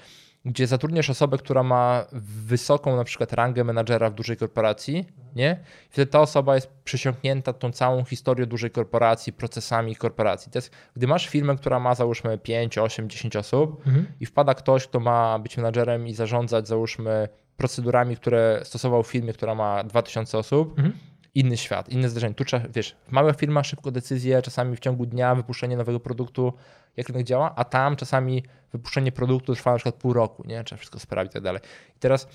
gdzie 0.45 0.67
zatrudniasz 0.67 1.11
osobę, 1.11 1.39
która 1.39 1.63
ma 1.63 2.05
wysoką 2.13 2.97
na 2.97 3.05
przykład 3.05 3.33
rangę 3.33 3.65
menadżera 3.65 4.11
w 4.11 4.15
dużej 4.15 4.37
korporacji, 4.37 5.05
nie? 5.37 5.61
I 5.87 5.93
wtedy 5.93 6.11
ta 6.11 6.21
osoba 6.21 6.55
jest 6.55 6.69
przesiąknięta 6.85 7.53
tą 7.53 7.73
całą 7.73 8.05
historią 8.05 8.47
dużej 8.47 8.71
korporacji, 8.71 9.33
procesami 9.33 9.97
korporacji. 9.97 10.53
To 10.53 10.59
jest, 10.59 10.71
gdy 10.97 11.07
masz 11.07 11.29
firmę, 11.29 11.57
która 11.57 11.81
ma 11.81 11.95
załóżmy 11.95 12.39
5, 12.39 12.79
8, 12.79 13.09
10 13.11 13.37
osób 13.37 13.87
Mhm. 13.87 14.07
i 14.21 14.27
wpada 14.27 14.55
ktoś, 14.55 14.87
kto 14.87 15.01
ma 15.01 15.39
być 15.39 15.57
menadżerem 15.57 16.07
i 16.09 16.15
zarządzać 16.15 16.69
załóżmy 16.69 17.29
procedurami, 17.57 18.17
które 18.17 18.61
stosował 18.65 19.03
w 19.03 19.07
firmie, 19.07 19.33
która 19.33 19.55
ma 19.55 19.85
2000 19.85 20.39
osób, 20.39 20.79
Mhm. 20.79 20.99
Inny 21.39 21.57
świat, 21.57 21.89
inne 21.89 22.09
zdarzenie. 22.09 22.35
Tu 22.35 22.45
trzeba, 22.45 22.69
wiesz, 22.69 22.97
w 23.09 23.13
małych 23.13 23.37
firmach 23.37 23.67
szybko 23.67 23.91
decyzje, 23.91 24.43
czasami 24.43 24.77
w 24.77 24.81
ciągu 24.81 25.07
dnia 25.07 25.35
wypuszczenie 25.35 25.77
nowego 25.77 26.01
produktu, 26.01 26.53
jak 26.97 27.09
rynek 27.09 27.27
działa, 27.27 27.55
a 27.57 27.65
tam 27.65 27.97
czasami 27.97 28.43
wypuszczenie 28.73 29.13
produktu 29.13 29.55
trwa 29.55 29.71
na 29.71 29.77
przykład 29.77 29.95
pół 29.95 30.13
roku, 30.13 30.43
nie? 30.47 30.65
Trzeba 30.65 30.79
wszystko 30.79 30.99
sprawdzić 30.99 31.33
i 31.33 31.35
tak 31.35 31.43
dalej. 31.43 31.61
I 31.97 31.99
teraz, 31.99 32.29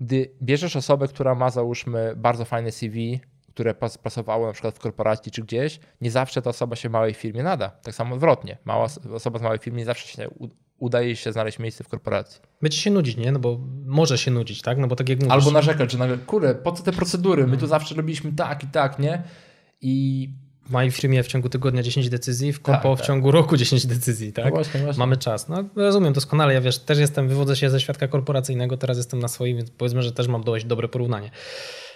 gdy 0.00 0.30
bierzesz 0.42 0.76
osobę, 0.76 1.08
która 1.08 1.34
ma 1.34 1.50
załóżmy 1.50 2.12
bardzo 2.16 2.44
fajne 2.44 2.72
CV, 2.72 3.20
które 3.54 3.74
pas- 3.74 3.98
pasowało 3.98 4.46
na 4.46 4.52
przykład 4.52 4.74
w 4.74 4.78
korporacji 4.78 5.32
czy 5.32 5.42
gdzieś, 5.42 5.80
nie 6.00 6.10
zawsze 6.10 6.42
ta 6.42 6.50
osoba 6.50 6.76
się 6.76 6.88
w 6.88 6.92
małej 6.92 7.14
firmie 7.14 7.42
nada. 7.42 7.68
Tak 7.68 7.94
samo 7.94 8.14
odwrotnie. 8.14 8.58
Mała 8.64 8.84
os- 8.84 9.06
osoba 9.06 9.38
z 9.38 9.42
małej 9.42 9.58
firmy 9.58 9.78
nie 9.78 9.84
zawsze 9.84 10.08
się 10.08 10.28
udaje 10.80 11.16
się 11.16 11.32
znaleźć 11.32 11.58
miejsce 11.58 11.84
w 11.84 11.88
korporacji. 11.88 12.40
Będzie 12.62 12.78
się 12.78 12.90
nudzić, 12.90 13.16
nie? 13.16 13.32
No 13.32 13.38
bo 13.38 13.60
może 13.86 14.18
się 14.18 14.30
nudzić, 14.30 14.62
tak? 14.62 14.78
No 14.78 14.86
bo 14.86 14.96
tak 14.96 15.08
jak 15.08 15.18
mówisz... 15.18 15.32
Albo 15.32 15.50
narzekać, 15.50 15.92
że 15.92 15.98
nagle, 15.98 16.18
kurde, 16.18 16.54
po 16.54 16.72
co 16.72 16.82
te 16.82 16.92
procedury? 16.92 17.46
My 17.46 17.56
tu 17.56 17.66
zawsze 17.66 17.94
robiliśmy 17.94 18.32
tak 18.32 18.64
i 18.64 18.66
tak, 18.66 18.98
nie? 18.98 19.22
I 19.80 20.28
W 20.66 20.70
mojej 20.72 20.90
firmie 20.90 21.22
w 21.22 21.26
ciągu 21.26 21.48
tygodnia 21.48 21.82
10 21.82 22.08
decyzji, 22.08 22.52
w 22.52 22.60
kompo 22.60 22.88
Tak, 22.88 22.94
w 22.94 22.98
tak. 22.98 23.06
ciągu 23.06 23.30
roku 23.30 23.56
10 23.56 23.86
decyzji, 23.86 24.32
tak? 24.32 24.44
No 24.44 24.50
właśnie, 24.50 24.80
właśnie. 24.80 24.98
Mamy 24.98 25.16
czas. 25.16 25.48
No 25.48 25.64
rozumiem 25.76 26.12
doskonale, 26.12 26.54
ja 26.54 26.60
wiesz, 26.60 26.78
też 26.78 26.98
jestem, 26.98 27.28
wywodzę 27.28 27.56
się 27.56 27.70
ze 27.70 27.80
świadka 27.80 28.08
korporacyjnego, 28.08 28.76
teraz 28.76 28.96
jestem 28.96 29.18
na 29.20 29.28
swoim, 29.28 29.56
więc 29.56 29.70
powiedzmy, 29.70 30.02
że 30.02 30.12
też 30.12 30.28
mam 30.28 30.44
dość 30.44 30.64
dobre 30.64 30.88
porównanie. 30.88 31.30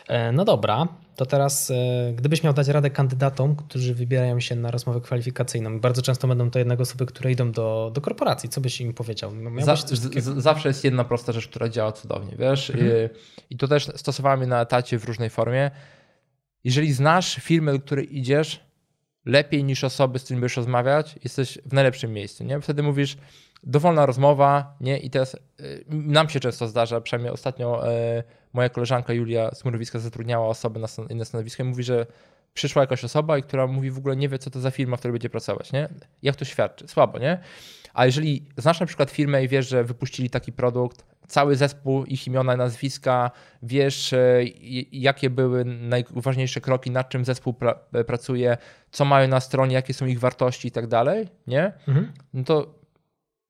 E, 0.09 0.33
No 0.33 0.45
dobra, 0.45 0.88
to 1.17 1.27
teraz 1.27 1.71
e, 1.71 2.12
gdybyś 2.17 2.43
miał 2.43 2.53
dać 2.53 2.69
radę 2.69 2.90
kandydatom, 2.90 3.57
którzy 3.57 3.95
wybierają 3.95 4.40
się 4.40 4.57
na 4.57 4.71
rozmowę 4.71 5.01
kwalifikacyjną, 5.01 5.81
bardzo 5.81 6.03
często 6.03 6.29
będą 6.29 6.51
to 6.51 6.59
jednak 6.59 6.81
osoby, 6.81 7.07
które 7.07 7.33
idą 7.33 7.53
do, 7.53 7.90
do 7.95 8.01
korporacji, 8.01 8.49
co 8.49 8.61
byś 8.61 8.81
im 8.81 8.95
powiedział? 8.95 9.35
No, 9.35 9.51
miałbyś 9.51 9.64
Za, 9.64 9.77
coś 9.77 9.99
z, 9.99 10.43
zawsze 10.43 10.69
jest 10.69 10.85
jedna 10.85 11.05
prosta 11.05 11.33
rzecz, 11.33 11.49
która 11.49 11.69
działa 11.69 11.93
cudownie, 11.93 12.37
wiesz? 12.38 12.71
I, 12.71 12.75
I 13.51 13.57
to 13.57 13.69
też 13.69 13.87
stosowałem 13.97 14.40
je 14.40 14.47
na 14.47 14.61
etacie 14.61 14.99
w 14.99 15.05
różnej 15.05 15.31
formie. 15.31 15.71
Jeżeli 16.64 16.93
znasz 16.93 17.35
firmę, 17.35 17.73
do 17.73 17.81
której 17.81 18.19
idziesz, 18.19 18.61
lepiej 19.25 19.64
niż 19.64 19.85
osoby, 19.85 20.19
z 20.19 20.25
którymi 20.25 20.40
będziesz 20.40 20.57
rozmawiać, 20.57 21.14
jesteś 21.25 21.59
w 21.67 21.73
najlepszym 21.73 22.12
miejscu, 22.12 22.45
nie? 22.45 22.61
Wtedy 22.61 22.83
mówisz, 22.83 23.17
dowolna 23.66 24.07
rozmowa, 24.07 24.77
nie? 24.81 24.98
I 24.98 25.11
teraz 25.11 25.35
y, 25.61 25.85
nam 25.90 26.29
się 26.29 26.40
często 26.40 26.68
zdarza, 26.68 27.00
przynajmniej 27.00 27.33
ostatnio 27.33 27.88
y, 27.92 28.22
moja 28.53 28.68
koleżanka 28.68 29.12
Julia 29.12 29.50
z 29.55 29.64
Murowiska 29.64 29.98
zatrudniała 29.98 30.46
osobę 30.48 30.81
na 30.81 30.87
inne 31.11 31.24
stanowisko 31.24 31.62
i 31.62 31.66
mówi, 31.66 31.83
że 31.85 32.07
przyszła 32.55 32.83
jakaś 32.83 33.05
osoba, 33.05 33.38
i 33.38 33.42
która 33.42 33.66
mówi 33.66 33.90
w 33.90 33.98
ogóle 33.98 34.16
nie 34.16 34.29
wie, 34.29 34.38
co 34.38 34.50
to 34.50 34.61
za 34.61 34.70
firma, 34.70 34.96
w 34.96 35.00
której 35.00 35.12
będzie 35.12 35.31
pracować, 35.31 35.72
nie? 35.72 35.88
Jak 36.22 36.37
to 36.37 36.44
świadczy? 36.44 36.88
Słabo, 36.88 37.18
nie? 37.18 37.38
A 37.94 38.07
jeżeli 38.07 38.44
znasz 38.57 38.81
na 38.81 38.87
przykład 38.87 39.11
firmę 39.11 39.44
i 39.44 39.48
wiesz, 39.48 39.68
że 39.68 39.85
wypuścili 39.85 40.31
taki 40.31 40.53
produkt, 40.53 41.05
cały 41.29 41.57
zespół, 41.57 42.05
ich 42.05 42.27
imiona, 42.27 42.57
nazwiska, 42.57 43.31
wiesz, 43.62 44.14
i- 44.44 44.88
jakie 45.03 45.31
były 45.31 45.64
najważniejsze 45.64 46.61
kroki, 46.61 46.90
nad 46.90 47.09
czym 47.09 47.24
zespół 47.24 47.53
pra- 47.53 47.74
e, 47.92 48.05
pracuje, 48.05 48.57
co 48.90 49.05
mają 49.05 49.29
na 49.29 49.40
stronie, 49.40 49.74
jakie 49.74 49.94
są 49.94 50.07
ich 50.07 50.20
wartości 50.20 50.68
i 50.68 50.70
tak 50.70 50.87
dalej, 50.87 51.29
nie? 51.46 51.72
Mhm. 51.88 52.12
No 52.35 52.44
to 52.44 52.74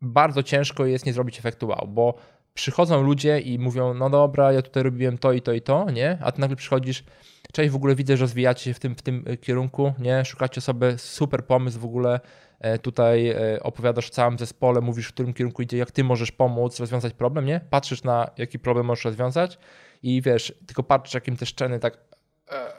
bardzo 0.04 0.42
ciężko 0.42 0.86
jest 0.86 1.06
nie 1.06 1.12
zrobić 1.12 1.38
efektu 1.38 1.68
wow, 1.68 1.88
bo 1.88 2.14
przychodzą 2.54 3.02
ludzie 3.02 3.40
i 3.40 3.58
mówią, 3.58 3.94
no 3.94 4.10
dobra, 4.10 4.52
ja 4.52 4.62
tutaj 4.62 4.82
robiłem 4.82 5.18
to 5.18 5.32
i 5.32 5.42
to 5.42 5.52
i 5.52 5.60
to, 5.60 5.90
nie? 5.90 6.18
A 6.20 6.32
ty 6.32 6.40
nagle 6.40 6.56
przychodzisz, 6.56 7.04
cześć, 7.52 7.70
w 7.70 7.76
ogóle 7.76 7.94
widzę, 7.94 8.16
że 8.16 8.20
rozwijacie 8.20 8.64
się 8.64 8.74
w 8.74 8.80
tym, 8.80 8.94
w 8.94 9.02
tym 9.02 9.24
e, 9.26 9.36
kierunku, 9.36 9.92
nie? 9.98 10.24
Szukacie 10.24 10.60
sobie 10.60 10.98
super 10.98 11.46
pomysł 11.46 11.80
w 11.80 11.84
ogóle, 11.84 12.20
e, 12.60 12.78
tutaj 12.78 13.28
e, 13.28 13.62
opowiadasz 13.62 14.10
o 14.10 14.12
całym 14.12 14.38
zespole, 14.38 14.80
mówisz, 14.80 15.06
w 15.06 15.12
którym 15.12 15.34
kierunku 15.34 15.62
idzie, 15.62 15.78
jak 15.78 15.90
ty 15.90 16.04
możesz 16.04 16.32
pomóc 16.32 16.80
rozwiązać 16.80 17.14
problem, 17.14 17.46
nie? 17.46 17.60
Patrzysz 17.70 18.02
na 18.02 18.30
jaki 18.36 18.58
problem 18.58 18.86
możesz 18.86 19.04
rozwiązać 19.04 19.58
i 20.02 20.22
wiesz, 20.22 20.54
tylko 20.66 20.82
patrzysz, 20.82 21.14
jakim 21.14 21.36
te 21.36 21.46
szczeny 21.46 21.78
tak 21.78 21.98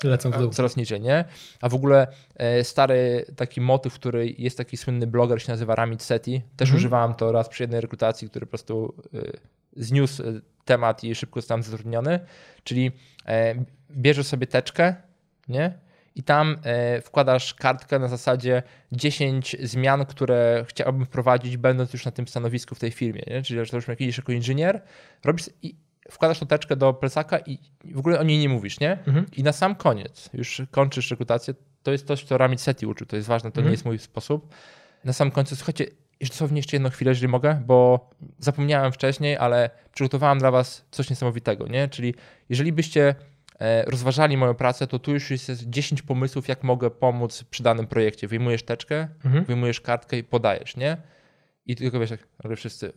Lecą 0.04 0.32
w 0.32 0.38
dół. 0.38 0.50
coraz 0.50 0.76
niżej, 0.76 1.02
nie? 1.02 1.26
A 1.62 1.70
w 1.70 1.74
ogóle 1.74 2.08
e, 2.36 2.64
stary 2.64 3.26
taki 3.36 3.62
motyw, 3.62 3.94
który 3.94 4.30
jest 4.38 4.58
taki 4.58 4.78
słynny 4.78 5.08
bloger, 5.08 5.42
się 5.42 5.52
nazywa 5.52 5.76
Ramit 5.76 6.04
Seti. 6.04 6.42
Też 6.58 6.68
Mhm. 6.70 6.78
używałem 6.78 7.14
to 7.14 7.32
raz 7.32 7.50
przy 7.50 7.64
jednej 7.64 7.82
rekrutacji, 7.82 8.30
który 8.30 8.46
po 8.46 8.50
prostu 8.50 8.96
e, 9.14 9.20
zniósł 9.76 10.24
e, 10.24 10.26
temat 10.66 11.04
i 11.04 11.16
szybko 11.16 11.42
zostałem 11.42 11.64
zatrudniony. 11.64 12.20
Czyli 12.64 12.92
bierzesz 13.92 14.28
sobie 14.28 14.48
teczkę, 14.48 14.96
nie? 15.48 15.74
I 16.16 16.24
tam 16.24 16.58
wkładasz 17.04 17.54
kartkę 17.54 18.00
na 18.00 18.08
zasadzie 18.08 18.64
10 18.92 19.56
zmian, 19.64 20.06
które 20.06 20.66
chciałbym 20.68 21.06
wprowadzić, 21.06 21.58
będąc 21.58 21.94
już 21.94 22.06
na 22.06 22.12
tym 22.12 22.28
stanowisku 22.28 22.76
w 22.76 22.80
tej 22.80 22.92
firmie. 22.92 23.22
Nie? 23.28 23.42
Czyli, 23.42 23.66
że 23.66 23.72
to 23.72 23.78
już 23.78 23.88
jak 23.88 24.02
idziesz 24.02 24.18
jako 24.18 24.32
inżynier, 24.32 24.82
robisz 25.26 25.50
i 25.62 25.76
wkładasz 26.12 26.40
tą 26.40 26.48
teczkę 26.48 26.76
do 26.76 26.94
plecaka 26.94 27.40
i 27.40 27.58
w 27.94 27.98
ogóle 28.00 28.20
o 28.20 28.24
niej 28.24 28.40
nie 28.40 28.50
mówisz, 28.50 28.80
nie? 28.80 28.92
Mhm. 28.92 29.26
I 29.38 29.44
na 29.44 29.52
sam 29.52 29.76
koniec, 29.76 30.30
już 30.34 30.62
kończysz 30.72 31.12
rekrutację, 31.12 31.54
to 31.84 31.92
jest 31.92 32.08
coś, 32.08 32.24
co 32.24 32.38
Ramit 32.38 32.62
Seti 32.62 32.86
uczył, 32.86 33.08
to 33.08 33.16
jest 33.16 33.28
ważne, 33.28 33.52
to 33.52 33.56
Mhm. 33.56 33.66
nie 33.66 33.72
jest 33.72 33.86
mój 33.86 34.00
sposób. 34.00 34.56
Na 35.04 35.14
sam 35.14 35.32
końcu, 35.32 35.56
słuchajcie, 35.56 35.86
dosłownie 36.22 36.60
jeszcze 36.60 36.76
jedną 36.76 36.90
chwilę, 36.90 37.12
jeżeli 37.12 37.28
mogę, 37.28 37.62
bo 37.66 38.10
zapomniałem 38.40 38.92
wcześniej, 38.92 39.38
ale 39.38 39.70
przygotowałem 39.94 40.40
dla 40.40 40.52
was 40.52 40.86
coś 40.92 41.10
niesamowitego, 41.10 41.68
nie? 41.68 41.88
Czyli 41.88 42.14
jeżeli 42.50 42.72
byście 42.74 43.16
e, 43.60 43.86
rozważali 43.86 44.38
moją 44.38 44.54
pracę, 44.54 44.88
to 44.88 45.00
tu 45.00 45.14
już 45.14 45.32
jest 45.32 45.70
10 45.70 46.02
pomysłów, 46.02 46.48
jak 46.48 46.64
mogę 46.64 46.90
pomóc 46.92 47.44
przy 47.44 47.64
danym 47.64 47.88
projekcie. 47.88 48.28
Wyjmujesz 48.28 48.64
teczkę, 48.64 49.08
Mhm. 49.26 49.44
wyjmujesz 49.46 49.82
kartkę 49.82 50.18
i 50.18 50.24
podajesz, 50.24 50.78
nie? 50.78 50.98
I 51.66 51.76
tylko 51.76 52.00
wiesz, 52.00 52.10
jak 52.10 52.20
wszyscy 52.58 52.94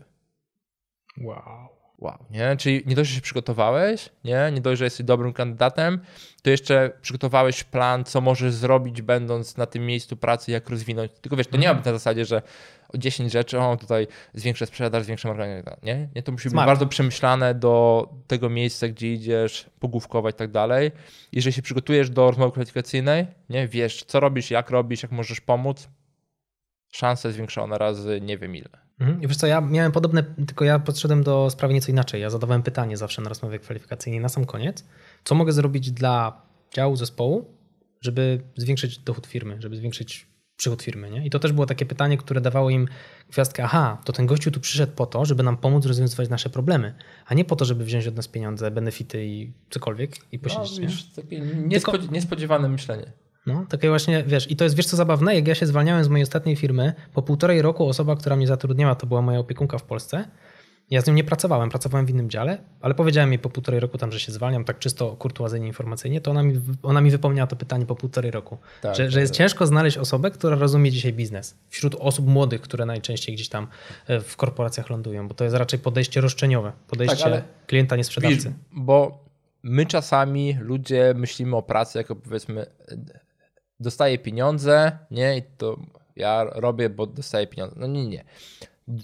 Wow. 1.20 1.77
Wow, 1.98 2.18
nie? 2.30 2.56
Czyli 2.56 2.82
nie 2.86 2.94
dość, 2.94 3.10
że 3.10 3.16
się 3.16 3.20
przygotowałeś, 3.20 4.08
nie? 4.24 4.50
Nie 4.52 4.60
dość, 4.60 4.78
że 4.78 4.84
jesteś 4.84 5.06
dobrym 5.06 5.32
kandydatem, 5.32 6.00
to 6.42 6.50
jeszcze 6.50 6.90
przygotowałeś 7.02 7.64
plan, 7.64 8.04
co 8.04 8.20
możesz 8.20 8.54
zrobić, 8.54 9.02
będąc 9.02 9.56
na 9.56 9.66
tym 9.66 9.86
miejscu 9.86 10.16
pracy, 10.16 10.52
jak 10.52 10.70
rozwinąć. 10.70 11.12
Tylko 11.20 11.36
wiesz, 11.36 11.46
to 11.46 11.56
nie 11.56 11.68
ma 11.68 11.74
być 11.74 11.84
na 11.84 11.92
zasadzie, 11.92 12.24
że 12.24 12.42
o 12.88 12.98
10 12.98 13.32
rzeczy, 13.32 13.60
o 13.60 13.76
tutaj 13.76 14.06
zwiększę 14.34 14.66
sprzedaż, 14.66 15.04
zwiększę 15.04 15.28
marketing, 15.28 15.82
nie? 15.82 16.08
Nie, 16.14 16.22
to 16.22 16.32
musi 16.32 16.50
Smart. 16.50 16.66
być 16.66 16.70
bardzo 16.70 16.86
przemyślane 16.86 17.54
do 17.54 18.08
tego 18.26 18.50
miejsca, 18.50 18.88
gdzie 18.88 19.12
idziesz, 19.12 19.70
pogłówkować 19.80 20.34
i 20.34 20.38
tak 20.38 20.50
dalej. 20.50 20.90
Jeżeli 21.32 21.52
się 21.52 21.62
przygotujesz 21.62 22.10
do 22.10 22.26
rozmowy 22.26 22.52
kwalifikacyjnej, 22.52 23.26
nie? 23.48 23.68
Wiesz, 23.68 24.04
co 24.04 24.20
robisz, 24.20 24.50
jak 24.50 24.70
robisz, 24.70 25.02
jak 25.02 25.12
możesz 25.12 25.40
pomóc, 25.40 25.88
szansa 26.92 27.30
zwiększona 27.30 27.78
razy 27.78 28.20
nie 28.22 28.38
wiem 28.38 28.56
ile. 28.56 28.87
Mhm. 29.00 29.22
I 29.22 29.26
wiesz 29.28 29.36
co, 29.36 29.46
ja 29.46 29.60
miałem 29.60 29.92
podobne, 29.92 30.22
tylko 30.22 30.64
ja 30.64 30.78
podszedłem 30.78 31.22
do 31.22 31.50
sprawy 31.50 31.74
nieco 31.74 31.90
inaczej. 31.92 32.20
Ja 32.20 32.30
zadawałem 32.30 32.62
pytanie 32.62 32.96
zawsze 32.96 33.22
na 33.22 33.28
rozmowie 33.28 33.58
kwalifikacyjnej 33.58 34.20
na 34.20 34.28
sam 34.28 34.44
koniec. 34.44 34.84
Co 35.24 35.34
mogę 35.34 35.52
zrobić 35.52 35.90
dla 35.92 36.42
działu, 36.74 36.96
zespołu, 36.96 37.54
żeby 38.00 38.40
zwiększyć 38.56 38.98
dochód 38.98 39.26
firmy, 39.26 39.56
żeby 39.62 39.76
zwiększyć 39.76 40.26
przychód 40.56 40.82
firmy, 40.82 41.10
nie? 41.10 41.26
I 41.26 41.30
to 41.30 41.38
też 41.38 41.52
było 41.52 41.66
takie 41.66 41.86
pytanie, 41.86 42.18
które 42.18 42.40
dawało 42.40 42.70
im 42.70 42.88
gwiazdkę, 43.32 43.64
aha, 43.64 43.98
to 44.04 44.12
ten 44.12 44.26
gościu 44.26 44.50
tu 44.50 44.60
przyszedł 44.60 44.92
po 44.92 45.06
to, 45.06 45.24
żeby 45.24 45.42
nam 45.42 45.56
pomóc 45.56 45.86
rozwiązywać 45.86 46.28
nasze 46.28 46.50
problemy, 46.50 46.94
a 47.26 47.34
nie 47.34 47.44
po 47.44 47.56
to, 47.56 47.64
żeby 47.64 47.84
wziąć 47.84 48.06
od 48.06 48.16
nas 48.16 48.28
pieniądze, 48.28 48.70
benefity 48.70 49.26
i 49.26 49.52
cokolwiek 49.70 50.16
i 50.32 50.38
posiedzieć, 50.38 50.78
nie? 50.78 50.84
No, 50.84 50.90
wiesz, 50.90 51.04
takie 51.12 51.40
niespodzie- 51.40 52.10
niespodziewane 52.12 52.68
myślenie. 52.68 53.12
No, 53.48 53.66
takie 53.68 53.88
właśnie, 53.88 54.24
wiesz, 54.26 54.50
i 54.50 54.56
to 54.56 54.64
jest, 54.64 54.76
wiesz 54.76 54.86
co 54.86 54.96
zabawne, 54.96 55.34
jak 55.34 55.48
ja 55.48 55.54
się 55.54 55.66
zwalniałem 55.66 56.04
z 56.04 56.08
mojej 56.08 56.22
ostatniej 56.22 56.56
firmy, 56.56 56.92
po 57.14 57.22
półtorej 57.22 57.62
roku 57.62 57.88
osoba, 57.88 58.16
która 58.16 58.36
mnie 58.36 58.46
zatrudniała, 58.46 58.94
to 58.94 59.06
była 59.06 59.22
moja 59.22 59.38
opiekunka 59.38 59.78
w 59.78 59.82
Polsce, 59.82 60.24
ja 60.90 61.00
z 61.00 61.06
nią 61.06 61.14
nie 61.14 61.24
pracowałem, 61.24 61.70
pracowałem 61.70 62.06
w 62.06 62.10
innym 62.10 62.30
dziale, 62.30 62.58
ale 62.80 62.94
powiedziałem 62.94 63.32
jej 63.32 63.38
po 63.38 63.50
półtorej 63.50 63.80
roku 63.80 63.98
tam, 63.98 64.12
że 64.12 64.20
się 64.20 64.32
zwalniam, 64.32 64.64
tak 64.64 64.78
czysto 64.78 65.16
kurtuazyjnie 65.16 65.66
informacyjnie, 65.66 66.20
to 66.20 66.30
ona 66.30 66.42
mi, 66.42 66.60
ona 66.82 67.00
mi 67.00 67.10
wypomniała 67.10 67.46
to 67.46 67.56
pytanie 67.56 67.86
po 67.86 67.96
półtorej 67.96 68.30
roku, 68.30 68.58
Tak, 68.82 68.96
że, 68.96 69.02
tak, 69.02 69.12
że 69.12 69.20
jest 69.20 69.32
tak. 69.32 69.38
ciężko 69.38 69.66
znaleźć 69.66 69.98
osobę, 69.98 70.30
która 70.30 70.56
rozumie 70.56 70.90
dzisiaj 70.90 71.12
biznes. 71.12 71.56
Wśród 71.68 71.94
osób 71.94 72.26
młodych, 72.26 72.60
które 72.60 72.86
najczęściej 72.86 73.34
gdzieś 73.34 73.48
tam 73.48 73.66
e, 74.06 74.20
w 74.20 74.36
korporacjach 74.36 74.90
lądują, 74.90 75.28
bo 75.28 75.34
to 75.34 75.44
jest 75.44 75.56
raczej 75.56 75.78
podejście 75.78 76.20
roszczeniowe, 76.20 76.72
podejście 76.88 77.24
Tak, 77.24 77.44
klienta, 77.66 77.96
nie 77.96 78.04
sprzedawcy. 78.04 78.52
Bo 78.72 79.24
my 79.62 79.86
czasami 79.86 80.56
ludzie 80.60 81.14
myślimy 81.16 81.56
o 81.56 81.62
pracy 81.62 81.98
jako 81.98 82.16
powiedzmy 82.16 82.66
dostaję 83.80 84.18
pieniądze, 84.18 84.98
nie, 85.10 85.36
i 85.36 85.42
to 85.42 85.76
ja 86.16 86.44
robię, 86.44 86.90
bo 86.90 87.06
dostaję 87.06 87.46
pieniądze. 87.46 87.76
No 87.78 87.86
nie, 87.86 88.06
nie. 88.06 88.24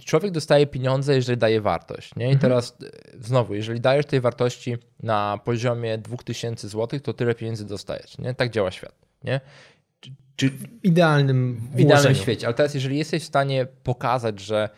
Człowiek 0.05 0.33
dostaje 0.33 0.67
pieniądze, 0.67 1.15
jeżeli 1.15 1.39
daje 1.39 1.61
wartość, 1.61 2.17
nie? 2.17 2.33
I 2.33 2.39
teraz 2.39 2.77
e, 2.83 3.21
znowu, 3.21 3.55
jeżeli 3.55 3.81
dajesz 3.81 4.07
tej 4.07 4.21
wartości 4.21 4.77
na 5.03 5.41
poziomie 5.45 5.99
2000 5.99 6.69
zł, 6.69 7.01
to 7.01 7.13
tyle 7.13 7.35
pieniędzy 7.35 7.67
dostajesz, 7.67 8.19
nie? 8.19 8.35
Tak 8.35 8.51
działa 8.51 8.71
świat, 8.71 8.95
nie? 9.25 9.41
Czy, 10.37 10.51
W 10.51 10.85
idealnym 10.85 11.69
w 11.75 11.81
idealnym 11.81 12.15
świecie. 12.15 12.47
Ale 12.47 12.55
teraz, 12.55 12.75
jeżeli 12.75 12.99
jesteś 12.99 13.23
w 13.23 13.27
stanie 13.27 13.67
pokazać, 13.83 14.41
że 14.41 14.69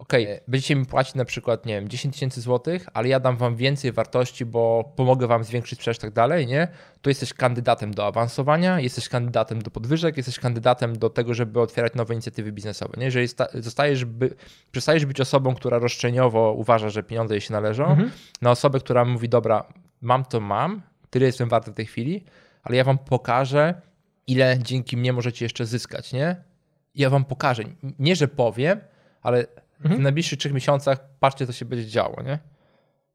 OK, 0.00 0.12
będziecie 0.48 0.76
mi 0.76 0.86
płacić 0.86 1.14
na 1.14 1.24
przykład, 1.24 1.66
nie 1.66 1.74
wiem, 1.74 1.88
10 1.88 2.14
tysięcy 2.14 2.40
złotych, 2.40 2.86
ale 2.94 3.08
ja 3.08 3.20
dam 3.20 3.36
wam 3.36 3.56
więcej 3.56 3.92
wartości, 3.92 4.46
bo 4.46 4.92
pomogę 4.96 5.26
wam 5.26 5.44
zwiększyć 5.44 5.78
sprzedaż 5.78 5.96
i 5.96 6.00
tak 6.00 6.10
dalej, 6.12 6.46
nie? 6.46 6.68
To 7.02 7.10
jesteś 7.10 7.34
kandydatem 7.34 7.94
do 7.94 8.06
awansowania, 8.06 8.80
jesteś 8.80 9.08
kandydatem 9.08 9.62
do 9.62 9.70
podwyżek, 9.70 10.16
jesteś 10.16 10.38
kandydatem 10.38 10.98
do 10.98 11.10
tego, 11.10 11.34
żeby 11.34 11.60
otwierać 11.60 11.94
nowe 11.94 12.14
inicjatywy 12.14 12.52
biznesowe, 12.52 12.94
nie? 12.98 13.04
Jeżeli 13.04 13.28
sta- 13.28 13.48
zostajesz, 13.54 14.04
by, 14.04 14.34
przestajesz 14.72 15.06
być 15.06 15.20
osobą, 15.20 15.54
która 15.54 15.78
roszczeniowo 15.78 16.52
uważa, 16.52 16.88
że 16.90 17.02
pieniądze 17.02 17.34
jej 17.34 17.40
się 17.40 17.52
należą, 17.52 17.86
Mhm. 17.86 18.10
na 18.42 18.50
osobę, 18.50 18.78
która 18.80 19.04
mówi, 19.04 19.28
dobra, 19.28 19.64
mam 20.00 20.24
to 20.24 20.40
mam, 20.40 20.82
tyle 21.10 21.26
jestem 21.26 21.48
warty 21.48 21.70
w 21.70 21.74
tej 21.74 21.86
chwili, 21.86 22.24
ale 22.62 22.76
ja 22.76 22.84
wam 22.84 22.98
pokażę, 22.98 23.74
ile 24.26 24.58
dzięki 24.62 24.96
mnie 24.96 25.12
możecie 25.12 25.44
jeszcze 25.44 25.66
zyskać, 25.66 26.12
nie? 26.12 26.36
Ja 26.94 27.10
wam 27.10 27.24
pokażę. 27.24 27.62
Nie, 27.98 28.16
że 28.16 28.28
powiem, 28.28 28.80
ale 29.22 29.46
w 29.84 29.98
najbliższych 29.98 30.38
trzech 30.38 30.52
miesiącach 30.52 30.98
patrzcie, 31.20 31.46
co 31.46 31.52
się 31.52 31.64
będzie 31.64 31.86
działo, 31.86 32.22
nie? 32.22 32.38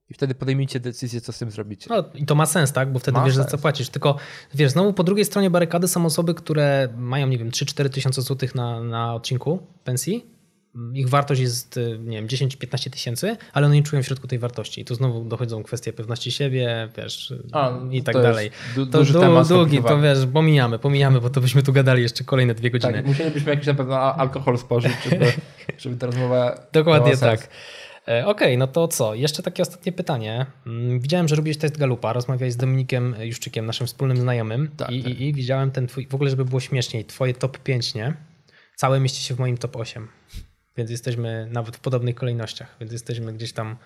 I 0.10 0.14
wtedy 0.14 0.36
podejmijcie 0.36 0.80
decyzję, 0.80 1.22
co 1.22 1.32
z 1.32 1.40
tym 1.40 1.52
zrobicie. 1.52 1.88
No 1.90 2.04
i 2.14 2.26
to 2.26 2.36
ma 2.36 2.46
sens, 2.46 2.72
tak? 2.72 2.92
Bo 2.92 3.00
wtedy 3.00 3.18
Ma 3.18 3.26
wiesz, 3.26 3.36
za 3.36 3.42
sens. 3.44 3.52
co 3.52 3.58
płacisz. 3.58 3.90
Tylko 3.90 4.18
wiesz, 4.54 4.72
znowu 4.72 4.94
po 4.94 5.04
drugiej 5.04 5.26
stronie 5.26 5.50
barykady 5.50 5.88
są 5.88 6.06
osoby, 6.06 6.34
które 6.34 6.90
mają, 6.98 7.28
nie 7.28 7.38
wiem, 7.38 7.50
3-4 7.50 7.90
tysiące 7.90 8.22
złotych 8.22 8.56
na, 8.56 8.84
na 8.84 9.14
odcinku 9.14 9.68
pensji. 9.84 10.35
Ich 10.94 11.10
wartość 11.10 11.42
jest, 11.42 11.78
y, 11.78 12.00
nie 12.04 12.18
wiem, 12.18 12.28
10-15 12.28 12.90
tysięcy, 12.90 13.38
ale 13.54 13.66
one 13.66 13.76
nie 13.76 13.84
czują 13.84 14.04
w 14.04 14.06
środku 14.06 14.28
tej 14.28 14.40
wartości. 14.40 14.82
I 14.82 14.86
tu 14.86 14.96
znowu 14.96 15.24
dochodzą 15.26 15.64
kwestie 15.64 15.94
pewności 15.94 16.32
siebie, 16.32 16.90
wiesz, 16.98 17.34
A, 17.52 17.72
i 17.92 18.04
tak 18.04 18.14
to 18.14 18.20
jest 18.22 18.32
dalej. 18.32 18.52
du- 18.76 18.86
to 18.86 18.98
duży 18.98 19.14
du- 19.14 19.20
temat 19.20 19.48
długi, 19.48 19.84
to 19.84 20.02
wiesz, 20.02 20.18
pomijamy, 20.34 20.80
pomijamy, 20.80 21.22
bo 21.22 21.30
to 21.30 21.42
byśmy 21.42 21.64
tu 21.64 21.74
gadali 21.74 22.02
jeszcze 22.02 22.24
kolejne 22.24 22.56
dwie 22.56 22.72
godziny. 22.72 22.94
Tak, 22.94 23.06
musielibyśmy 23.06 23.50
jakiś 23.52 23.68
na 23.68 23.74
pewno 23.74 23.96
alkohol 24.16 24.58
spożyć, 24.58 24.92
żeby, 25.10 25.26
żeby 25.80 25.96
ta 25.96 26.06
rozmowa 26.06 26.60
Dokładnie 26.74 27.18
tak. 27.18 27.48
E, 28.08 28.26
Okej, 28.28 28.58
no 28.58 28.68
to 28.68 28.88
co? 28.88 29.16
Jeszcze 29.16 29.44
takie 29.44 29.62
ostatnie 29.64 29.92
pytanie. 29.92 30.46
Mm, 30.68 31.00
Widziałem, 31.00 31.28
że 31.28 31.36
robiłeś 31.36 31.58
test 31.58 31.78
Galupa, 31.78 32.14
rozmawiałeś 32.14 32.54
z 32.54 32.58
Dominikiem 32.58 33.16
Juszczykiem, 33.20 33.66
naszym 33.66 33.88
wspólnym 33.88 34.18
znajomym 34.18 34.70
Tak, 34.78 34.90
i, 34.92 35.04
tak. 35.04 35.12
i, 35.20 35.24
i 35.28 35.34
widziałem 35.34 35.72
ten 35.72 35.88
twój, 35.88 36.08
w 36.08 36.16
ogóle 36.16 36.30
żeby 36.30 36.46
było 36.46 36.60
śmieszniej, 36.60 37.06
twoje 37.06 37.34
top 37.34 37.58
5, 37.60 37.94
nie? 37.94 38.14
Całe 38.76 39.00
mieści 39.00 39.24
się 39.24 39.36
w 39.36 39.40
moim 39.40 39.58
top 39.58 39.76
8, 39.76 40.08
więc 40.78 40.90
jesteśmy 40.92 41.48
nawet 41.52 41.76
w 41.78 41.80
podobnych 41.80 42.16
kolejnościach, 42.16 42.76
więc 42.80 42.92
jesteśmy 42.92 43.34
gdzieś 43.34 43.54
tam, 43.54 43.78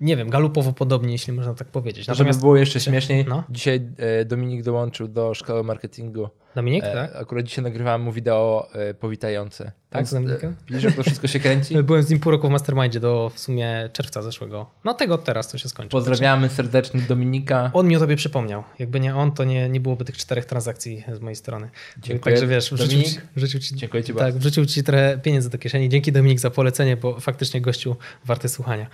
nie 0.00 0.16
wiem, 0.16 0.30
galupowo 0.30 0.72
podobnie, 0.72 1.12
jeśli 1.12 1.32
można 1.32 1.54
tak 1.54 1.68
powiedzieć. 1.68 2.06
Żeby 2.12 2.30
było 2.40 2.56
jeszcze 2.56 2.80
śmieszniej, 2.80 3.24
No. 3.28 3.44
dzisiaj 3.50 3.88
e, 3.96 4.24
Dominik 4.24 4.62
dołączył 4.62 5.08
do 5.08 5.34
szkoły 5.34 5.64
marketingu. 5.64 6.28
Dominik, 6.54 6.84
E, 6.84 6.92
tak? 6.92 7.16
Akurat 7.16 7.44
dzisiaj 7.44 7.64
nagrywałem 7.64 8.02
mu 8.02 8.12
wideo 8.12 8.68
e, 8.72 8.94
powitające. 8.94 9.72
Tak, 9.90 10.06
z 10.06 10.12
e, 10.12 10.20
Dominikiem? 10.20 10.56
Widzisz, 10.68 10.84
jak 10.84 10.94
to 10.94 11.02
wszystko 11.02 11.26
się 11.28 11.40
kręci? 11.40 11.82
Byłem 11.82 12.02
z 12.02 12.10
nim 12.10 12.20
pół 12.20 12.32
roku 12.32 12.48
w 12.48 12.50
Mastermindzie 12.50 13.00
do 13.00 13.30
w 13.34 13.38
sumie 13.38 13.90
czerwca 13.92 14.22
zeszłego. 14.22 14.70
No 14.84 14.94
tego 14.94 15.18
teraz 15.18 15.48
to 15.48 15.58
się 15.58 15.68
skończy. 15.68 15.90
Pozdrawiamy 15.90 16.48
serdecznie 16.48 17.00
Dominika. 17.00 17.70
On 17.74 17.88
mi 17.88 17.96
o 17.96 18.00
tobie 18.00 18.16
przypomniał. 18.16 18.64
Jakby 18.78 19.00
nie 19.00 19.16
on, 19.16 19.32
to 19.32 19.44
nie, 19.44 19.68
nie 19.68 19.80
byłoby 19.80 20.04
tych 20.04 20.16
czterech 20.16 20.44
transakcji 20.44 21.04
z 21.12 21.20
mojej 21.20 21.36
strony. 21.36 21.70
Dziękuję. 21.98 22.34
Także 22.34 22.46
wiesz, 22.46 22.70
wrzucił 22.74 23.02
ci, 23.02 23.18
wrzucił 23.36 23.60
ci, 23.60 23.76
dziękuję 23.76 24.04
ci 24.04 24.12
tak, 24.12 24.22
bardzo. 24.22 24.38
wrzucił 24.38 24.66
ci 24.66 24.84
trochę 24.84 25.18
pieniędzy 25.22 25.50
do 25.50 25.58
kieszeni. 25.58 25.88
Dzięki 25.88 26.12
Dominik 26.12 26.40
za 26.40 26.50
polecenie, 26.50 26.96
bo 26.96 27.20
faktycznie 27.20 27.60
gościu 27.60 27.96
warty 28.24 28.48
słuchania. 28.48 28.86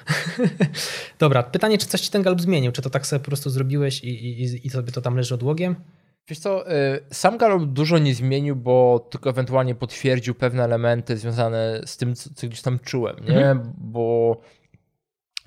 Dobra, 1.18 1.42
pytanie, 1.42 1.78
czy 1.78 1.86
coś 1.86 2.00
ci 2.00 2.10
ten 2.10 2.22
galop 2.22 2.40
zmienił? 2.40 2.72
Czy 2.72 2.82
to 2.82 2.90
tak 2.90 3.06
sobie 3.06 3.20
po 3.20 3.26
prostu 3.26 3.50
zrobiłeś 3.50 4.04
i, 4.04 4.08
i, 4.08 4.66
i 4.66 4.70
sobie 4.70 4.92
to 4.92 5.00
tam 5.00 5.16
leży 5.16 5.34
odłogiem? 5.34 5.76
Wiesz 6.28 6.38
co, 6.38 6.72
y, 6.72 7.00
sam 7.12 7.38
Gallup 7.38 7.64
dużo 7.72 7.98
nie 7.98 8.14
zmienił, 8.14 8.56
bo 8.56 9.06
tylko 9.10 9.30
ewentualnie 9.30 9.74
potwierdził 9.74 10.34
pewne 10.34 10.64
elementy 10.64 11.16
związane 11.16 11.80
z 11.84 11.96
tym, 11.96 12.14
co, 12.14 12.30
co 12.34 12.46
gdzieś 12.46 12.62
tam 12.62 12.78
czułem, 12.78 13.16
nie? 13.28 13.56
Bo 13.78 14.36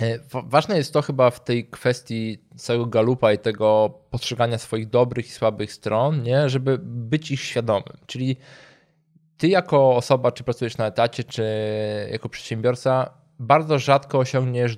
y, 0.01 0.19
wa- 0.31 0.41
ważne 0.41 0.77
jest 0.77 0.93
to 0.93 1.01
chyba 1.01 1.29
w 1.31 1.43
tej 1.43 1.65
kwestii 1.69 2.37
całego 2.55 2.85
Galupa 2.85 3.33
i 3.33 3.37
tego 3.39 3.93
postrzegania 4.09 4.57
swoich 4.57 4.89
dobrych 4.89 5.25
i 5.27 5.29
słabych 5.29 5.73
stron, 5.73 6.23
nie? 6.23 6.49
Żeby 6.49 6.77
być 6.83 7.31
ich 7.31 7.39
świadomym. 7.41 7.97
Czyli 8.05 8.37
ty 9.37 9.47
jako 9.47 9.95
osoba, 9.95 10.31
czy 10.31 10.43
pracujesz 10.43 10.77
na 10.77 10.87
etacie, 10.87 11.23
czy 11.23 11.43
jako 12.11 12.29
przedsiębiorca, 12.29 13.13
bardzo 13.39 13.79
rzadko 13.79 14.19
osiągniesz 14.19 14.77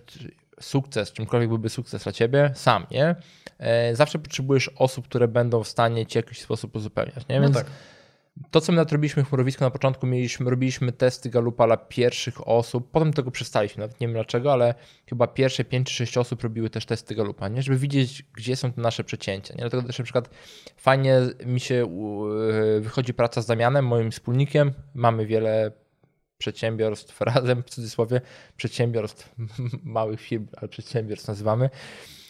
sukces, 0.61 1.11
czymkolwiek 1.11 1.49
byłby 1.49 1.69
sukces 1.69 2.03
dla 2.03 2.11
ciebie, 2.11 2.51
sam, 2.55 2.85
nie? 2.91 3.15
E, 3.59 3.95
Zawsze 3.95 4.19
potrzebujesz 4.19 4.69
osób, 4.75 5.07
które 5.07 5.27
będą 5.27 5.63
w 5.63 5.67
stanie 5.67 6.05
cię 6.05 6.21
w 6.21 6.25
jakiś 6.25 6.41
sposób 6.41 6.75
uzupełniać, 6.75 7.27
nie? 7.29 7.35
No 7.39 7.41
Więc 7.41 7.55
tak. 7.57 7.65
to, 8.51 8.61
co 8.61 8.71
my 8.71 8.75
nawet 8.75 8.91
robiliśmy 8.91 9.23
w 9.23 9.27
chmurowisku 9.27 9.63
na 9.63 9.69
początku, 9.71 10.07
mieliśmy, 10.07 10.49
robiliśmy 10.49 10.91
testy 10.91 11.29
Galupa 11.29 11.67
dla 11.67 11.77
pierwszych 11.77 12.47
osób, 12.47 12.91
potem 12.91 13.13
tego 13.13 13.31
przestaliśmy, 13.31 13.81
nawet 13.81 14.01
nie 14.01 14.07
wiem 14.07 14.13
dlaczego, 14.13 14.53
ale 14.53 14.75
chyba 15.09 15.27
pierwsze 15.27 15.63
5 15.63 15.87
czy 15.87 15.93
6 15.93 16.17
osób 16.17 16.43
robiły 16.43 16.69
też 16.69 16.85
testy 16.85 17.15
Galupa, 17.15 17.47
nie? 17.47 17.61
żeby 17.61 17.77
widzieć, 17.77 18.23
gdzie 18.33 18.55
są 18.55 18.71
te 18.73 18.81
nasze 18.81 19.03
przecięcia. 19.03 19.53
Nie? 19.53 19.59
Dlatego 19.61 19.83
też 19.83 19.99
na 19.99 20.03
przykład 20.03 20.29
fajnie 20.77 21.19
mi 21.45 21.59
się 21.59 21.85
u- 21.85 22.25
wychodzi 22.79 23.13
praca 23.13 23.41
z 23.41 23.45
Damianem, 23.45 23.87
moim 23.87 24.11
wspólnikiem, 24.11 24.71
mamy 24.93 25.25
wiele 25.25 25.71
przedsiębiorstw 26.41 27.21
razem, 27.31 27.63
w 27.63 27.69
cudzysłowie, 27.69 28.21
przedsiębiorstw, 28.57 29.35
małych 29.97 30.21
firm, 30.21 30.47
ale 30.57 30.67
przedsiębiorstw 30.67 31.27
nazywamy, 31.27 31.69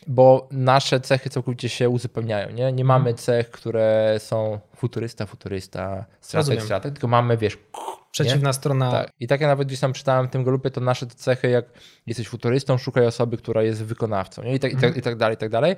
bo 0.08 0.50
nasze 0.52 1.00
cechy 1.00 1.30
całkowicie 1.30 1.70
się 1.70 1.90
uzupełniają. 1.90 2.50
Nie, 2.50 2.72
nie 2.72 2.86
mamy 2.86 3.14
cech, 3.14 3.52
które 3.52 4.16
są 4.20 4.60
futurysta, 4.76 5.26
futurysta, 5.26 6.06
strateg, 6.22 6.62
strateg, 6.62 6.94
tylko 6.94 7.08
mamy, 7.08 7.38
wiesz, 7.38 7.58
Przeciwna 8.12 8.50
nie? 8.50 8.54
strona. 8.54 8.92
Tak. 8.92 9.12
I 9.20 9.28
tak 9.28 9.42
ja 9.42 9.48
nawet 9.48 9.68
gdzieś 9.68 9.80
tam 9.80 9.94
czytałem 9.94 10.28
w 10.28 10.30
tym 10.32 10.44
grupie, 10.44 10.72
to 10.72 10.82
nasze 10.82 11.08
te 11.08 11.16
cechy, 11.16 11.50
jak 11.50 11.66
jesteś 12.08 12.28
futurystą, 12.28 12.78
szukaj 12.78 13.06
osoby, 13.06 13.38
która 13.38 13.64
jest 13.64 13.84
wykonawcą. 13.84 14.44
Nie? 14.44 14.56
I, 14.56 14.60
tak, 14.60 14.74
i, 14.74 14.78
tak, 14.78 14.98
I 14.98 15.02
tak 15.02 15.16
dalej, 15.16 15.36
i 15.36 15.38
tak 15.38 15.50
dalej. 15.50 15.76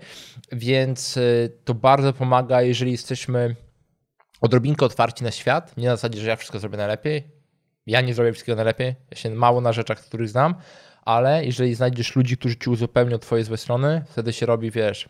Więc 0.51 1.17
y, 1.17 1.51
to 1.65 1.73
bardzo 1.73 2.13
pomaga, 2.13 2.61
jeżeli 2.61 2.91
jesteśmy 2.91 3.55
odrobinkę 4.41 4.86
otwarci 4.86 5.23
na 5.23 5.31
świat, 5.31 5.77
nie 5.77 5.88
na 5.88 5.95
zasadzie, 5.95 6.21
że 6.21 6.29
ja 6.29 6.36
wszystko 6.36 6.59
zrobię 6.59 6.77
najlepiej. 6.77 7.42
Ja 7.88 8.01
nie 8.01 8.13
zrobię 8.13 8.31
wszystkiego 8.31 8.55
najlepiej, 8.55 8.95
ja 9.11 9.17
się 9.17 9.29
mało 9.29 9.61
na 9.61 9.73
rzeczach, 9.73 9.99
których 9.99 10.29
znam, 10.29 10.55
ale 11.01 11.45
jeżeli 11.45 11.75
znajdziesz 11.75 12.15
ludzi, 12.15 12.38
którzy 12.38 12.55
ci 12.55 12.69
uzupełnią 12.69 13.19
twoje 13.19 13.43
złe 13.43 13.57
strony, 13.57 14.01
wtedy 14.09 14.34
się 14.34 14.45
robi, 14.45 14.71
wiesz, 14.71 15.09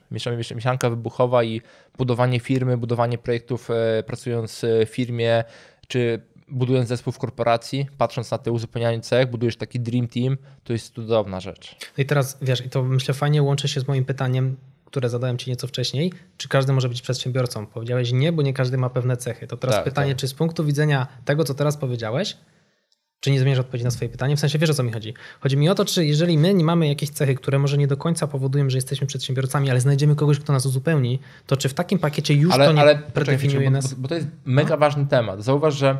mieszanka 0.55 0.89
wybuchowa 0.89 1.43
i 1.43 1.61
budowanie 1.97 2.39
firmy, 2.39 2.77
budowanie 2.77 3.17
projektów 3.17 3.69
e, 3.71 4.03
pracując 4.03 4.61
w 4.85 4.89
firmie, 4.89 5.43
czy 5.87 6.21
budując 6.47 6.89
zespół 6.89 7.13
w 7.13 7.17
korporacji, 7.17 7.87
patrząc 7.97 8.31
na 8.31 8.37
te 8.37 8.51
uzupełnianie 8.51 9.01
cech, 9.01 9.29
budujesz 9.29 9.57
taki 9.57 9.79
dream 9.79 10.07
team, 10.07 10.37
to 10.63 10.73
jest 10.73 10.93
cudowna 10.93 11.39
rzecz. 11.39 11.75
No 11.97 12.01
i 12.01 12.05
teraz, 12.05 12.37
wiesz, 12.41 12.65
i 12.65 12.69
to 12.69 12.83
myślę 12.83 13.13
fajnie 13.13 13.43
łączy 13.43 13.67
się 13.67 13.79
z 13.79 13.87
moim 13.87 14.05
pytaniem, 14.05 14.55
które 14.85 15.09
zadałem 15.09 15.37
ci 15.37 15.49
nieco 15.49 15.67
wcześniej, 15.67 16.13
czy 16.37 16.49
każdy 16.49 16.73
może 16.73 16.89
być 16.89 17.01
przedsiębiorcą? 17.01 17.65
Powiedziałeś 17.65 18.11
nie, 18.11 18.31
bo 18.31 18.41
nie 18.41 18.53
każdy 18.53 18.77
ma 18.77 18.89
pewne 18.89 19.17
cechy. 19.17 19.47
To 19.47 19.57
teraz 19.57 19.75
Tak, 19.75 19.83
pytanie, 19.83 20.11
tak. 20.11 20.19
czy 20.19 20.27
z 20.27 20.33
punktu 20.33 20.65
widzenia 20.65 21.07
tego, 21.25 21.43
co 21.43 21.53
teraz 21.53 21.77
powiedziałeś, 21.77 22.37
czy 23.23 23.31
nie 23.31 23.39
zmierzasz 23.39 23.59
odpowiedzi 23.59 23.85
na 23.85 23.91
swoje 23.91 24.09
pytanie? 24.09 24.35
W 24.35 24.39
sensie 24.39 24.59
wiesz 24.59 24.69
o 24.69 24.73
co 24.73 24.83
mi 24.83 24.91
chodzi. 24.91 25.13
Chodzi 25.39 25.57
mi 25.57 25.69
o 25.69 25.75
to, 25.75 25.85
czy 25.85 26.05
jeżeli 26.05 26.37
my 26.37 26.53
nie 26.53 26.63
mamy 26.63 26.87
jakieś 26.87 27.09
cechy, 27.09 27.35
które 27.35 27.59
może 27.59 27.77
nie 27.77 27.87
do 27.87 27.97
końca 27.97 28.27
powodują, 28.27 28.69
że 28.69 28.77
jesteśmy 28.77 29.07
przedsiębiorcami, 29.07 29.69
ale 29.69 29.81
znajdziemy 29.81 30.15
kogoś, 30.15 30.39
kto 30.39 30.53
nas 30.53 30.65
uzupełni, 30.65 31.19
to 31.47 31.57
czy 31.57 31.69
w 31.69 31.73
takim 31.73 31.99
pakiecie 31.99 32.33
już 32.33 32.55
to 32.55 32.71
nie 32.71 32.81
poczekaj 32.81 33.11
predefiniuje 33.13 33.69
nas? 33.69 33.93
Bo, 33.93 34.01
bo 34.01 34.07
to 34.07 34.15
jest 34.15 34.27
mega 34.45 34.77
ważny 34.77 35.05
temat. 35.05 35.43
Zauważ, 35.43 35.75
że 35.75 35.97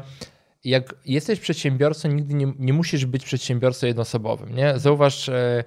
jak 0.64 0.96
jesteś 1.06 1.40
przedsiębiorcą, 1.40 2.10
nigdy 2.10 2.34
nie, 2.34 2.54
nie 2.60 2.74
musisz 2.74 3.06
być 3.06 3.26
przedsiębiorcą 3.26 3.88
jednoosobowym. 3.88 4.56
Nie? 4.56 4.80
Zauważ, 4.80 5.30
e, 5.30 5.64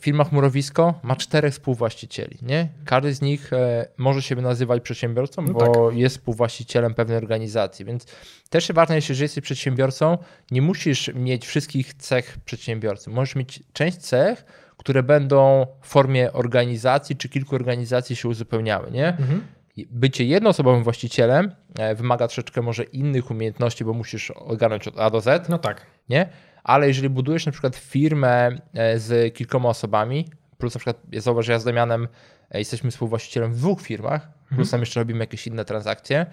firma 0.00 0.24
Chmurowisko 0.24 1.00
ma 1.02 1.16
czterech 1.16 1.52
współwłaścicieli. 1.52 2.38
Nie? 2.42 2.68
Każdy 2.84 3.14
z 3.14 3.22
nich 3.22 3.52
e, 3.52 3.86
może 3.96 4.22
się 4.22 4.36
nazywać 4.36 4.82
przedsiębiorcą, 4.82 5.42
No 5.42 5.52
bo 5.52 5.90
jest 5.90 6.16
współwłaścicielem 6.16 6.94
pewnej 6.94 7.16
organizacji. 7.16 7.84
Więc 7.84 8.06
też 8.50 8.72
ważne 8.72 8.94
jest, 8.94 9.06
że 9.08 9.24
jesteś 9.24 9.44
przedsiębiorcą, 9.44 10.18
nie 10.50 10.62
musisz 10.62 11.14
mieć 11.14 11.46
wszystkich 11.46 11.94
cech 11.94 12.36
przedsiębiorcy. 12.44 13.10
Możesz 13.10 13.36
mieć 13.36 13.62
część 13.72 13.96
cech, 13.98 14.44
które 14.76 15.02
będą 15.02 15.66
w 15.80 15.86
formie 15.88 16.32
organizacji 16.32 17.16
czy 17.16 17.28
kilku 17.28 17.54
organizacji 17.54 18.16
się 18.16 18.28
uzupełniały. 18.28 18.90
Nie? 18.90 19.08
Mhm. 19.08 19.46
bycie 19.90 20.24
jednoosobowym 20.24 20.84
właścicielem 20.84 21.50
e, 21.78 21.94
wymaga 21.94 22.28
troszeczkę 22.28 22.62
może 22.62 22.84
innych 22.84 23.30
umiejętności, 23.30 23.84
bo 23.84 23.92
musisz 23.92 24.30
ogarnąć 24.30 24.88
od 24.88 24.98
A 24.98 25.10
do 25.10 25.20
Z, 25.20 25.48
No 25.48 25.58
tak. 25.58 25.86
nie? 26.08 26.28
Ale 26.64 26.88
jeżeli 26.88 27.08
budujesz 27.08 27.46
na 27.46 27.52
przykład 27.52 27.76
firmę 27.76 28.58
e, 28.74 28.98
z 28.98 29.34
kilkoma 29.34 29.68
osobami, 29.68 30.28
plus 30.58 30.74
na 30.74 30.78
przykład 30.78 31.42
że 31.42 31.52
ja 31.52 31.58
z 31.58 31.64
Damianem 31.64 32.08
e, 32.50 32.58
jesteśmy 32.58 32.90
współwłaścicielem 32.90 33.52
w 33.52 33.56
dwóch 33.56 33.82
firmach, 33.82 34.28
plus 34.54 34.70
tam 34.70 34.80
jeszcze 34.80 35.00
robimy 35.00 35.20
jakieś 35.20 35.46
inne 35.46 35.64
transakcje. 35.64 36.26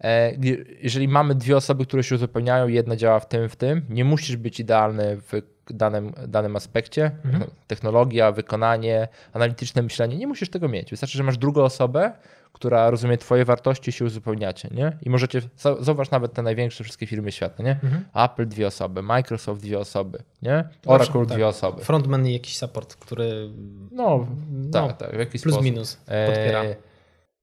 E, 0.00 0.32
Jeżeli 0.82 1.08
mamy 1.08 1.34
dwie 1.34 1.56
osoby, 1.56 1.86
które 1.86 2.02
się 2.02 2.14
uzupełniają, 2.14 2.68
jedna 2.68 2.96
działa 2.96 3.20
w 3.20 3.28
tym, 3.28 3.48
w 3.48 3.56
tym, 3.56 3.82
nie 3.88 4.04
musisz 4.04 4.36
być 4.36 4.60
idealny 4.60 5.16
w 5.20 5.42
danym, 5.70 6.12
danym 6.28 6.56
aspekcie. 6.56 7.10
Technologia, 7.66 8.32
wykonanie, 8.32 9.08
analityczne 9.32 9.82
myślenie, 9.82 10.16
nie 10.16 10.26
musisz 10.26 10.50
tego 10.50 10.68
mieć. 10.68 10.90
Wystarczy, 10.90 11.18
że 11.18 11.24
masz 11.24 11.38
drugą 11.38 11.62
osobę, 11.62 12.12
która 12.52 12.90
rozumie 12.90 13.18
twoje 13.18 13.44
wartości, 13.44 13.92
się 13.92 14.04
uzupełniacie, 14.04 14.68
nie? 14.72 14.96
I 15.02 15.10
możecie, 15.10 15.42
zauważ 15.80 16.10
nawet 16.10 16.32
te 16.32 16.42
największe 16.42 16.84
wszystkie 16.84 17.06
firmy 17.06 17.32
świata, 17.32 17.62
nie? 17.62 17.80
Apple 18.14 18.48
dwie 18.48 18.66
osoby, 18.66 19.02
Microsoft 19.02 19.62
dwie 19.62 19.78
osoby, 19.78 20.22
nie? 20.42 20.64
Oracle 20.86 21.26
tak. 21.26 21.36
dwie 21.36 21.46
osoby. 21.48 21.84
Frontman 21.84 22.26
i 22.26 22.32
jakiś 22.32 22.56
support, 22.58 22.94
który 22.94 23.50
No, 23.92 24.26
No, 24.50 24.88
tak, 24.88 24.96
tak, 24.96 25.16
w 25.16 25.18
jakiś 25.18 25.42
plus 25.42 25.54
sposób. 25.54 25.64
minus 25.64 25.96
podpiera. 25.96 26.62
E, 26.64 26.76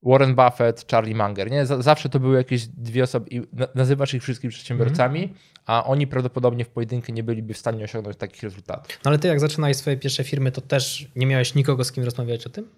Warren 0.04 0.36
Buffett, 0.36 0.86
Charlie 0.92 1.16
Munger, 1.16 1.52
nie? 1.52 1.66
Zawsze 1.66 2.10
to 2.10 2.20
były 2.20 2.38
jakieś 2.38 2.68
dwie 2.68 3.04
osoby 3.04 3.30
i 3.30 3.42
na- 3.54 3.68
nazywasz 3.76 4.14
ich 4.14 4.24
wszystkimi 4.24 4.52
przedsiębiorcami, 4.54 5.20
Mhm. 5.24 5.40
a 5.66 5.86
oni 5.86 6.08
prawdopodobnie 6.08 6.66
w 6.66 6.70
pojedynkę 6.70 7.14
nie 7.14 7.24
byliby 7.24 7.54
w 7.54 7.58
stanie 7.58 7.84
osiągnąć 7.84 8.18
takich 8.18 8.44
rezultatów. 8.44 9.00
No 9.06 9.10
ale 9.10 9.20
ty 9.20 9.28
jak 9.28 9.40
zaczynałeś 9.40 9.78
swoje 9.78 9.98
pierwsze 9.98 10.24
firmy, 10.24 10.52
to 10.52 10.62
też 10.62 11.08
nie 11.16 11.26
miałeś 11.26 11.56
nikogo, 11.56 11.84
z 11.84 11.92
kim 11.92 12.04
rozmawiać 12.04 12.48
o 12.48 12.50
tym? 12.50 12.70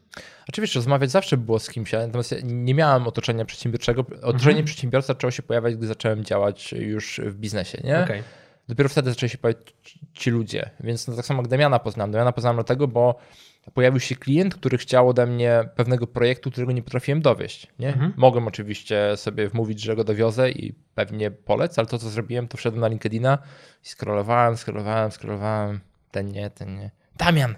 Oczywiście, 0.50 0.80
rozmawiać 0.80 1.12
zawsze 1.12 1.38
było 1.38 1.60
z 1.60 1.70
kimś, 1.70 1.92
natomiast 1.92 2.32
ja 2.32 2.38
nie 2.44 2.74
miałem 2.74 3.08
otoczenia 3.08 3.46
przedsiębiorczego. 3.46 4.02
Otoczenie 4.22 4.50
Mhm. 4.50 4.66
przedsiębiorca 4.66 5.08
zaczęło 5.08 5.32
się 5.32 5.44
pojawiać, 5.44 5.76
gdy 5.76 5.88
zacząłem 5.88 6.24
działać 6.26 6.72
już 6.72 7.22
w 7.24 7.36
biznesie, 7.36 7.82
nie? 7.84 8.04
Okej. 8.04 8.24
Dopiero 8.70 8.90
wtedy 8.90 9.10
zaczęli 9.10 9.30
się 9.30 9.38
pojawiać 9.38 9.74
ci- 10.14 10.32
ludzie. 10.32 10.70
Więc 10.80 11.08
no, 11.08 11.16
tak 11.16 11.26
samo 11.26 11.42
jak 11.42 11.50
Damiana 11.52 11.80
poznałem. 11.80 12.12
Damiana 12.12 12.32
poznałem 12.32 12.56
dlatego, 12.58 12.88
bo 12.88 13.20
pojawił 13.74 14.00
się 14.00 14.16
klient, 14.16 14.56
który 14.56 14.78
chciał 14.78 15.10
ode 15.10 15.26
mnie 15.26 15.70
pewnego 15.76 16.08
projektu, 16.08 16.52
którego 16.52 16.72
nie 16.72 16.84
potrafiłem 16.84 17.22
dowieść. 17.22 17.68
Nie? 17.80 17.88
Mhm. 17.88 18.14
Mogłem 18.18 18.48
oczywiście 18.48 19.18
sobie 19.18 19.50
wmówić, 19.50 19.82
że 19.82 19.96
go 19.96 20.04
dowiozę 20.04 20.52
i 20.52 20.74
pewnie 20.96 21.32
polec, 21.32 21.80
ale 21.80 21.88
to, 21.88 21.98
co 21.98 22.10
zrobiłem, 22.10 22.48
to 22.48 22.58
wszedłem 22.58 22.82
na 22.82 22.88
LinkedIna 22.88 23.38
i 23.86 23.88
scrollowałem, 23.88 24.58
scrollowałem, 24.58 25.12
scrollowałem. 25.12 25.80
Ten 26.12 26.28
nie, 26.32 26.50
ten 26.50 26.76
nie. 26.76 26.92
Damian! 27.18 27.56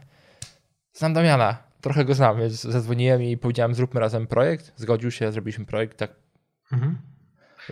Znam 0.94 1.14
Damiana. 1.14 1.58
Trochę 1.82 2.06
go 2.06 2.14
znam, 2.14 2.38
więc 2.40 2.62
zadzwoniłem 2.62 3.24
i 3.24 3.38
powiedziałem, 3.38 3.76
zróbmy 3.76 4.00
razem 4.00 4.28
projekt. 4.28 4.74
Zgodził 4.76 5.12
się, 5.12 5.32
zrobiliśmy 5.32 5.66
projekt. 5.66 5.98
Tak. 5.98 6.12
Mhm. 6.72 6.98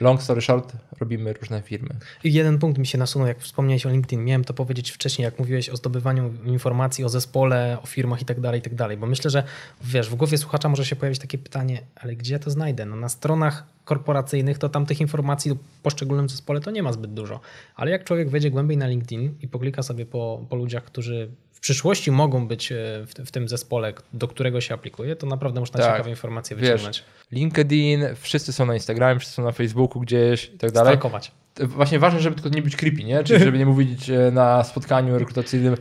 Long 0.02 0.22
story 0.24 0.42
short, 0.42 0.74
robimy 1.00 1.34
różne 1.34 1.62
firmy. 1.62 1.90
I 2.24 2.34
jeden 2.34 2.60
punkt 2.60 2.78
mi 2.78 2.88
się 2.88 2.98
nasunął, 2.98 3.28
jak 3.28 3.40
wspomniałeś 3.40 3.86
o 3.86 3.90
LinkedIn. 3.90 4.24
Miałem 4.24 4.44
to 4.44 4.54
powiedzieć 4.54 4.92
wcześniej, 4.92 5.24
jak 5.24 5.40
mówiłeś 5.40 5.70
o 5.70 5.78
zdobywaniu 5.78 6.34
informacji 6.46 7.04
o 7.04 7.10
zespole, 7.10 7.78
o 7.84 7.86
firmach 7.86 8.22
i 8.22 8.26
tak 8.26 8.40
dalej, 8.40 8.60
i 8.60 8.64
tak 8.64 8.76
dalej. 8.76 8.98
Bo 8.98 9.08
myślę, 9.08 9.32
że 9.32 9.44
wiesz, 9.84 10.10
w 10.10 10.16
głowie 10.16 10.38
słuchacza 10.38 10.70
może 10.70 10.86
się 10.86 10.96
pojawić 10.96 11.20
takie 11.20 11.38
pytanie, 11.38 11.82
ale 11.96 12.16
gdzie 12.16 12.34
ja 12.34 12.40
to 12.40 12.52
znajdę? 12.52 12.86
No 12.86 12.96
na 12.96 13.10
stronach 13.10 13.64
korporacyjnych 13.86 14.58
to 14.58 14.70
tam 14.70 14.86
tych 14.86 15.02
informacji 15.02 15.52
o 15.52 15.56
poszczególnym 15.84 16.30
zespole 16.30 16.62
to 16.62 16.72
nie 16.72 16.84
ma 16.84 16.94
zbyt 16.94 17.14
dużo. 17.14 17.40
Ale 17.76 17.92
jak 17.92 18.04
człowiek 18.04 18.30
wejdzie 18.30 18.52
głębiej 18.52 18.78
na 18.78 18.88
LinkedIn 18.88 19.36
i 19.42 19.48
poklika 19.48 19.84
sobie 19.84 20.06
po, 20.06 20.46
po 20.50 20.56
ludziach, 20.56 20.84
którzy 20.84 21.32
w 21.60 21.62
przyszłości 21.62 22.12
mogą 22.12 22.48
być 22.48 22.72
e, 22.72 22.76
w, 23.06 23.14
w 23.26 23.32
tym 23.32 23.48
zespole, 23.48 23.94
do 24.14 24.28
którego 24.28 24.62
się 24.62 24.74
aplikuje, 24.74 25.16
to 25.16 25.28
naprawdę 25.28 25.60
można 25.60 25.80
Tak. 25.80 25.92
ciekawe 25.92 26.10
informacje 26.10 26.58
Wiesz, 26.58 26.66
wyciągnąć. 26.70 27.04
LinkedIn, 27.32 28.04
wszyscy 28.16 28.54
są 28.54 28.66
na 28.66 28.74
Instagramie, 28.74 29.20
wszyscy 29.20 29.36
są 29.36 29.44
na 29.44 29.52
Facebooku 29.52 30.02
gdzieś 30.02 30.46
i 30.46 30.58
tak 30.58 30.72
dalej. 30.72 30.94
Stalkować. 30.94 31.32
Właśnie 31.60 32.00
ważne, 32.00 32.20
żeby 32.20 32.36
tylko 32.42 32.56
nie 32.56 32.62
być 32.62 32.76
creepy, 32.76 33.04
nie? 33.04 33.24
Czyli 33.24 33.44
żeby 33.44 33.58
nie 33.58 33.66
mówić 33.66 34.10
e, 34.10 34.32
na 34.32 34.64
spotkaniu 34.64 35.20
rekrutacyjnym. 35.20 35.76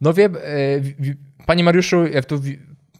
No 0.00 0.12
wiem, 0.14 0.36
e, 0.42 0.80
wi- 0.80 0.94
wi- 0.98 1.16
panie 1.46 1.64
Mariuszu, 1.64 2.06
jak 2.06 2.24
tu 2.24 2.40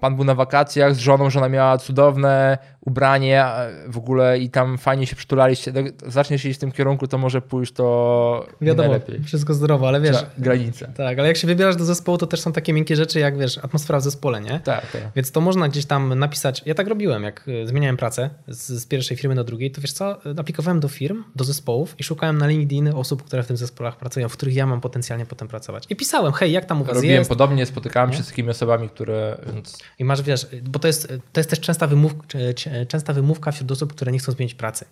pan 0.00 0.16
był 0.16 0.24
na 0.24 0.34
wakacjach 0.34 0.94
z 0.94 0.98
żoną, 0.98 1.30
żona 1.30 1.48
miała 1.48 1.78
cudowne 1.78 2.58
ubranie 2.84 3.44
w 3.88 3.98
ogóle 3.98 4.38
i 4.38 4.50
tam 4.50 4.78
fajnie 4.78 5.06
się 5.06 5.16
przytulaliście, 5.16 5.72
tak 5.72 5.84
zaczniesz 6.06 6.44
iść 6.44 6.58
w 6.58 6.60
tym 6.60 6.72
kierunku, 6.72 7.06
to 7.08 7.18
może 7.18 7.40
pójść 7.42 7.72
to 7.72 8.46
nie 8.60 8.66
Wiadomo, 8.66 8.88
najlepiej. 8.88 9.22
wszystko 9.24 9.54
zdrowo, 9.54 9.88
ale 9.88 10.00
wiesz, 10.00 10.16
Trzeba- 10.16 10.30
Granice. 10.38 10.92
Tak, 10.96 11.18
ale 11.18 11.28
jak 11.28 11.36
się 11.36 11.46
wybierasz 11.46 11.76
do 11.76 11.84
zespołu, 11.84 12.18
to 12.18 12.26
też 12.26 12.40
są 12.40 12.52
takie 12.52 12.72
miękkie 12.72 12.96
rzeczy, 12.96 13.18
jak 13.20 13.38
wiesz, 13.38 13.58
atmosfera 13.58 13.98
w 13.98 14.02
zespole, 14.02 14.40
nie? 14.40 14.60
Tak, 14.60 14.90
tak. 14.92 15.02
Więc 15.16 15.30
to 15.32 15.40
można 15.40 15.68
gdzieś 15.68 15.86
tam 15.86 16.18
napisać. 16.18 16.62
Ja 16.66 16.74
tak 16.74 16.88
robiłem, 16.88 17.22
jak 17.22 17.48
y, 17.48 17.66
zmieniałem 17.66 17.96
pracę 17.96 18.30
z, 18.48 18.68
z 18.68 18.86
pierwszej 18.86 19.16
firmy 19.16 19.34
do 19.34 19.44
drugiej, 19.44 19.70
to 19.70 19.80
wiesz 19.80 19.92
co, 19.92 20.26
y, 20.26 20.40
aplikowałem 20.40 20.80
do 20.80 20.88
firm, 20.88 21.24
do 21.36 21.44
zespołów 21.44 21.94
i 21.98 22.04
szukałem 22.04 22.38
na 22.38 22.46
LinkedIn 22.46 22.88
osób, 22.88 23.22
które 23.22 23.42
w 23.42 23.46
tym 23.46 23.56
zespołach 23.56 23.96
pracują, 23.96 24.28
w 24.28 24.32
których 24.32 24.54
ja 24.54 24.66
mam 24.66 24.80
potencjalnie 24.80 25.26
potem 25.26 25.48
pracować. 25.48 25.84
I 25.90 25.96
pisałem, 25.96 26.32
hej, 26.32 26.52
jak 26.52 26.64
tam 26.64 26.80
u 26.80 26.84
was 26.84 26.94
Robiłem 26.96 27.18
jest? 27.18 27.30
podobnie, 27.30 27.66
spotykałem 27.66 28.12
się 28.12 28.22
z 28.22 28.26
takimi 28.28 28.50
osobami, 28.50 28.88
które... 28.88 29.38
Więc... 29.54 29.78
I 29.98 30.04
masz, 30.04 30.22
wiesz, 30.22 30.46
bo 30.62 30.78
to 30.78 30.86
jest, 30.86 31.08
to 31.32 31.40
jest 31.40 31.50
też 31.50 31.60
częsta, 31.60 31.86
wymów, 31.86 32.14
czy- 32.28 32.54
czy- 32.54 32.73
częsta 32.88 33.12
wymówka 33.12 33.52
wśród 33.52 33.72
osób, 33.72 33.92
które 33.92 34.12
nie 34.12 34.18
chcą 34.18 34.32
zmienić 34.32 34.54
pracy. 34.54 34.84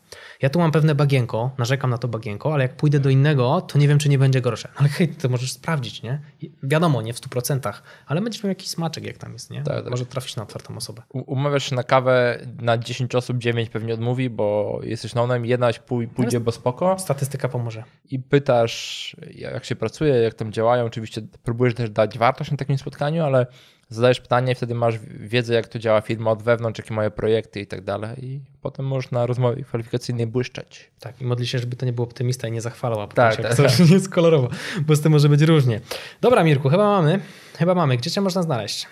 Ja 0.43 0.51
tu 0.51 0.59
mam 0.59 0.73
pewne 0.73 0.95
bagienko, 0.95 1.51
narzekam 1.59 1.91
na 1.91 1.99
to 1.99 2.09
bagienko, 2.09 2.55
ale 2.55 2.63
jak 2.63 2.77
pójdę 2.77 3.01
do 3.01 3.11
innego, 3.11 3.61
to 3.61 3.79
nie 3.79 3.89
wiem, 3.89 3.99
czy 3.99 4.09
nie 4.09 4.19
będzie 4.19 4.41
gorsze. 4.41 4.69
No 4.75 4.81
ale 4.81 4.89
hej, 4.89 5.09
to 5.09 5.29
możesz 5.29 5.53
sprawdzić, 5.53 6.03
nie? 6.03 6.21
Wiadomo, 6.63 7.03
nie 7.03 7.13
w 7.13 7.21
100%, 7.21 7.73
ale 8.07 8.21
będziesz 8.21 8.43
miał 8.45 8.49
jakiś 8.49 8.69
smaczek, 8.69 9.05
jak 9.05 9.19
tam 9.19 9.33
jest, 9.33 9.51
nie? 9.51 9.63
Tak, 9.63 9.77
tak. 9.83 9.91
Może 9.91 10.07
trafisz 10.07 10.37
na 10.37 10.43
otwartą 10.43 10.77
osobę. 10.77 11.03
Umawiasz 11.11 11.71
się 11.71 11.77
na 11.77 11.83
kawę 11.83 12.39
na 12.61 12.79
10 12.79 13.15
osób, 13.15 13.39
9 13.39 13.69
pewnie 13.71 13.95
odmówi, 13.95 14.31
bo 14.31 14.81
jesteś 14.83 15.15
na 15.15 15.23
i 15.37 15.49
jedna 15.49 15.71
pój- 15.71 16.09
pójdzie, 16.09 16.41
bo 16.41 16.53
spoko. 16.53 16.99
Statystyka 16.99 17.49
pomoże. 17.49 17.85
i 18.11 18.19
pytasz, 18.19 19.17
jak 19.35 19.65
się 19.65 19.77
pracuje, 19.77 20.15
jak 20.15 20.35
tam 20.35 20.53
działają. 20.53 20.85
Oczywiście 20.85 21.23
próbujesz 21.43 21.75
też 21.75 21.91
dać 21.91 22.19
wartość 22.19 22.51
na 22.51 22.57
takim 22.57 22.79
spotkaniu, 22.79 23.25
ale 23.25 23.47
zadajesz 23.95 24.21
pytanie 24.21 24.55
wtedy 24.55 24.75
masz 24.75 24.99
wiedzę, 25.21 25.55
jak 25.55 25.69
to 25.69 25.79
działa 25.79 26.01
firma 26.01 26.31
od 26.31 26.43
wewnątrz, 26.43 26.79
jakie 26.79 26.95
mają 26.95 27.11
projekty 27.11 27.61
i 27.61 27.67
tak 27.67 27.85
dalej. 27.85 28.25
I 28.25 28.41
potem 28.63 28.87
możesz 28.87 29.11
na 29.11 29.27
rozmowie 29.27 29.65
kwalifikacyjnej 29.65 30.27
błyszczeć. 30.27 30.91
Tak, 31.01 31.21
i 31.21 31.25
modli 31.25 31.47
się, 31.47 31.59
żeby 31.59 31.77
to 31.77 31.87
nie 31.87 31.93
był 31.93 32.05
optymista 32.05 32.49
i 32.49 32.53
nie 32.53 32.61
zachwalał, 32.61 33.01
a 33.01 33.07
Tak, 33.07 33.37
tak, 33.37 33.47
tak, 33.47 33.55
coś 33.55 33.79
nie 33.89 33.95
jest 33.95 34.09
kolorowo, 34.09 34.49
bo 34.87 34.97
z 34.97 35.01
tym 35.01 35.13
może 35.13 35.29
być 35.29 35.41
różnie. 35.41 35.81
Dobra, 36.21 36.45
Mirku, 36.45 36.69
chyba 36.69 36.85
mamy. 36.85 37.21
Chyba 37.59 37.75
mamy. 37.75 37.97
Gdzie 37.97 38.11
cię 38.11 38.21
można 38.21 38.43
znaleźć? 38.43 38.87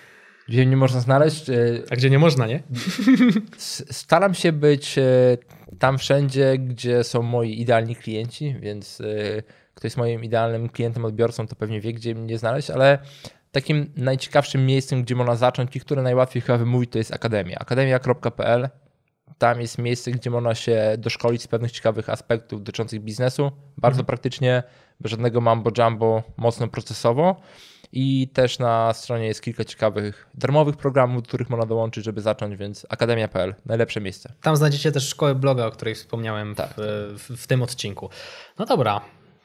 Gdzie 0.47 0.65
nie 0.65 0.77
można 0.77 0.99
znaleźć. 0.99 1.45
A 1.89 1.95
gdzie 1.95 2.09
nie 2.09 2.19
można, 2.19 2.47
nie? 2.47 2.63
Staram 3.91 4.33
się 4.33 4.51
być 4.51 4.97
e, 4.97 5.37
tam 5.79 5.97
wszędzie, 5.97 6.57
gdzie 6.57 7.03
są 7.03 7.21
moi 7.21 7.61
idealni 7.61 7.95
klienci, 7.95 8.55
więc 8.59 9.01
e, 9.01 9.43
kto 9.75 9.87
jest 9.87 9.97
moim 9.97 10.23
idealnym 10.23 10.69
klientem, 10.69 11.05
odbiorcą, 11.05 11.47
to 11.47 11.55
pewnie 11.55 11.81
wie, 11.81 11.93
gdzie 11.93 12.15
mnie 12.15 12.37
znaleźć, 12.37 12.69
ale 12.69 12.99
takim 13.51 13.93
najciekawszym 13.95 14.65
miejscem, 14.65 15.03
gdzie 15.03 15.15
można 15.15 15.35
zacząć 15.35 15.75
i 15.75 15.79
które 15.79 16.01
najłatwiej 16.01 16.41
chyba 16.41 16.57
wymówić, 16.57 16.91
to 16.91 16.97
jest 16.97 17.13
Akademia. 17.13 17.57
Akademia.pl. 17.59 18.69
Tam 19.37 19.61
jest 19.61 19.77
miejsce, 19.77 20.11
gdzie 20.11 20.29
można 20.29 20.55
się 20.55 20.95
doszkolić 20.97 21.41
z 21.41 21.47
pewnych 21.47 21.71
ciekawych 21.71 22.09
aspektów 22.09 22.63
dotyczących 22.63 23.01
biznesu. 23.01 23.51
Bardzo 23.77 24.03
praktycznie, 24.03 24.63
bez 24.99 25.11
żadnego 25.11 25.41
mambo 25.41 25.71
jumbo, 25.77 26.23
mocno 26.37 26.67
procesowo. 26.67 27.41
I 27.93 28.27
też 28.33 28.59
na 28.59 28.93
stronie 28.93 29.27
jest 29.27 29.41
kilka 29.41 29.65
ciekawych 29.65 30.27
darmowych 30.33 30.77
programów, 30.77 31.21
do 31.21 31.27
których 31.27 31.49
można 31.49 31.65
dołączyć, 31.65 32.05
żeby 32.05 32.21
zacząć, 32.21 32.55
więc 32.55 32.85
akademia.pl 32.89 33.55
najlepsze 33.65 34.01
miejsce. 34.01 34.33
Tam 34.41 34.55
znajdziecie 34.55 34.91
też 34.91 35.09
szkołę 35.09 35.35
bloga, 35.35 35.65
o 35.65 35.71
której 35.71 35.95
wspomniałem 35.95 36.55
Tak, 36.55 36.73
w, 36.77 37.15
w, 37.17 37.43
w 37.43 37.47
tym 37.47 37.61
odcinku. 37.61 38.09
No 38.59 38.65
dobra, 38.65 39.01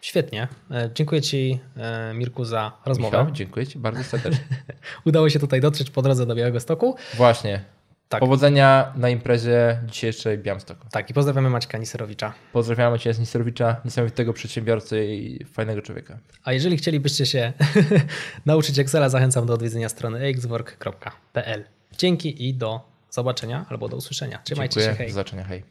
świetnie. 0.06 0.48
E, 0.70 0.90
Dziękuję 0.94 1.22
Ci, 1.22 1.60
e, 1.76 2.14
Mirku, 2.14 2.44
za 2.44 2.72
rozmowę. 2.84 3.18
Michał, 3.18 3.32
dziękuję 3.32 3.66
Ci 3.66 3.78
bardzo 3.78 4.04
serdecznie. 4.04 4.44
Udało 5.06 5.30
się 5.30 5.38
tutaj 5.38 5.60
dotrzeć 5.60 5.90
po 5.90 6.02
drodze 6.02 6.26
do 6.26 6.34
Białego 6.34 6.60
Stoku. 6.60 6.96
Właśnie. 7.14 7.64
Tak. 8.08 8.20
Powodzenia 8.20 8.92
na 8.96 9.08
imprezie 9.08 9.80
dzisiejszej 9.86 10.38
Białymstoku. 10.38 10.86
Tak, 10.90 11.10
i 11.10 11.14
pozdrawiamy 11.14 11.50
Maćka 11.50 11.78
Niserowicza. 11.78 12.32
Pozdrawiamy 12.52 12.98
Cię 12.98 13.14
z 13.14 13.18
Nisterowicza, 13.18 13.76
niesamowitego 13.84 14.32
przedsiębiorcy 14.32 15.06
i 15.06 15.44
fajnego 15.44 15.82
człowieka. 15.82 16.18
A 16.44 16.52
jeżeli 16.52 16.76
chcielibyście 16.76 17.26
się 17.26 17.52
nauczyć 18.46 18.78
Excela, 18.78 19.08
zachęcam 19.08 19.46
do 19.46 19.54
odwiedzenia 19.54 19.88
strony 19.88 20.28
axwork.pl. 20.28 21.64
Dzięki 21.98 22.48
i 22.48 22.54
do 22.54 22.80
zobaczenia 23.10 23.66
albo 23.68 23.88
do 23.88 23.96
usłyszenia. 23.96 24.38
Trzymajcie 24.44 24.74
Dziękuję, 24.74 24.94
się, 24.94 24.98
hej. 24.98 25.06
do 25.06 25.12
zobaczenia, 25.12 25.44
hej. 25.44 25.62